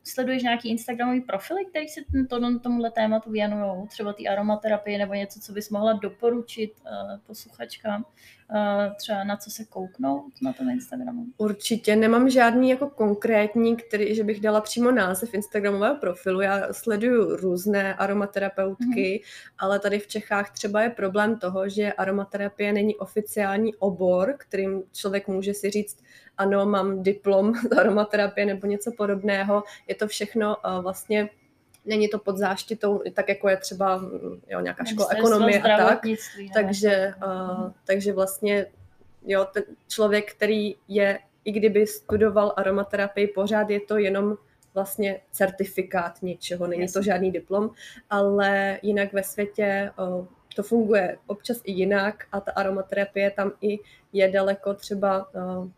sleduješ 0.04 0.42
nějaký 0.42 0.70
Instagramový 0.70 1.20
profily, 1.20 1.64
který 1.64 1.88
se 1.88 2.00
to, 2.30 2.58
tomuhle 2.58 2.90
tématu 2.90 3.30
věnují, 3.30 3.88
třeba 3.88 4.12
ty 4.12 4.28
aromaterapie 4.28 4.98
nebo 4.98 5.14
něco, 5.14 5.40
co 5.40 5.52
bys 5.52 5.70
mohla 5.70 5.92
doporučit 5.92 6.72
uh, 6.84 7.20
posluchačkám? 7.26 8.04
Uh, 8.54 8.94
třeba 8.96 9.24
na 9.24 9.36
co 9.36 9.50
se 9.50 9.64
kouknout 9.64 10.32
na 10.42 10.52
tom 10.52 10.70
Instagramu? 10.70 11.24
Určitě 11.36 11.96
nemám 11.96 12.30
žádný 12.30 12.70
jako 12.70 12.90
konkrétní, 12.90 13.76
který, 13.76 14.14
že 14.14 14.24
bych 14.24 14.40
dala 14.40 14.60
přímo 14.60 14.90
název 14.90 15.34
Instagramového 15.34 15.96
profilu. 15.96 16.40
Já 16.40 16.72
sleduju 16.72 17.36
různé 17.36 17.94
aromaterapeutky, 17.94 19.22
mm-hmm. 19.24 19.54
ale 19.58 19.78
tady 19.78 19.98
v 19.98 20.06
Čechách 20.06 20.50
třeba 20.50 20.82
je 20.82 20.90
problém 20.90 21.38
toho, 21.38 21.68
že 21.68 21.92
aromaterapie 21.92 22.72
není 22.72 22.96
oficiální 22.96 23.74
obor, 23.74 24.34
kterým 24.38 24.82
člověk 24.92 25.28
může 25.28 25.54
si 25.54 25.70
říct, 25.70 26.02
ano, 26.38 26.66
mám 26.66 27.02
diplom 27.02 27.54
z 27.72 27.78
aromaterapie 27.78 28.46
nebo 28.46 28.66
něco 28.66 28.92
podobného. 28.96 29.64
Je 29.88 29.94
to 29.94 30.08
všechno 30.08 30.56
uh, 30.56 30.82
vlastně 30.82 31.30
není 31.84 32.08
to 32.08 32.18
pod 32.18 32.38
záštitou, 32.38 33.02
tak 33.14 33.28
jako 33.28 33.48
je 33.48 33.56
třeba 33.56 34.02
jo, 34.48 34.60
nějaká 34.60 34.84
škola 34.84 35.08
ekonomie 35.10 35.62
a 35.62 35.76
tak. 35.76 36.02
Takže, 36.54 37.14
uh, 37.26 37.70
takže 37.84 38.12
vlastně 38.12 38.66
jo, 39.26 39.46
ten 39.52 39.62
člověk, 39.88 40.32
který 40.32 40.74
je, 40.88 41.18
i 41.44 41.52
kdyby 41.52 41.86
studoval 41.86 42.52
aromaterapii, 42.56 43.26
pořád 43.26 43.70
je 43.70 43.80
to 43.80 43.98
jenom 43.98 44.36
vlastně 44.74 45.20
certifikát 45.32 46.22
něčeho, 46.22 46.66
není 46.66 46.88
to 46.88 47.02
žádný 47.02 47.30
diplom, 47.30 47.70
ale 48.10 48.78
jinak 48.82 49.12
ve 49.12 49.22
světě 49.22 49.92
uh, 49.98 50.26
to 50.56 50.62
funguje 50.62 51.18
občas 51.26 51.60
i 51.64 51.72
jinak 51.72 52.24
a 52.32 52.40
ta 52.40 52.52
aromaterapie 52.52 53.30
tam 53.30 53.52
i 53.60 53.78
je 54.12 54.30
daleko 54.30 54.74
třeba 54.74 55.34
uh, 55.34 55.68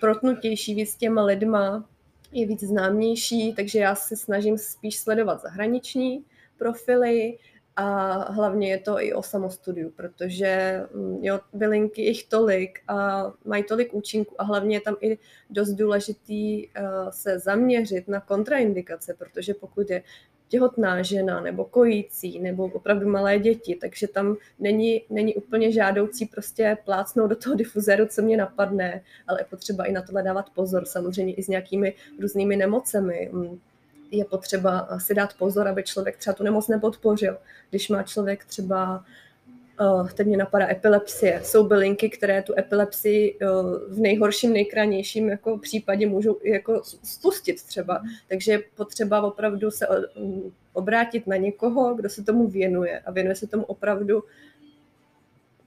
protnutější 0.00 0.74
víc 0.74 0.90
s 0.90 0.96
těma 0.96 1.24
lidma, 1.24 1.84
je 2.32 2.46
víc 2.46 2.60
známější, 2.60 3.54
takže 3.54 3.78
já 3.78 3.94
se 3.94 4.16
snažím 4.16 4.58
spíš 4.58 4.98
sledovat 4.98 5.42
zahraniční 5.42 6.24
profily 6.58 7.38
a 7.76 8.12
hlavně 8.32 8.70
je 8.70 8.78
to 8.78 9.00
i 9.00 9.12
o 9.12 9.22
samostudiu, 9.22 9.90
protože 9.90 10.82
mm, 10.94 11.18
jo, 11.24 11.40
bylinky 11.52 12.02
jich 12.02 12.24
tolik 12.24 12.78
a 12.88 13.24
mají 13.44 13.64
tolik 13.64 13.94
účinků 13.94 14.40
a 14.40 14.44
hlavně 14.44 14.76
je 14.76 14.80
tam 14.80 14.96
i 15.00 15.18
dost 15.50 15.68
důležitý 15.68 16.66
uh, 16.66 16.72
se 17.10 17.38
zaměřit 17.38 18.08
na 18.08 18.20
kontraindikace, 18.20 19.14
protože 19.14 19.54
pokud 19.54 19.90
je 19.90 20.02
těhotná 20.48 21.02
žena 21.02 21.40
nebo 21.40 21.64
kojící 21.64 22.40
nebo 22.40 22.64
opravdu 22.64 23.08
malé 23.08 23.38
děti, 23.38 23.78
takže 23.80 24.08
tam 24.08 24.36
není, 24.58 25.02
není 25.10 25.34
úplně 25.34 25.72
žádoucí 25.72 26.26
prostě 26.26 26.76
plácnout 26.84 27.30
do 27.30 27.36
toho 27.36 27.56
difuzéru, 27.56 28.06
co 28.06 28.22
mě 28.22 28.36
napadne, 28.36 29.00
ale 29.26 29.40
je 29.40 29.44
potřeba 29.44 29.84
i 29.84 29.92
na 29.92 30.02
tohle 30.02 30.22
dávat 30.22 30.50
pozor, 30.54 30.84
samozřejmě 30.84 31.34
i 31.34 31.42
s 31.42 31.48
nějakými 31.48 31.94
různými 32.20 32.56
nemocemi. 32.56 33.30
Je 34.10 34.24
potřeba 34.24 34.88
si 34.98 35.14
dát 35.14 35.34
pozor, 35.34 35.68
aby 35.68 35.82
člověk 35.82 36.16
třeba 36.16 36.34
tu 36.34 36.44
nemoc 36.44 36.68
nepodpořil. 36.68 37.38
Když 37.70 37.88
má 37.88 38.02
člověk 38.02 38.44
třeba 38.44 39.04
teď 40.14 40.26
mě 40.26 40.36
napadá 40.36 40.70
epilepsie. 40.70 41.40
Jsou 41.44 41.64
bylinky, 41.64 42.10
které 42.10 42.42
tu 42.42 42.54
epilepsii 42.58 43.34
uh, 43.34 43.48
v 43.94 43.98
nejhorším, 43.98 44.52
nejkranějším 44.52 45.28
jako 45.28 45.58
případě 45.58 46.06
můžou 46.06 46.38
jako 46.44 46.82
spustit 47.02 47.62
třeba. 47.62 48.02
Takže 48.28 48.52
je 48.52 48.62
potřeba 48.76 49.22
opravdu 49.22 49.70
se 49.70 49.88
uh, 49.88 50.50
obrátit 50.72 51.26
na 51.26 51.36
někoho, 51.36 51.94
kdo 51.94 52.08
se 52.08 52.24
tomu 52.24 52.48
věnuje 52.48 52.98
a 52.98 53.10
věnuje 53.10 53.36
se 53.36 53.46
tomu 53.46 53.64
opravdu 53.64 54.22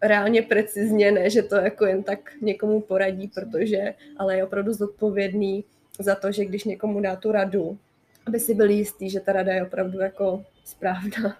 reálně 0.01 0.41
precizně, 0.41 1.11
ne, 1.11 1.29
že 1.29 1.43
to 1.43 1.55
jako 1.55 1.85
jen 1.85 2.03
tak 2.03 2.31
někomu 2.41 2.81
poradí, 2.81 3.27
protože 3.27 3.93
ale 4.17 4.37
je 4.37 4.43
opravdu 4.43 4.73
zodpovědný 4.73 5.63
za 5.99 6.15
to, 6.15 6.31
že 6.31 6.45
když 6.45 6.63
někomu 6.63 7.01
dá 7.01 7.15
tu 7.15 7.31
radu, 7.31 7.77
aby 8.25 8.39
si 8.39 8.53
byl 8.53 8.69
jistý, 8.69 9.09
že 9.09 9.19
ta 9.19 9.33
rada 9.33 9.53
je 9.53 9.63
opravdu 9.63 9.99
jako 9.99 10.45
správná. 10.65 11.37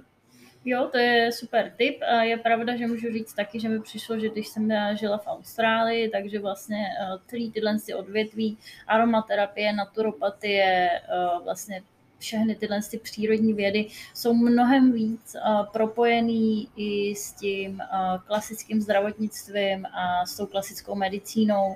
Jo, 0.69 0.89
to 0.91 0.97
je 0.97 1.32
super 1.32 1.73
tip. 1.77 2.01
A 2.01 2.23
je 2.23 2.38
pravda, 2.38 2.75
že 2.75 2.88
můžu 2.88 3.12
říct 3.13 3.34
taky, 3.34 3.60
že 3.60 3.69
mi 3.69 3.82
přišlo, 3.82 4.19
že 4.19 4.29
když 4.29 4.47
jsem 4.47 4.71
žila 4.93 5.17
v 5.17 5.27
Austrálii, 5.27 6.10
takže 6.10 6.39
vlastně 6.39 6.88
eh, 7.01 7.17
celý 7.27 7.51
tyhle 7.51 7.77
odvětví 7.95 8.58
aromaterapie, 8.88 9.73
naturopatie, 9.73 10.89
eh, 10.89 11.43
vlastně 11.43 11.82
všechny 12.19 12.55
tyhle 12.55 12.79
ty 12.91 12.97
přírodní 12.97 13.53
vědy 13.53 13.88
jsou 14.13 14.34
mnohem 14.34 14.91
víc 14.91 15.36
uh, 15.36 15.65
propojený 15.65 16.67
i 16.75 17.15
s 17.15 17.34
tím 17.34 17.82
klasickým 18.27 18.82
zdravotnictvím 18.82 19.86
a 19.86 20.25
s 20.25 20.38
tou 20.38 20.45
klasickou 20.45 20.95
medicínou, 20.95 21.75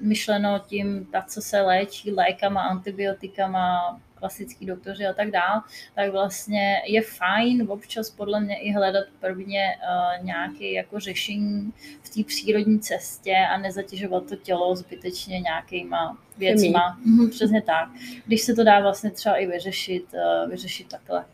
myšleno 0.00 0.58
tím, 0.58 1.06
tak 1.12 1.26
co 1.26 1.42
se 1.42 1.60
léčí 1.60 2.10
lékama, 2.10 2.62
antibiotikama, 2.62 4.00
klasický 4.18 4.66
doktoři 4.66 5.06
a 5.06 5.12
tak 5.12 5.30
dál, 5.30 5.60
tak 5.94 6.12
vlastně 6.12 6.82
je 6.86 7.02
fajn 7.02 7.66
občas 7.68 8.10
podle 8.10 8.40
mě 8.40 8.56
i 8.56 8.72
hledat 8.72 9.04
prvně 9.20 9.76
uh, 9.76 10.24
nějaké 10.24 10.70
jako 10.70 11.00
řešení 11.00 11.72
v 12.02 12.08
té 12.14 12.24
přírodní 12.24 12.80
cestě 12.80 13.36
a 13.54 13.58
nezatěžovat 13.58 14.28
to 14.28 14.36
tělo 14.36 14.76
zbytečně 14.76 15.40
nějakýma 15.40 16.18
věcma. 16.38 16.98
Mhm, 17.04 17.30
přesně 17.30 17.62
tak. 17.62 17.88
Když 18.26 18.42
se 18.42 18.54
to 18.54 18.64
dá 18.64 18.80
vlastně 18.80 19.10
třeba 19.10 19.36
i 19.36 19.46
vyřešit, 19.46 20.04
uh, 20.12 20.50
vyřešit 20.50 20.88
takhle. 20.88 21.24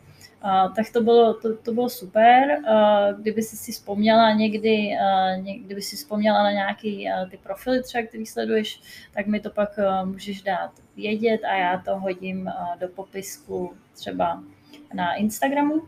Uh, 0.45 0.73
tak 0.75 0.89
to 0.93 1.01
bylo, 1.01 1.33
to, 1.33 1.57
to 1.57 1.73
bylo 1.73 1.89
super. 1.89 2.57
Uh, 2.59 3.21
kdyby 3.21 3.41
si 3.41 3.57
si 3.57 3.71
vzpomněla 3.71 4.33
někdy, 4.33 4.89
uh, 4.91 5.43
ně, 5.43 5.59
kdyby 5.59 5.81
si 5.81 5.95
vzpomněla 5.95 6.43
na 6.43 6.51
nějaký 6.51 7.07
uh, 7.07 7.29
ty 7.29 7.37
profily 7.37 7.83
třeba, 7.83 8.07
který 8.07 8.25
sleduješ, 8.25 8.81
tak 9.13 9.27
mi 9.27 9.39
to 9.39 9.49
pak 9.49 9.69
uh, 9.77 10.09
můžeš 10.09 10.41
dát 10.41 10.71
vědět 10.95 11.41
a 11.43 11.55
já 11.55 11.77
to 11.77 11.99
hodím 11.99 12.41
uh, 12.41 12.79
do 12.79 12.87
popisku 12.87 13.73
třeba 13.95 14.43
na 14.93 15.13
Instagramu 15.13 15.73
uh, 15.73 15.85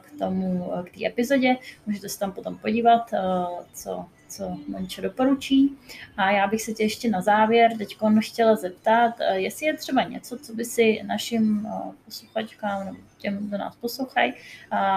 k 0.00 0.18
tomu, 0.18 0.64
uh, 0.64 0.82
k 0.82 0.90
té 0.90 1.06
epizodě. 1.06 1.56
Můžete 1.86 2.08
se 2.08 2.18
tam 2.18 2.32
potom 2.32 2.58
podívat, 2.58 3.12
uh, 3.12 3.64
co, 3.72 4.04
co 4.28 4.56
Mončo 4.68 5.02
doporučí. 5.02 5.78
A 6.16 6.30
já 6.30 6.46
bych 6.46 6.62
se 6.62 6.72
tě 6.72 6.82
ještě 6.82 7.10
na 7.10 7.20
závěr 7.20 7.76
teď 7.78 7.96
chtěla 8.20 8.56
zeptat, 8.56 9.14
jestli 9.32 9.66
je 9.66 9.76
třeba 9.76 10.02
něco, 10.02 10.38
co 10.38 10.54
by 10.54 10.64
si 10.64 11.02
našim 11.06 11.68
posluchačkám 12.04 12.86
nebo 12.86 12.98
těm, 13.18 13.48
kdo 13.48 13.58
nás 13.58 13.76
poslouchají, 13.76 14.34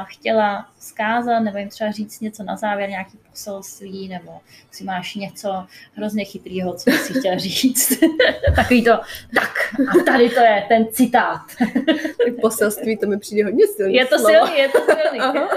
chtěla 0.03 0.69
zkázat 0.80 1.39
nebo 1.39 1.57
jim 1.57 1.69
třeba 1.69 1.91
říct 1.91 2.19
něco 2.19 2.43
na 2.43 2.55
závěr, 2.55 2.89
nějaký 2.89 3.17
poselství, 3.30 4.07
nebo 4.07 4.41
si 4.72 4.84
máš 4.84 5.15
něco 5.15 5.67
hrozně 5.93 6.26
chytrýho, 6.26 6.74
co 6.74 6.89
bys 6.89 7.01
si 7.01 7.19
chtěla 7.19 7.38
říct. 7.38 7.93
Takový 8.55 8.84
to, 8.84 8.99
tak 9.36 9.51
a 9.80 10.03
tady 10.05 10.30
to 10.30 10.39
je 10.39 10.65
ten 10.67 10.88
citát. 10.91 11.41
poselství, 12.41 12.97
to 12.97 13.07
mi 13.07 13.19
přijde 13.19 13.43
hodně 13.43 13.67
silný 13.67 13.93
Je 13.93 14.05
to 14.05 14.19
slovo. 14.19 14.34
silný, 14.34 14.59
je 14.59 14.69
to 14.69 14.80
silný. 14.86 15.19
Aha. 15.19 15.49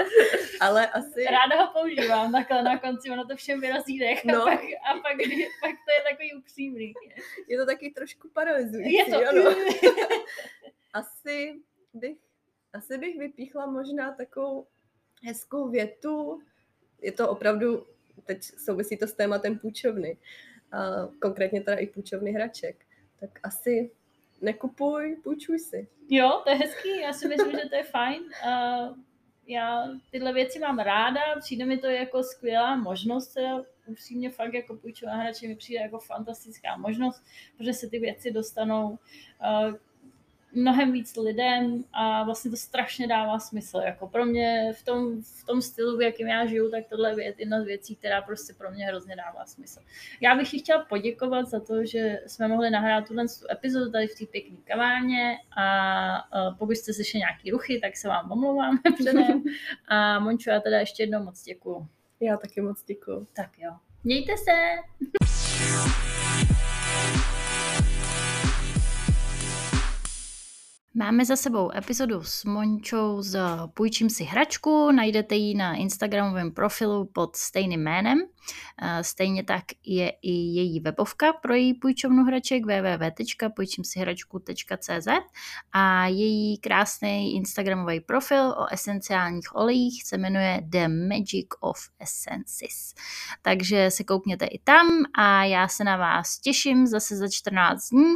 Ale 0.59 0.87
asi... 0.87 1.25
Ráda 1.25 1.63
ho 1.63 1.71
používám, 1.81 2.31
takhle 2.31 2.63
na 2.63 2.77
konci, 2.77 3.09
ono 3.09 3.25
to 3.25 3.35
všem 3.35 3.61
vyrazí 3.61 3.99
dech 3.99 4.25
no. 4.25 4.41
a, 4.41 4.45
pak, 4.45 4.59
a 4.59 4.93
pak, 4.93 5.17
pak 5.61 5.75
to 5.85 5.91
je 5.91 6.01
takový 6.11 6.33
upřímný. 6.33 6.93
Je 7.47 7.57
to 7.57 7.65
taky 7.65 7.91
trošku 7.95 8.29
paralyzující, 8.33 8.93
Je 8.93 9.05
to. 9.05 9.29
Ano. 9.29 9.55
asi 10.93 11.53
bych, 11.93 12.17
asi 12.75 12.97
bych 12.97 13.19
vypíchla 13.19 13.65
možná 13.65 14.11
takovou 14.11 14.67
hezkou 15.23 15.69
větu. 15.69 16.41
Je 17.01 17.11
to 17.11 17.29
opravdu, 17.29 17.85
teď 18.25 18.43
souvisí 18.43 18.97
to 18.97 19.07
s 19.07 19.13
tématem 19.13 19.59
půjčovny, 19.59 20.17
a 20.71 21.07
konkrétně 21.21 21.61
teda 21.61 21.77
i 21.77 21.87
půjčovny 21.87 22.31
hraček. 22.31 22.85
Tak 23.19 23.29
asi 23.43 23.91
nekupuj, 24.41 25.17
půjčuj 25.23 25.59
si. 25.59 25.87
Jo, 26.09 26.41
to 26.43 26.49
je 26.49 26.55
hezký, 26.55 26.99
já 27.01 27.13
si 27.13 27.27
myslím, 27.27 27.51
že 27.51 27.69
to 27.69 27.75
je 27.75 27.83
fajn. 27.83 28.23
Uh, 28.23 28.97
já 29.47 29.87
tyhle 30.11 30.33
věci 30.33 30.59
mám 30.59 30.79
ráda, 30.79 31.21
přijde 31.39 31.65
mi 31.65 31.77
to 31.77 31.87
jako 31.87 32.23
skvělá 32.23 32.75
možnost, 32.75 33.37
upřímně 33.85 34.29
fakt 34.29 34.53
jako 34.53 34.75
půjčovat 34.75 35.15
hrače 35.15 35.47
mi 35.47 35.55
přijde 35.55 35.81
jako 35.81 35.99
fantastická 35.99 36.77
možnost, 36.77 37.23
protože 37.57 37.73
se 37.73 37.89
ty 37.89 37.99
věci 37.99 38.31
dostanou 38.31 38.99
mnohem 40.55 40.91
víc 40.91 41.15
lidem 41.15 41.83
a 41.93 42.23
vlastně 42.23 42.51
to 42.51 42.57
strašně 42.57 43.07
dává 43.07 43.39
smysl. 43.39 43.77
Jako 43.85 44.07
pro 44.07 44.25
mě 44.25 44.73
v 44.75 44.83
tom, 44.83 45.21
v 45.21 45.45
tom 45.45 45.61
stylu, 45.61 45.97
v 45.97 46.01
jakém 46.01 46.27
já 46.27 46.45
žiju, 46.45 46.71
tak 46.71 46.83
tohle 46.89 47.21
je 47.21 47.33
jedna 47.37 47.61
z 47.61 47.65
věcí, 47.65 47.95
která 47.95 48.21
prostě 48.21 48.53
pro 48.53 48.71
mě 48.71 48.85
hrozně 48.85 49.15
dává 49.15 49.45
smysl. 49.45 49.79
Já 50.21 50.35
bych 50.35 50.53
ji 50.53 50.59
chtěla 50.59 50.85
poděkovat 50.85 51.47
za 51.47 51.59
to, 51.59 51.85
že 51.85 52.19
jsme 52.27 52.47
mohli 52.47 52.69
nahrát 52.69 53.07
tuhle 53.07 53.25
tu 53.27 53.51
epizodu 53.51 53.91
tady 53.91 54.07
v 54.07 54.19
té 54.19 54.25
pěkné 54.25 54.57
kavárně 54.63 55.37
a 55.57 56.53
pokud 56.57 56.71
jste 56.71 56.93
slyšeli 56.93 57.19
nějaký 57.19 57.51
ruchy, 57.51 57.79
tak 57.79 57.97
se 57.97 58.07
vám 58.07 58.31
omlouvám 58.31 58.79
předem. 58.93 59.43
A 59.87 60.19
Mončo, 60.19 60.49
já 60.49 60.59
teda 60.59 60.79
ještě 60.79 61.03
jednou 61.03 61.23
moc 61.23 61.43
děkuju. 61.43 61.87
Já 62.19 62.37
taky 62.37 62.61
moc 62.61 62.83
děkuju. 62.83 63.27
Tak 63.33 63.49
jo. 63.59 63.71
Mějte 64.03 64.31
se! 64.37 66.04
Máme 70.97 71.25
za 71.25 71.35
sebou 71.35 71.71
epizodu 71.75 72.23
s 72.23 72.45
Mončou 72.45 73.21
z 73.21 73.39
Půjčím 73.73 74.09
si 74.09 74.23
hračku, 74.23 74.91
najdete 74.91 75.35
ji 75.35 75.55
na 75.55 75.75
Instagramovém 75.75 76.51
profilu 76.51 77.05
pod 77.05 77.35
stejným 77.35 77.81
jménem. 77.81 78.21
Stejně 79.01 79.43
tak 79.43 79.63
je 79.85 80.09
i 80.09 80.31
její 80.31 80.79
webovka 80.79 81.33
pro 81.33 81.53
její 81.53 81.73
půjčovnu 81.73 82.23
hraček 82.23 82.65
www.půjčimsihračku.cz 82.65 85.07
a 85.71 86.07
její 86.07 86.57
krásný 86.57 87.35
Instagramový 87.35 87.99
profil 87.99 88.49
o 88.49 88.73
esenciálních 88.73 89.55
olejích 89.55 90.03
se 90.03 90.17
jmenuje 90.17 90.61
The 90.63 90.87
Magic 90.87 91.47
of 91.59 91.77
Essences. 91.99 92.93
Takže 93.41 93.91
se 93.91 94.03
koukněte 94.03 94.45
i 94.45 94.59
tam 94.59 94.87
a 95.17 95.43
já 95.43 95.67
se 95.67 95.83
na 95.83 95.97
vás 95.97 96.39
těším 96.39 96.87
zase 96.87 97.15
za 97.15 97.29
14 97.29 97.89
dní. 97.89 98.13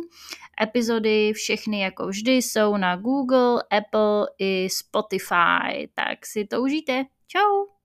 Epizody 0.62 1.34
všechny 1.34 1.80
jako 1.80 2.08
vždy 2.08 2.32
jsou 2.32 2.78
na 2.78 2.96
Google, 2.96 3.64
Apple 3.72 4.28
i 4.40 4.68
Spotify, 4.70 5.90
tak 5.96 6.26
si 6.26 6.46
to 6.46 6.62
užijte. 6.62 7.06
Ciao! 7.28 7.70